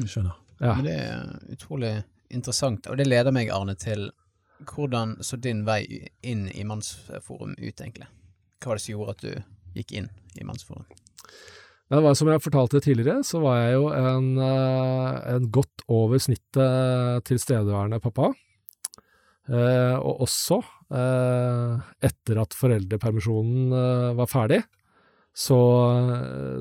Jeg 0.00 0.08
skjønner. 0.08 0.40
Ja. 0.62 0.74
Men 0.78 0.86
det 0.88 0.96
er 0.96 1.54
utrolig 1.58 1.94
interessant, 2.34 2.88
og 2.90 2.98
det 3.00 3.08
leder 3.08 3.34
meg, 3.34 3.52
Arne, 3.54 3.76
til 3.78 4.10
hvordan 4.70 5.16
så 5.24 5.38
din 5.40 5.64
vei 5.66 5.82
inn 6.22 6.46
i 6.52 6.64
Mannsforum 6.66 7.56
ut, 7.58 7.80
egentlig? 7.80 8.08
Hva 8.60 8.72
var 8.72 8.78
det 8.78 8.84
som 8.84 8.94
gjorde 8.94 9.16
at 9.16 9.24
du 9.24 9.78
gikk 9.78 9.96
inn 9.98 10.10
i 10.38 10.46
Mannsforum? 10.46 10.86
Det 11.90 12.00
var 12.00 12.14
Som 12.16 12.30
jeg 12.32 12.42
fortalte 12.42 12.80
tidligere, 12.80 13.22
så 13.22 13.42
var 13.42 13.58
jeg 13.60 13.74
jo 13.76 13.88
en, 13.92 14.38
eh, 14.40 15.34
en 15.34 15.50
godt 15.52 15.84
over 15.88 16.18
snittet 16.18 17.24
tilstedeværende 17.28 18.00
pappa. 18.00 18.32
Eh, 19.48 19.96
og 20.00 20.24
også, 20.24 20.62
eh, 20.90 21.82
etter 22.08 22.40
at 22.40 22.56
foreldrepermisjonen 22.56 23.72
eh, 23.72 24.14
var 24.16 24.26
ferdig, 24.26 24.62
så, 25.34 25.60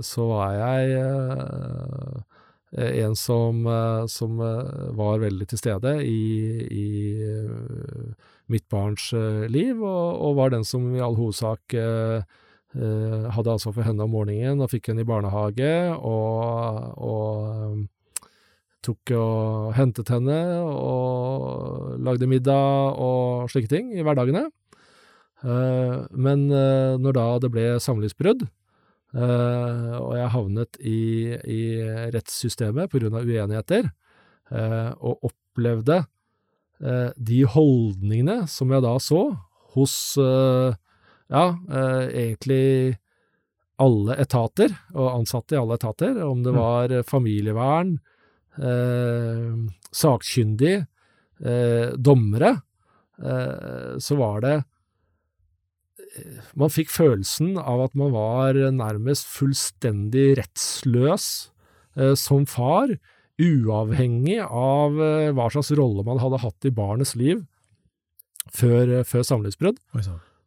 så 0.04 0.28
var 0.28 0.54
jeg 0.58 0.96
eh, 0.98 1.34
eh, 1.40 2.33
en 2.74 3.16
som, 3.16 3.66
eh, 3.68 4.06
som 4.10 4.40
eh, 4.42 4.94
var 4.98 5.22
veldig 5.22 5.48
til 5.50 5.60
stede 5.62 5.98
i, 6.06 6.22
i 6.74 6.88
eh, 7.22 8.14
mitt 8.50 8.66
barns 8.74 9.12
eh, 9.14 9.46
liv, 9.52 9.82
og, 9.82 10.22
og 10.26 10.38
var 10.40 10.54
den 10.54 10.66
som 10.66 10.88
i 10.96 11.04
all 11.04 11.18
hovedsak 11.20 11.76
eh, 11.78 12.24
eh, 12.74 13.28
hadde 13.36 13.54
ansvar 13.54 13.78
for 13.78 13.86
henne 13.86 14.06
om 14.06 14.16
morgenen 14.16 14.64
og 14.64 14.72
fikk 14.74 14.90
henne 14.92 15.06
i 15.06 15.10
barnehage, 15.10 15.74
og, 16.00 16.98
og 16.98 17.52
eh, 17.52 18.26
tok 18.84 19.14
og 19.16 19.70
hentet 19.78 20.10
henne 20.12 20.40
og 20.68 21.94
lagde 22.04 22.28
middag 22.28 23.00
og 23.00 23.48
slike 23.54 23.72
ting 23.72 23.94
i 23.96 24.04
hverdagene. 24.04 24.48
Eh, 25.44 25.96
men 26.12 26.50
eh, 26.52 26.98
når 27.00 27.16
da 27.20 27.30
det 27.44 27.54
ble 27.54 27.70
samlivsbrudd, 27.84 28.48
eh, 29.14 29.94
og 30.00 30.16
jeg 30.18 30.32
havnet 30.34 30.80
i, 30.80 31.34
i 31.50 31.62
rettssystemet 32.14 32.94
av 32.94 33.22
uenigheter, 33.22 33.92
uh, 34.54 34.92
og 35.00 35.30
opplevde 35.30 36.04
uh, 36.04 37.10
de 37.18 37.44
holdningene 37.50 38.44
som 38.52 38.74
jeg 38.74 38.84
da 38.86 38.98
så 39.02 39.24
hos 39.74 39.96
ja, 41.34 41.46
egentlig 41.74 43.00
alle 43.82 44.14
etater, 44.22 44.76
og 44.94 45.16
ansatte 45.16 45.56
i 45.56 45.58
alle 45.58 45.80
etater, 45.80 46.20
om 46.22 46.44
det 46.46 46.54
Mm. 46.54 46.60
var 46.60 46.94
familievern, 47.10 47.96
sakkyndig, 49.90 50.76
dommere, 51.98 52.52
så 53.98 54.20
var 54.20 54.46
det 54.46 54.54
Man 56.60 56.70
fikk 56.70 56.92
følelsen 56.94 57.56
av 57.58 57.88
at 57.88 57.96
man 57.98 58.14
var 58.14 58.58
nærmest 58.76 59.26
fullstendig 59.34 60.36
rettsløs 60.38 61.28
eh, 61.98 62.14
som 62.20 62.46
far, 62.50 62.94
uavhengig 63.42 64.38
av 64.46 65.00
eh, 65.02 65.32
hva 65.34 65.48
slags 65.54 65.74
rolle 65.78 66.06
man 66.06 66.22
hadde 66.22 66.44
hatt 66.44 66.68
i 66.70 66.74
barnets 66.76 67.16
liv 67.18 67.42
før, 68.54 69.00
eh, 69.00 69.08
før 69.10 69.26
samlivsbrudd. 69.26 69.82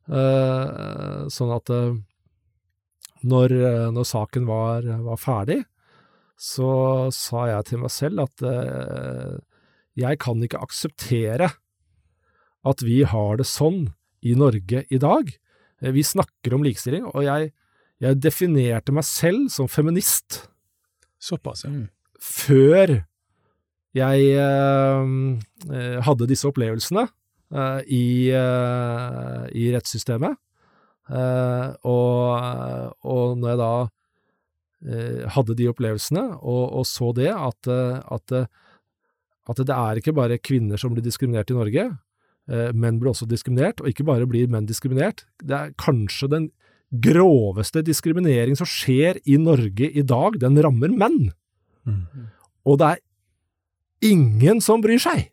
Sånn 0.06 1.50
at 1.50 1.70
når, 3.26 3.54
når 3.90 4.06
saken 4.06 4.44
var, 4.46 4.84
var 5.02 5.18
ferdig, 5.18 5.64
så 6.38 7.08
sa 7.10 7.48
jeg 7.50 7.66
til 7.72 7.80
meg 7.82 7.90
selv 7.90 8.22
at 8.22 8.44
jeg 9.98 10.20
kan 10.22 10.44
ikke 10.46 10.60
akseptere 10.62 11.48
at 12.66 12.84
vi 12.86 13.00
har 13.02 13.40
det 13.40 13.48
sånn 13.50 13.88
i 14.22 14.36
Norge 14.38 14.84
i 14.94 15.00
dag. 15.02 15.34
Eh, 15.86 15.92
Vi 15.94 16.02
snakker 16.06 16.56
om 16.56 16.64
likestilling, 16.66 17.06
og 17.12 17.22
jeg, 17.26 17.52
jeg 18.02 18.18
definerte 18.22 18.94
meg 18.94 19.06
selv 19.06 19.46
som 19.54 19.70
feminist 19.70 20.42
Såpass, 21.22 21.62
ja. 21.64 21.70
Mm. 21.72 21.86
før 22.20 22.90
jeg 23.96 24.24
eh, 24.36 25.06
eh, 25.72 26.00
hadde 26.04 26.26
disse 26.28 26.44
opplevelsene 26.50 27.06
eh, 27.06 27.78
i, 27.88 28.06
eh, 28.36 29.46
i 29.56 29.70
rettssystemet. 29.72 30.36
Eh, 31.08 31.68
og, 31.88 32.92
og 33.06 33.38
når 33.40 33.48
jeg 33.54 33.60
da 33.62 33.70
eh, 34.90 35.22
hadde 35.38 35.56
de 35.56 35.70
opplevelsene, 35.72 36.26
og, 36.42 36.62
og 36.82 36.84
så 36.90 37.08
det, 37.16 37.30
at, 37.32 37.70
at, 37.72 38.36
at 39.48 39.64
det 39.64 39.78
er 39.78 40.02
ikke 40.02 40.14
bare 40.20 40.36
kvinner 40.44 40.76
som 40.82 40.92
blir 40.92 41.06
diskriminert 41.06 41.54
i 41.54 41.56
Norge, 41.56 41.88
menn 42.46 43.00
blir 43.00 43.10
også 43.10 43.26
diskriminert, 43.26 43.80
og 43.82 43.90
ikke 43.90 44.04
bare 44.06 44.28
blir 44.30 44.46
menn 44.46 44.68
diskriminert, 44.68 45.24
det 45.42 45.56
er 45.56 45.72
kanskje 45.82 46.28
den 46.30 46.44
groveste 46.90 47.82
diskriminering 47.86 48.56
som 48.58 48.68
skjer 48.70 49.18
i 49.26 49.38
Norge 49.40 49.88
i 49.90 50.04
dag, 50.06 50.38
den 50.42 50.58
rammer 50.62 50.92
menn. 50.94 51.32
Mm. 51.86 52.28
Og 52.66 52.78
det 52.80 52.92
er 52.92 53.02
ingen 54.12 54.62
som 54.64 54.82
bryr 54.84 55.00
seg. 55.02 55.26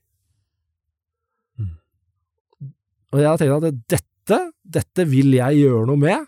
Mm. 1.59 1.75
Og 3.13 3.21
jeg 3.21 3.29
har 3.29 3.41
tenkt 3.41 3.69
at 3.69 3.83
dette, 3.95 4.39
dette 4.63 5.07
vil 5.09 5.35
jeg 5.37 5.61
gjøre 5.63 5.85
noe 5.91 6.01
med. 6.01 6.25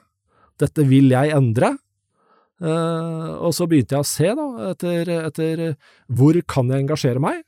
Dette 0.62 0.86
vil 0.88 1.10
jeg 1.14 1.34
endre. 1.36 1.76
Uh, 2.64 3.36
og 3.44 3.52
så 3.52 3.66
begynte 3.68 3.98
jeg 3.98 4.06
å 4.06 4.08
se, 4.08 4.30
da, 4.38 4.46
etter, 4.72 5.10
etter 5.28 5.66
hvor 6.08 6.38
kan 6.48 6.70
jeg 6.72 6.86
engasjere 6.86 7.24
meg. 7.24 7.44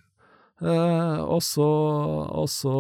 Eh, 0.58 1.20
og, 1.22 1.42
så, 1.46 1.66
og 2.34 2.48
så 2.50 2.76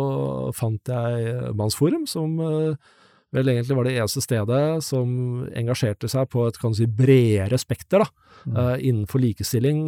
fant 0.57 0.89
jeg 0.89 1.53
Mannsforum, 1.57 2.07
som 2.09 2.39
eh, 2.41 2.93
vel 3.35 3.51
egentlig 3.53 3.77
var 3.77 3.85
det 3.85 3.97
eneste 3.99 4.23
stedet 4.25 4.61
som 4.85 5.43
engasjerte 5.51 6.09
seg 6.09 6.29
på 6.33 6.47
et 6.47 6.57
kan 6.57 6.73
du 6.73 6.79
si, 6.79 6.87
bredere 6.89 7.59
spekter 7.61 8.01
da, 8.01 8.07
eh, 8.49 8.87
innenfor 8.89 9.21
likestilling 9.21 9.83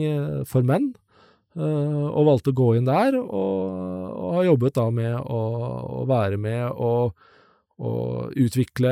for 0.50 0.68
menn. 0.68 0.92
Eh, 1.58 2.04
og 2.06 2.28
valgte 2.28 2.54
å 2.54 2.60
gå 2.60 2.68
inn 2.78 2.86
der, 2.86 3.18
og, 3.18 3.64
og 4.14 4.36
har 4.38 4.50
jobbet 4.52 4.78
da 4.78 4.86
med 4.94 5.16
å, 5.18 5.42
å 5.98 6.06
være 6.10 6.38
med 6.38 6.68
og, 6.70 7.18
og 7.82 8.38
utvikle 8.38 8.92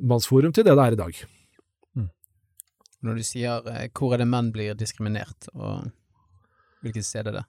Mannsforum 0.00 0.56
til 0.56 0.66
det 0.66 0.74
det 0.74 0.88
er 0.88 0.96
i 0.96 1.00
dag. 1.04 1.22
Når 3.00 3.16
du 3.16 3.24
sier 3.24 3.70
hvor 3.96 4.12
er 4.12 4.20
det 4.20 4.28
menn 4.28 4.50
blir 4.52 4.74
diskriminert, 4.76 5.46
og 5.54 5.86
hvilket 6.82 7.06
sted 7.06 7.26
er 7.30 7.40
det? 7.40 7.44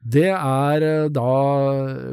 Det 0.00 0.30
er 0.32 0.82
eh, 0.86 1.08
da, 1.12 1.32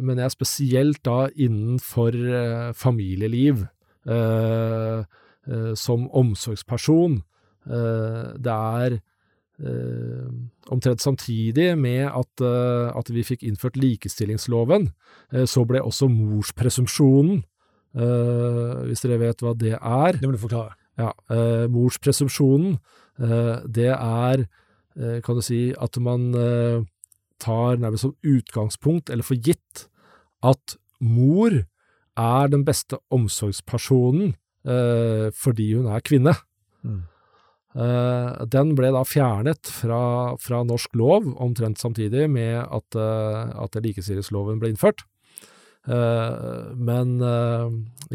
mener 0.04 0.26
jeg 0.26 0.36
spesielt 0.36 1.02
da 1.08 1.28
innenfor 1.32 2.16
eh, 2.16 2.74
familieliv, 2.76 3.66
eh, 4.08 5.04
eh, 5.48 5.74
som 5.80 6.10
omsorgsperson. 6.12 7.22
Eh, 7.68 8.34
det 8.43 8.56
er 8.56 8.98
eh, 8.98 10.28
omtrent 10.68 11.02
samtidig 11.02 11.78
med 11.80 12.10
at, 12.12 12.43
at 12.43 13.14
vi 13.16 13.24
fikk 13.24 13.43
innført 13.48 13.80
likestillingsloven, 13.80 14.89
så 15.48 15.64
ble 15.68 15.80
også 15.80 16.10
morspresumpsjonen, 16.12 17.39
eh, 17.95 18.84
hvis 18.88 19.04
dere 19.06 19.20
vet 19.22 19.41
hva 19.43 19.56
det 19.58 19.76
er, 19.78 20.20
Det 20.20 20.28
må 20.28 20.36
du 20.36 20.43
forklare. 20.43 20.76
ja, 20.98 21.12
eh, 21.32 21.68
morspresumpsjonen, 21.72 22.80
eh, 23.22 23.56
det 23.66 23.91
er, 23.93 24.48
kan 24.98 25.38
du 25.38 25.43
si, 25.45 25.62
at 25.78 25.98
man 26.02 26.32
eh, 26.34 26.86
tar 27.41 27.78
nærmest 27.78 28.08
som 28.08 28.16
utgangspunkt, 28.26 29.12
eller 29.14 29.26
for 29.26 29.38
gitt, 29.38 29.88
at 30.45 30.78
mor 31.00 31.54
er 32.18 32.50
den 32.50 32.66
beste 32.66 32.98
omsorgspersonen 33.14 34.34
eh, 34.66 35.30
fordi 35.38 35.72
hun 35.78 35.89
er 35.91 36.02
kvinne. 36.06 36.34
Mm. 36.82 37.04
Eh, 37.78 38.45
den 38.50 38.74
ble 38.78 38.89
da 38.95 39.04
fjernet 39.06 39.70
fra, 39.70 40.34
fra 40.41 40.64
norsk 40.66 40.98
lov 40.98 41.30
omtrent 41.36 41.82
samtidig 41.82 42.26
med 42.32 42.64
at, 42.64 42.98
eh, 42.98 43.54
at 43.54 43.78
likestillingsloven 43.84 44.62
ble 44.62 44.74
innført. 44.74 45.06
Eh, 45.88 46.74
men 46.74 47.20
eh, 47.22 47.68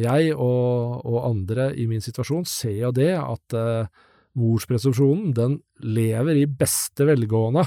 jeg 0.02 0.34
og, 0.34 0.98
og 1.06 1.28
andre 1.30 1.70
i 1.78 1.86
min 1.88 2.02
situasjon 2.04 2.48
ser 2.48 2.74
jo 2.80 2.90
det 2.96 3.14
at 3.16 3.60
morspresumpsjonen 4.38 5.32
den 5.36 5.58
lever 5.84 6.38
i 6.40 6.46
beste 6.48 7.06
velgående 7.08 7.66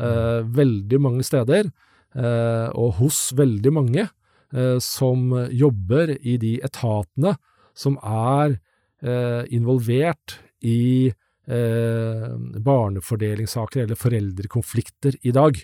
eh, 0.00 0.40
veldig 0.44 1.00
mange 1.02 1.26
steder, 1.26 1.70
eh, 2.16 2.68
og 2.72 2.98
hos 3.02 3.28
veldig 3.38 3.72
mange 3.74 4.06
eh, 4.06 4.78
som 4.82 5.30
jobber 5.52 6.14
i 6.18 6.38
de 6.40 6.56
etatene 6.64 7.36
som 7.78 7.98
er 8.02 8.58
eh, 9.02 9.44
involvert 9.54 10.38
i 10.66 11.08
eh, 11.08 12.28
barnefordelingssaker 12.66 13.84
eller 13.84 13.98
foreldrekonflikter 13.98 15.20
i 15.22 15.34
dag. 15.34 15.60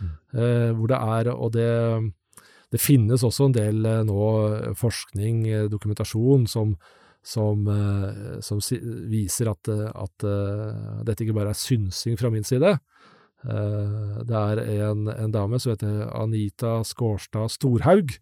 Eh, 0.00 0.70
hvor 0.76 0.88
det 0.88 1.00
er, 1.00 1.32
og 1.34 1.52
det, 1.56 1.70
det 2.70 2.80
finnes 2.80 3.24
også 3.26 3.48
en 3.48 3.56
del 3.56 3.82
nå 4.06 4.30
forskning, 4.78 5.42
dokumentasjon, 5.72 6.46
som, 6.48 6.76
som, 7.22 7.68
eh, 7.68 8.40
som 8.40 8.60
si, 8.60 8.78
viser 9.10 9.50
at, 9.52 9.68
at 9.68 10.26
eh, 10.26 11.02
dette 11.06 11.24
ikke 11.24 11.36
bare 11.36 11.52
er 11.54 11.58
synsing 11.58 12.18
fra 12.20 12.30
min 12.32 12.46
side. 12.46 12.76
Eh, 13.44 14.20
det 14.28 14.40
er 14.40 14.62
en, 14.88 15.08
en 15.12 15.34
dame 15.34 15.60
som 15.60 15.74
heter 15.74 16.08
Anita 16.08 16.80
Skårstad 16.86 17.56
Storhaug, 17.56 18.16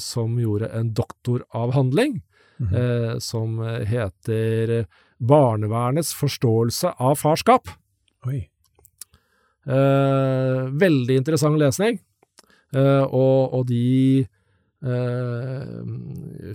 som 0.00 0.38
gjorde 0.40 0.70
en 0.72 0.94
doktoravhandling 0.96 2.22
mm 2.56 2.68
-hmm. 2.68 3.18
som 3.20 3.58
heter 3.60 4.86
'Barnevernets 5.20 6.14
forståelse 6.14 6.94
av 6.96 7.18
farskap'. 7.18 7.68
Oi. 8.26 8.48
Veldig 10.72 11.16
interessant 11.16 11.58
lesning. 11.58 12.00
Og, 13.12 13.54
og 13.54 13.66
de 13.66 14.26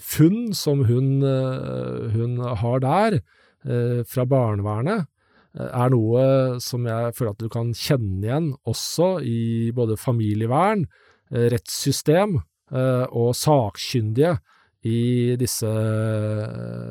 funn 0.03 0.53
som 0.53 0.83
hun, 0.85 1.23
eh, 1.23 2.11
hun 2.11 2.39
har 2.39 2.79
der, 2.79 3.21
eh, 3.63 4.03
fra 4.03 4.25
barnevernet, 4.25 5.07
eh, 5.57 5.69
er 5.73 5.89
noe 5.89 6.59
som 6.59 6.83
jeg 6.85 7.13
føler 7.15 7.31
at 7.31 7.37
du 7.37 7.49
kan 7.49 7.73
kjenne 7.73 8.23
igjen 8.23 8.55
også 8.65 9.23
i 9.23 9.71
både 9.71 9.97
familievern, 9.97 10.85
eh, 11.31 11.49
rettssystem 11.49 12.43
eh, 12.71 13.05
og 13.11 13.33
sakkyndige 13.33 14.39
i 14.83 15.35
disse, 15.39 15.67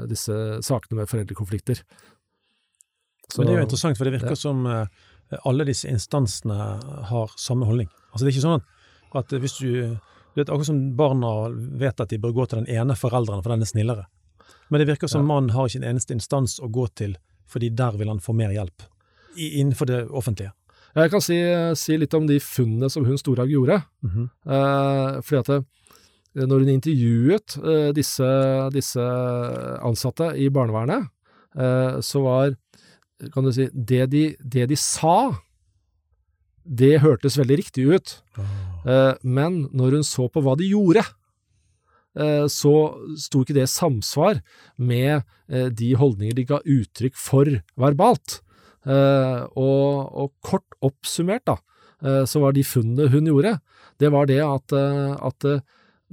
disse 0.09 0.63
sakene 0.63 0.97
med 1.01 1.09
foreldrekonflikter. 1.09 1.83
Så, 3.29 3.39
Men 3.39 3.47
det 3.47 3.55
er 3.55 3.59
jo 3.59 3.67
interessant, 3.67 3.97
for 3.99 4.05
det 4.05 4.13
virker 4.13 4.35
ja. 4.35 4.41
som 4.41 4.67
eh, 4.67 4.87
alle 5.45 5.65
disse 5.67 5.89
instansene 5.89 6.81
har 7.11 7.33
samme 7.37 7.67
holdning. 7.67 7.89
Altså 8.13 8.25
Det 8.25 8.33
er 8.33 8.37
ikke 8.37 8.49
sånn 8.49 8.67
at 9.17 9.33
hvis 9.41 9.59
du 9.61 9.97
det 10.45 10.51
er 10.51 10.55
Akkurat 10.55 10.67
som 10.69 10.97
barna 10.97 11.31
vet 11.81 12.01
at 12.01 12.11
de 12.13 12.19
bør 12.21 12.33
gå 12.37 12.47
til 12.49 12.61
den 12.65 12.69
ene 12.77 12.97
forelderen, 12.99 13.43
for 13.43 13.51
den 13.55 13.63
er 13.65 13.71
snillere. 13.71 14.05
Men 14.71 14.81
det 14.83 14.89
virker 14.91 15.09
som 15.09 15.23
Ja. 15.23 15.27
mannen 15.31 15.51
har 15.55 15.67
ikke 15.69 15.81
en 15.83 15.91
eneste 15.95 16.13
instans 16.15 16.59
å 16.61 16.69
gå 16.71 16.87
til, 16.95 17.17
fordi 17.47 17.71
der 17.75 17.97
vil 17.97 18.09
han 18.09 18.19
få 18.21 18.35
mer 18.35 18.51
hjelp. 18.51 18.83
I, 19.37 19.61
innenfor 19.61 19.87
det 19.87 20.09
offentlige. 20.11 20.53
Jeg 20.97 21.11
kan 21.11 21.21
si, 21.21 21.37
si 21.77 21.97
litt 22.01 22.15
om 22.15 22.27
de 22.27 22.39
funnene 22.41 22.89
som 22.91 23.05
hun 23.05 23.19
Storhaug 23.19 23.49
gjorde. 23.53 23.83
Mhm. 24.03 24.31
Eh, 24.47 25.21
fordi 25.21 25.39
at 25.39 25.47
det, 26.35 26.49
når 26.49 26.59
hun 26.65 26.69
intervjuet 26.81 27.57
eh, 27.65 27.93
disse, 27.93 28.71
disse 28.73 29.05
ansatte 29.85 30.35
i 30.37 30.49
barnevernet, 30.49 31.09
eh, 31.57 32.01
så 32.01 32.23
var 32.23 32.57
kan 33.33 33.45
du 33.45 33.53
si, 33.53 33.69
det 33.73 34.11
de, 34.13 34.37
det 34.45 34.67
de 34.69 34.77
sa, 34.77 35.33
det 36.67 36.99
hørtes 37.01 37.37
veldig 37.39 37.57
riktig 37.63 37.87
ut. 37.95 38.23
Eh, 38.39 38.76
men 38.87 39.65
når 39.75 39.97
hun 39.97 40.05
så 40.07 40.29
på 40.31 40.41
hva 40.47 40.53
de 40.59 40.69
gjorde, 40.71 41.03
eh, 42.19 42.47
så 42.51 42.75
sto 43.21 43.43
ikke 43.43 43.57
det 43.57 43.67
i 43.67 43.71
samsvar 43.71 44.41
med 44.79 45.23
eh, 45.51 45.69
de 45.69 45.93
holdninger 45.99 46.37
de 46.37 46.47
ga 46.49 46.61
uttrykk 46.63 47.17
for 47.19 47.51
verbalt. 47.79 48.41
Eh, 48.87 49.41
og, 49.59 50.31
kort 50.47 50.77
oppsummert, 50.85 51.47
da, 51.49 51.57
eh, 52.05 52.23
så 52.29 52.43
var 52.45 52.55
de 52.55 52.67
funnene 52.67 53.11
hun 53.11 53.27
gjorde, 53.31 53.57
det 53.99 54.13
var 54.15 54.29
det 54.31 54.43
at, 54.45 54.77
eh, 54.77 55.17
at 55.19 55.49
eh, 55.49 55.65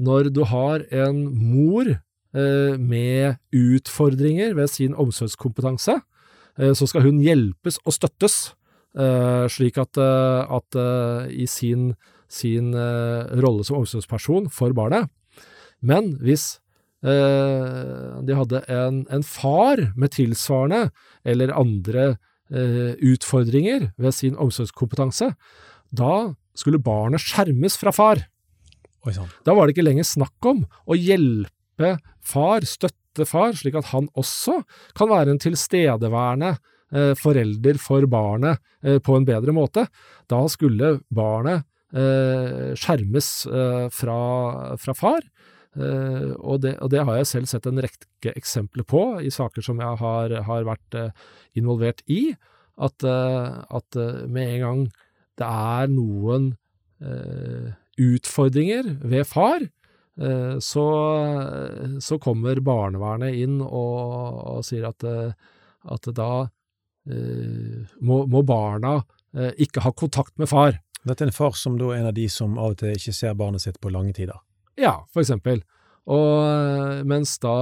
når 0.02 0.32
du 0.34 0.42
har 0.50 0.86
en 0.90 1.22
mor 1.30 1.86
eh, 1.92 2.74
med 2.80 3.38
utfordringer 3.54 4.56
ved 4.58 4.72
sin 4.74 4.98
omsorgskompetanse, 4.98 6.00
eh, 6.58 6.74
så 6.74 6.90
skal 6.90 7.06
hun 7.06 7.22
hjelpes 7.22 7.78
og 7.86 7.94
støttes, 7.94 8.56
eh, 8.98 9.46
slik 9.54 9.78
at, 9.78 10.02
eh, 10.02 10.58
at 10.58 10.80
eh, 10.82 11.30
i 11.44 11.46
sin, 11.46 11.94
sin 12.34 12.74
eh, 12.74 13.32
rolle 13.44 13.66
som 13.66 13.82
omsorgsperson 13.82 14.50
for 14.54 14.74
barnet. 14.76 15.10
Men 15.84 16.14
hvis 16.24 16.58
eh, 17.06 18.20
de 18.26 18.38
hadde 18.38 18.64
en, 18.72 19.04
en 19.14 19.26
far 19.28 19.82
med 20.00 20.16
tilsvarende 20.16 20.88
eller 21.28 21.54
andre 21.56 22.08
eh, 22.50 22.94
utfordringer 23.04 23.92
ved 24.02 24.16
sin 24.16 24.40
omsorgskompetanse, 24.40 25.34
da 25.94 26.16
skulle 26.58 26.82
barnet 26.82 27.22
skjermes 27.22 27.78
fra 27.80 27.94
far. 27.94 28.26
Da 29.44 29.54
var 29.54 29.68
det 29.68 29.76
ikke 29.76 29.86
lenger 29.90 30.08
snakk 30.08 30.48
om 30.48 30.64
å 30.88 30.96
hjelpe 30.96 31.98
far, 32.24 32.64
støtte 32.64 33.28
far, 33.28 33.52
slik 33.58 33.76
at 33.78 33.90
han 33.92 34.08
også 34.18 34.62
kan 34.98 35.12
være 35.12 35.34
en 35.34 35.42
tilstedeværende 35.44 36.56
forelder 37.18 37.80
for 37.82 38.06
barnet 38.06 38.62
på 39.04 39.16
en 39.18 39.26
bedre 39.26 39.54
måte. 39.56 39.88
Da 40.30 40.40
skulle 40.54 41.00
barnet 41.10 41.66
skjermes 42.80 43.30
eh, 43.46 43.88
fra, 43.94 44.20
fra 44.82 44.98
far. 44.98 45.22
Uh, 45.74 46.38
og, 46.38 46.60
det, 46.62 46.76
og 46.86 46.92
det 46.94 47.02
har 47.02 47.16
jeg 47.18 47.30
selv 47.32 47.48
sett 47.50 47.66
en 47.66 47.82
rekke 47.82 48.30
eksempler 48.38 48.86
på 48.86 49.00
i 49.26 49.32
saker 49.34 49.66
som 49.66 49.80
jeg 49.82 49.98
har, 50.04 50.36
har 50.46 50.68
vært 50.68 50.98
uh, 51.00 51.32
involvert 51.58 52.04
i. 52.06 52.36
At, 52.78 53.06
uh, 53.06 53.64
at 53.70 53.98
eh, 53.98 54.26
med 54.30 54.56
en 54.56 54.62
gang 54.64 54.84
det 55.38 55.50
er 55.50 55.90
noen 55.90 56.52
eh, 57.02 57.74
utfordringer 58.02 58.90
ved 59.02 59.26
far, 59.30 59.66
eh, 59.66 60.56
så, 60.62 60.86
så 62.02 62.20
kommer 62.22 62.62
barnevernet 62.66 63.40
inn 63.42 63.60
og, 63.64 64.42
og 64.58 64.66
sier 64.68 64.88
at, 64.92 65.06
eh, 65.06 65.34
at 65.94 66.10
da 66.18 66.32
eh, 67.10 67.82
må, 68.02 68.24
må 68.30 68.44
barna 68.46 69.00
eh, 69.34 69.54
ikke 69.66 69.86
ha 69.88 69.94
kontakt 69.98 70.38
med 70.42 70.52
far. 70.52 70.78
Dette 71.04 71.26
er 71.26 71.32
en 71.32 71.36
far 71.36 71.56
som 71.60 71.78
da 71.80 71.92
er 71.92 72.02
en 72.02 72.10
av 72.12 72.16
de 72.16 72.28
som 72.32 72.58
av 72.58 72.76
og 72.76 72.82
til 72.82 72.96
ikke 72.96 73.16
ser 73.16 73.36
barnet 73.40 73.64
sitt 73.64 73.80
på 73.84 73.92
lange 73.92 74.14
tider. 74.16 74.40
Ja, 74.80 75.02
for 75.12 75.24
eksempel. 75.24 75.62
Og 76.12 76.30
eh, 76.44 77.02
mens 77.08 77.36
da 77.44 77.58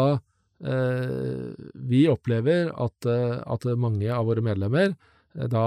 eh, 0.66 1.54
vi 1.74 2.06
opplever 2.10 2.72
at, 2.72 3.08
eh, 3.10 3.40
at 3.42 3.66
mange 3.78 4.10
av 4.14 4.28
våre 4.30 4.44
medlemmer 4.46 4.94
eh, 4.94 5.48
da, 5.50 5.66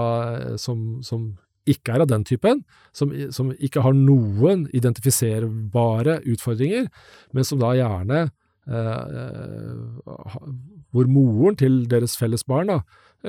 som, 0.61 1.03
som 1.05 1.33
ikke 1.69 1.95
er 1.95 2.05
av 2.05 2.09
den 2.11 2.25
typen, 2.27 2.63
som, 2.95 3.11
som 3.33 3.51
ikke 3.55 3.83
har 3.85 3.95
noen 3.97 4.67
identifiserbare 4.75 6.19
utfordringer, 6.31 6.89
men 7.33 7.47
som 7.47 7.61
da 7.61 7.73
gjerne 7.77 8.27
eh, 8.69 9.73
Hvor 10.95 11.09
moren 11.11 11.57
til 11.59 11.83
deres 11.91 12.15
felles 12.17 12.45
barn 12.47 12.71
da, 12.71 12.79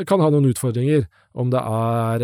kan 0.07 0.21
ha 0.21 0.29
noen 0.31 0.51
utfordringer, 0.51 1.07
om 1.33 1.51
det 1.53 1.61
er, 1.61 2.23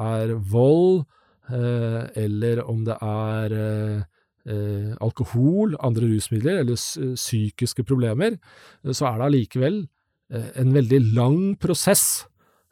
er 0.00 0.32
vold, 0.50 1.04
eller 1.52 2.62
om 2.68 2.84
det 2.86 2.96
er 3.02 3.54
eh, 3.56 4.02
eh, 4.48 4.90
alkohol, 5.02 5.76
andre 5.80 6.08
rusmidler 6.14 6.62
eller 6.62 6.78
psykiske 7.16 7.84
problemer, 7.88 8.36
eh, 8.84 8.92
så 8.92 9.10
er 9.10 9.18
det 9.18 9.28
allikevel 9.28 9.80
eh, 10.32 10.50
en 10.62 10.74
veldig 10.76 11.00
lang 11.16 11.40
prosess 11.60 12.26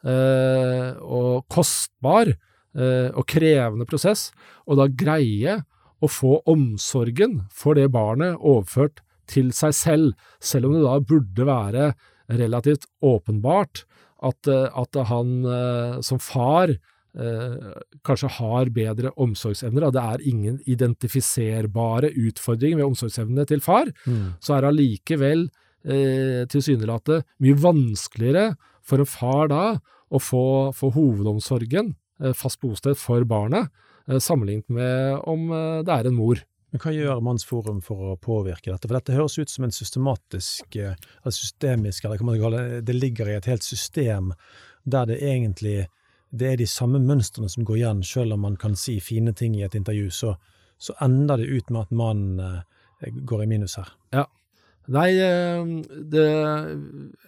eh, 0.05 0.95
og 1.03 1.45
kostbar 1.51 2.31
eh, 2.31 3.09
og 3.13 3.25
krevende 3.29 3.87
prosess, 3.89 4.29
og 4.67 4.79
da 4.81 4.89
greie 4.89 5.59
å 5.99 6.07
få 6.07 6.39
omsorgen 6.47 7.41
for 7.51 7.75
det 7.75 7.89
barnet 7.91 8.39
overført 8.39 9.03
til 9.29 9.51
seg 9.53 9.75
selv, 9.75 10.13
selv 10.41 10.69
om 10.69 10.77
det 10.77 10.85
da 10.85 10.95
burde 11.03 11.45
være 11.45 11.91
relativt 12.39 12.87
åpenbart 13.03 13.83
at, 14.25 14.47
eh, 14.47 14.69
at 14.73 15.01
han 15.11 15.35
eh, 15.45 15.99
som 16.05 16.21
far 16.23 16.73
eh, 17.19 17.79
kanskje 18.07 18.31
har 18.39 18.71
bedre 18.75 19.13
omsorgsevner, 19.19 19.87
og 19.87 19.95
det 19.95 20.03
er 20.03 20.25
ingen 20.31 20.59
identifiserbare 20.65 22.13
utfordringer 22.15 22.81
ved 22.81 22.89
omsorgsevnene 22.91 23.45
til 23.49 23.63
far, 23.63 23.91
så 24.39 24.55
er 24.55 24.63
det 24.63 24.73
allikevel 24.73 25.47
eh, 25.83 26.43
tilsynelatende 26.51 27.23
mye 27.43 27.61
vanskeligere 27.63 28.49
for 28.89 29.03
en 29.03 29.09
far 29.09 29.51
da 29.51 29.63
å 30.09 30.21
få, 30.21 30.43
få 30.75 30.91
hovedomsorgen, 30.95 31.93
eh, 32.23 32.35
fast 32.37 32.61
bosted 32.61 32.97
for 32.97 33.25
barnet, 33.29 33.69
eh, 34.07 34.17
sammenlignet 34.17 34.69
med 34.69 35.19
om 35.29 35.51
eh, 35.51 35.83
det 35.85 35.95
er 35.95 36.09
en 36.09 36.17
mor. 36.17 36.41
Men 36.69 36.83
hva 36.83 36.93
gjør 36.93 37.21
Mannsforum 37.25 37.79
for 37.81 38.11
å 38.11 38.17
påvirke 38.21 38.69
dette? 38.69 38.85
For 38.85 38.97
dette 38.97 39.15
høres 39.15 39.39
ut 39.41 39.49
som 39.49 39.65
en 39.65 39.73
systematisk, 39.73 40.75
eller 40.77 41.33
systemisk, 41.33 42.05
eller 42.05 42.21
hva 42.21 42.27
man 42.27 42.37
skal 42.37 42.45
kalle 42.45 42.65
det, 42.67 42.81
det 42.85 42.97
ligger 42.97 43.29
i 43.29 43.37
et 43.39 43.49
helt 43.49 43.65
system 43.65 44.35
der 44.85 45.09
det 45.09 45.17
egentlig 45.17 45.87
det 46.29 46.51
er 46.51 46.59
de 46.61 46.67
samme 46.69 47.01
mønstrene 47.01 47.49
som 47.49 47.65
går 47.65 47.81
igjen, 47.81 48.01
selv 48.05 48.35
om 48.35 48.43
man 48.45 48.57
kan 48.59 48.75
si 48.77 48.99
fine 49.01 49.33
ting 49.33 49.55
i 49.57 49.65
et 49.65 49.77
intervju, 49.77 50.09
så, 50.13 50.35
så 50.77 50.95
ender 51.03 51.41
det 51.41 51.49
ut 51.49 51.71
med 51.73 51.87
at 51.87 51.95
mannen 51.95 52.43
eh, 52.43 53.15
går 53.25 53.45
i 53.45 53.49
minus 53.49 53.79
her. 53.79 53.89
Ja. 54.13 54.27
Nei, 54.89 55.09
eh, 55.21 55.65
det, 56.09 56.25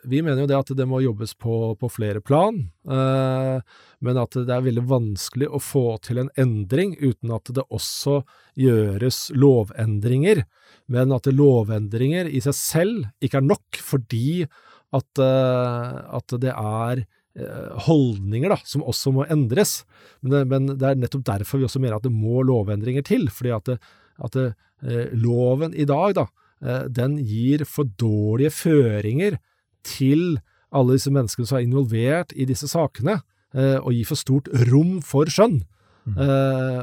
vi 0.09 0.21
mener 0.25 0.43
jo 0.43 0.49
det 0.49 0.57
at 0.57 0.73
det 0.77 0.87
må 0.89 1.01
jobbes 1.03 1.33
på, 1.37 1.73
på 1.81 1.89
flere 1.93 2.21
plan, 2.25 2.57
eh, 2.89 3.57
men 4.01 4.21
at 4.21 4.37
det 4.37 4.53
er 4.53 4.65
veldig 4.65 4.85
vanskelig 4.89 5.49
å 5.49 5.61
få 5.61 5.85
til 6.05 6.23
en 6.23 6.31
endring 6.41 6.95
uten 7.01 7.33
at 7.33 7.53
det 7.53 7.65
også 7.69 8.21
gjøres 8.57 9.29
lovendringer. 9.37 10.43
Men 10.91 11.13
at 11.15 11.29
lovendringer 11.29 12.29
i 12.29 12.41
seg 12.43 12.57
selv 12.57 13.09
ikke 13.21 13.41
er 13.41 13.49
nok, 13.49 13.81
fordi 13.81 14.43
at, 14.91 15.21
at 15.21 16.33
det 16.43 16.51
er 16.51 17.05
holdninger 17.85 18.51
da, 18.51 18.57
som 18.67 18.83
også 18.83 19.13
må 19.15 19.25
endres. 19.31 19.81
Men 20.21 20.33
det, 20.33 20.41
men 20.51 20.69
det 20.73 20.87
er 20.87 20.99
nettopp 20.99 21.25
derfor 21.29 21.61
vi 21.61 21.67
også 21.67 21.79
mener 21.79 21.97
at 21.97 22.05
det 22.07 22.13
må 22.13 22.43
lovendringer 22.47 23.05
til, 23.07 23.29
fordi 23.31 23.53
at, 23.55 23.69
det, 23.69 23.77
at 24.19 24.35
det, 24.35 24.47
eh, 24.83 25.13
loven 25.15 25.75
i 25.75 25.87
dag 25.87 26.17
da, 26.17 26.27
eh, 26.59 26.87
den 26.91 27.19
gir 27.23 27.63
for 27.69 27.87
dårlige 28.01 28.53
føringer 28.55 29.39
til 29.87 30.41
alle 30.71 30.97
disse 30.97 31.11
menneskene 31.13 31.47
som 31.47 31.59
er 31.59 31.67
involvert 31.67 32.35
i 32.35 32.47
disse 32.49 32.67
sakene, 32.71 33.21
eh, 33.55 33.77
og 33.79 33.93
gir 33.95 34.11
for 34.11 34.19
stort 34.19 34.51
rom 34.67 34.99
for 35.05 35.31
skjønn. 35.31 35.61
Mm. 36.01 36.15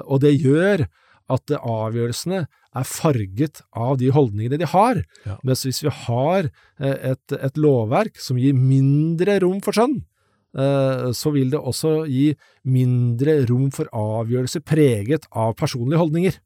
og 0.06 0.20
det 0.22 0.30
gjør 0.38 0.84
at 1.32 1.52
eh, 1.52 1.60
avgjørelsene 1.60 2.42
er 2.48 2.88
farget 2.88 3.62
av 3.76 3.98
de 4.00 4.10
holdningene 4.14 4.60
de 4.60 4.68
har. 4.68 5.02
Ja. 5.26 5.38
Mens 5.46 5.64
hvis 5.66 5.82
vi 5.84 5.92
har 6.04 6.48
eh, 6.48 7.12
et, 7.12 7.36
et 7.36 7.60
lovverk 7.60 8.20
som 8.22 8.40
gir 8.40 8.56
mindre 8.56 9.38
rom 9.44 9.60
for 9.64 9.76
skjønn, 9.76 10.00
eh, 10.00 10.04
så 10.52 11.30
vil 11.34 11.50
det 11.52 11.58
også 11.60 11.90
gi 12.08 12.30
mindre 12.64 13.34
rom 13.50 13.68
for 13.74 13.90
avgjørelser 13.92 14.64
preget 14.64 15.28
av 15.36 15.52
personlige 15.60 16.00
holdninger. 16.00 16.38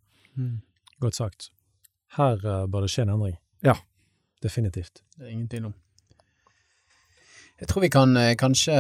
Godt 1.03 1.18
sagt. 1.18 1.50
Her 2.16 2.42
eh, 2.44 2.66
bør 2.70 2.84
det 2.84 2.92
skje 2.92 3.07
en 3.07 3.14
endring. 3.14 3.38
Ja. 3.64 3.76
Definitivt. 4.42 5.00
Det 5.16 5.26
er 5.26 5.32
ingen 5.32 5.48
tvil 5.48 5.70
om. 5.70 5.74
Jeg 7.62 7.68
tror 7.70 7.84
vi 7.84 7.92
kan 7.94 8.16
eh, 8.18 8.34
kanskje 8.38 8.74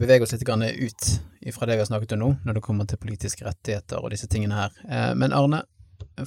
bevege 0.00 0.26
oss 0.26 0.34
litt 0.34 0.44
ut 0.44 1.54
fra 1.54 1.68
det 1.68 1.78
vi 1.78 1.80
har 1.82 1.88
snakket 1.88 2.12
om 2.16 2.20
nå, 2.20 2.30
når 2.44 2.58
det 2.58 2.64
kommer 2.64 2.88
til 2.88 3.00
politiske 3.00 3.46
rettigheter 3.46 4.02
og 4.02 4.12
disse 4.12 4.28
tingene 4.28 4.58
her. 4.58 4.76
Eh, 4.84 5.14
Men 5.16 5.32
Arne, 5.32 5.62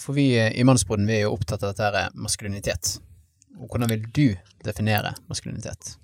for 0.02 0.18
vi 0.18 0.32
eh, 0.38 0.52
i 0.58 0.66
Mannsboden 0.66 1.08
vi 1.08 1.20
er 1.20 1.28
jo 1.28 1.36
opptatt 1.38 1.64
av 1.64 1.76
dette 1.76 1.88
her 1.88 2.18
maskulinitet. 2.18 2.98
Og 3.58 3.70
hvordan 3.70 3.90
vil 3.94 4.10
du 4.14 4.28
definere 4.66 5.16
maskulinitet? 5.30 5.96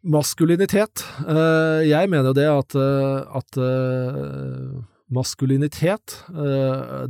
Maskulinitet. 0.00 1.02
Eh, 1.28 1.82
jeg 1.90 2.08
mener 2.08 2.30
jo 2.30 2.36
det 2.36 2.46
at, 2.48 2.74
eh, 2.78 3.36
at 3.36 3.58
eh, 3.60 4.80
maskulinitet, 5.12 6.24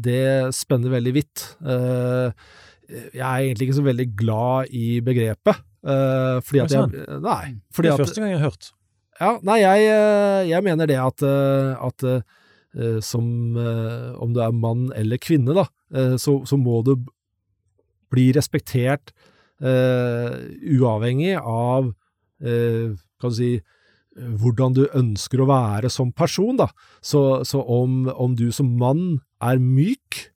det 0.00 0.54
spenner 0.56 0.90
veldig 0.90 1.12
vidt. 1.14 1.42
Jeg 1.60 3.20
er 3.20 3.42
egentlig 3.44 3.68
ikke 3.68 3.76
så 3.76 3.84
veldig 3.84 4.06
glad 4.16 4.72
i 4.72 5.00
begrepet. 5.04 5.60
fordi 5.84 6.58
at 6.60 6.72
jeg, 6.72 6.88
nei, 7.20 7.60
Det 7.76 7.86
er 7.86 7.96
første 7.96 8.20
gang 8.20 8.30
jeg 8.30 8.40
har 8.40 8.50
hørt. 8.50 8.72
ja, 9.20 9.38
nei, 9.42 9.60
jeg, 9.60 10.48
jeg 10.48 10.64
mener 10.64 10.86
det 10.86 10.96
at, 10.96 11.22
at 11.22 12.24
som 13.04 13.56
om 14.16 14.32
du 14.32 14.40
er 14.40 14.50
mann 14.50 14.92
eller 14.96 15.16
kvinne, 15.20 15.54
da, 15.54 15.64
så, 16.16 16.40
så 16.44 16.56
må 16.56 16.82
du 16.82 16.96
bli 18.10 18.32
respektert 18.32 19.12
uavhengig 19.60 21.36
av 21.36 21.92
eh, 22.40 22.96
kan 23.20 23.32
du 23.32 23.36
si, 23.36 23.52
hvordan 24.16 24.74
du 24.74 24.84
ønsker 24.96 25.40
å 25.42 25.48
være 25.50 25.90
som 25.92 26.10
person. 26.12 26.58
Da. 26.58 26.68
Så, 27.02 27.44
så 27.48 27.62
om, 27.62 28.04
om 28.10 28.34
du 28.36 28.50
som 28.54 28.72
mann 28.80 29.20
er 29.44 29.60
myk, 29.62 30.26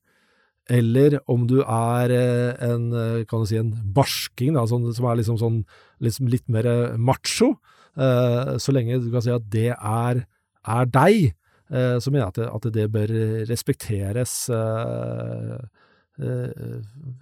eller 0.72 1.18
om 1.28 1.44
du 1.48 1.58
er 1.60 2.12
eh, 2.14 2.52
en, 2.64 2.88
eh, 2.96 3.24
kan 3.28 3.42
du 3.42 3.50
si, 3.50 3.58
en 3.60 3.72
barsking, 3.96 4.54
da, 4.56 4.64
sånn, 4.68 4.86
som 4.96 5.08
er 5.10 5.20
liksom 5.20 5.40
sånn 5.40 5.58
liksom 6.04 6.30
litt 6.32 6.46
mer 6.52 6.68
eh, 6.68 6.96
macho, 6.96 7.54
eh, 7.96 8.54
så 8.60 8.74
lenge 8.74 9.02
du 9.02 9.10
kan 9.12 9.24
si 9.24 9.34
at 9.34 9.44
det 9.52 9.70
er, 9.74 10.24
er 10.24 10.90
deg, 10.94 11.34
eh, 11.68 11.96
så 12.00 12.12
mener 12.12 12.24
jeg 12.24 12.30
at 12.30 12.40
det, 12.40 12.48
at 12.56 12.70
det 12.78 12.88
bør 12.94 13.14
respekteres 13.50 14.36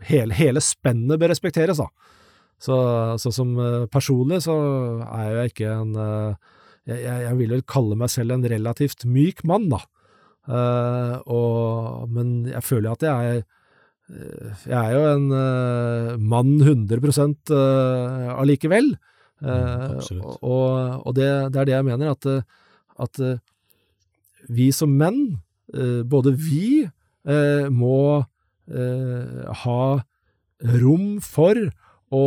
hele, 0.05 0.35
hele 0.37 0.61
spennet 0.61 1.17
bør 1.17 1.33
respekteres, 1.33 1.81
da. 1.81 1.89
Så, 2.63 2.77
så 3.19 3.33
som 3.35 3.57
eh, 3.59 3.87
personlig 3.91 4.43
så 4.45 4.55
er 5.09 5.31
jeg 5.33 5.53
ikke 5.53 5.71
en 5.75 5.97
eh, 5.99 6.51
jeg, 6.91 6.99
jeg 7.07 7.39
vil 7.39 7.57
vel 7.57 7.65
kalle 7.71 7.99
meg 7.99 8.11
selv 8.11 8.35
en 8.35 8.47
relativt 8.51 9.05
myk 9.07 9.45
mann, 9.47 9.69
da. 9.71 9.83
Eh, 10.51 11.17
og, 11.31 12.09
men 12.11 12.49
jeg 12.51 12.63
føler 12.67 12.95
at 12.95 13.07
jeg 13.07 13.35
er 13.35 13.43
Jeg 14.67 14.75
er 14.77 14.91
jo 14.93 15.03
en 15.09 15.29
uh, 15.33 16.17
mann 16.19 16.59
100 16.61 16.99
uh, 17.55 18.33
allikevel. 18.35 18.91
Uh, 19.41 19.95
mm, 19.97 20.19
og 20.43 21.07
og 21.07 21.15
det, 21.17 21.29
det 21.55 21.61
er 21.61 21.69
det 21.71 21.73
jeg 21.73 21.87
mener, 21.87 22.11
at, 22.11 22.27
at 23.01 23.21
vi 24.51 24.67
som 24.75 24.91
menn, 24.91 25.39
både 26.05 26.35
vi, 26.37 26.91
må 27.71 28.27
ha 29.63 29.81
rom 30.83 31.07
for 31.25 31.71
å, 32.13 32.25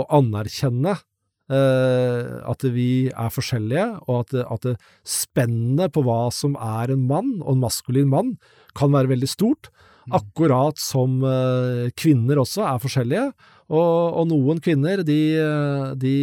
å 0.00 0.04
anerkjenne 0.18 0.94
eh, 0.94 2.30
at 2.48 2.64
vi 2.74 3.08
er 3.08 3.34
forskjellige, 3.34 3.86
og 4.06 4.24
at, 4.24 4.34
at 4.56 4.88
spennet 5.06 5.94
på 5.94 6.04
hva 6.06 6.26
som 6.34 6.56
er 6.60 6.94
en 6.94 7.06
mann, 7.10 7.36
og 7.44 7.54
en 7.56 7.62
maskulin 7.66 8.10
mann, 8.12 8.34
kan 8.78 8.92
være 8.94 9.14
veldig 9.14 9.30
stort. 9.30 9.70
Akkurat 10.14 10.80
som 10.80 11.20
eh, 11.26 11.88
kvinner 11.98 12.40
også 12.40 12.64
er 12.64 12.82
forskjellige, 12.82 13.30
og, 13.68 14.18
og 14.22 14.28
noen 14.30 14.60
kvinner 14.64 15.04
de, 15.04 15.20
eh, 15.36 15.88
de 16.00 16.18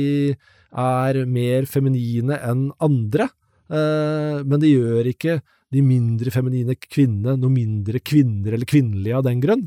er 0.76 1.22
mer 1.30 1.68
feminine 1.70 2.40
enn 2.44 2.70
andre, 2.84 3.30
men 3.70 4.60
det 4.62 4.70
gjør 4.70 5.08
ikke 5.10 5.40
de 5.74 5.82
mindre 5.84 6.32
feminine 6.34 6.76
kvinnene 6.78 7.36
noe 7.40 7.52
mindre 7.52 8.00
kvinner 8.06 8.56
eller 8.56 8.70
kvinnelige 8.70 9.18
av 9.18 9.26
den 9.26 9.42
grunn. 9.44 9.66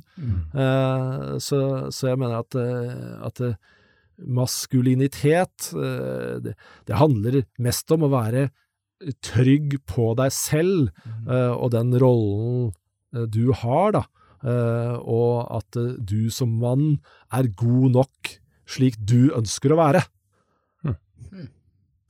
Eh, 0.54 1.34
så, 1.42 1.58
så 1.94 2.12
jeg 2.12 2.20
mener 2.20 2.40
at, 2.40 2.56
eh, 2.58 3.16
at 3.26 3.42
eh, 3.44 3.56
maskulinitet, 4.38 5.70
eh, 5.74 6.38
det, 6.44 6.54
det 6.88 7.00
handler 7.00 7.42
mest 7.62 7.90
om 7.94 8.06
å 8.06 8.12
være 8.14 8.48
trygg 9.22 9.78
på 9.90 10.12
deg 10.18 10.32
selv 10.34 10.88
eh, 11.28 11.52
og 11.52 11.72
den 11.74 11.92
rollen 12.00 12.70
eh, 13.14 13.26
du 13.30 13.50
har, 13.54 13.98
da. 13.98 14.04
Eh, 14.38 14.94
og 15.02 15.50
at 15.58 15.78
eh, 15.78 15.96
du 15.98 16.30
som 16.34 16.56
mann 16.62 17.00
er 17.34 17.50
god 17.58 17.98
nok 17.98 18.36
slik 18.68 18.98
du 19.02 19.32
ønsker 19.34 19.74
å 19.74 19.82
være. 19.82 20.04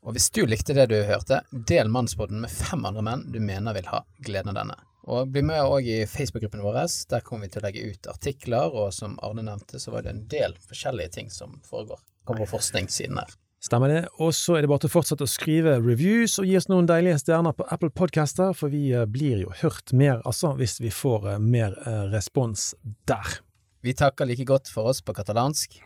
Og 0.09 0.15
hvis 0.17 0.31
du 0.33 0.47
likte 0.49 0.73
det 0.73 0.87
du 0.89 0.97
hørte, 1.05 1.43
del 1.53 1.91
Mannsbåten 1.93 2.41
med 2.41 2.49
fem 2.49 2.87
andre 2.89 3.03
menn 3.05 3.27
du 3.29 3.43
mener 3.45 3.75
vil 3.77 3.91
ha 3.91 3.99
gleden 4.25 4.55
av 4.55 4.57
denne. 4.57 4.77
Og 5.09 5.29
bli 5.33 5.43
med 5.45 5.61
òg 5.61 5.85
i 5.85 5.99
Facebook-gruppen 6.09 6.63
vår. 6.65 6.79
Der 7.13 7.21
kommer 7.25 7.45
vi 7.45 7.53
til 7.53 7.61
å 7.61 7.67
legge 7.67 7.85
ut 7.91 8.09
artikler, 8.09 8.73
og 8.73 8.95
som 8.97 9.19
Arne 9.25 9.45
nevnte, 9.45 9.77
så 9.77 9.93
var 9.93 10.07
det 10.07 10.15
en 10.15 10.25
del 10.33 10.57
forskjellige 10.65 11.13
ting 11.19 11.29
som 11.33 11.61
foregår. 11.69 12.01
Kommer 12.25 12.49
på 12.49 12.55
forskningssiden 12.57 13.21
her. 13.21 13.37
Stemmer 13.61 13.93
det. 13.93 14.03
Og 14.17 14.33
så 14.37 14.57
er 14.57 14.65
det 14.65 14.73
bare 14.73 14.87
til 14.87 14.93
å 14.93 14.97
fortsette 14.97 15.29
å 15.29 15.29
skrive 15.29 15.77
reviews 15.83 16.39
og 16.41 16.49
gi 16.49 16.57
oss 16.57 16.71
noen 16.73 16.89
deilige 16.89 17.21
stjerner 17.21 17.57
på 17.59 17.69
Apple 17.69 17.93
Podcaster, 17.93 18.57
for 18.57 18.73
vi 18.73 18.89
eh, 18.97 19.05
blir 19.05 19.45
jo 19.45 19.53
hørt 19.61 19.93
mer, 19.93 20.23
altså, 20.25 20.55
hvis 20.57 20.79
vi 20.81 20.93
får 20.95 21.35
eh, 21.35 21.41
mer 21.43 21.77
eh, 21.85 22.05
respons 22.15 22.71
der. 23.11 23.41
Vi 23.85 23.93
takker 23.99 24.29
like 24.31 24.49
godt 24.49 24.73
for 24.73 24.89
oss 24.89 25.05
på 25.05 25.13
katalansk. 25.21 25.83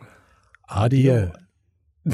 Adjø. 0.71 1.25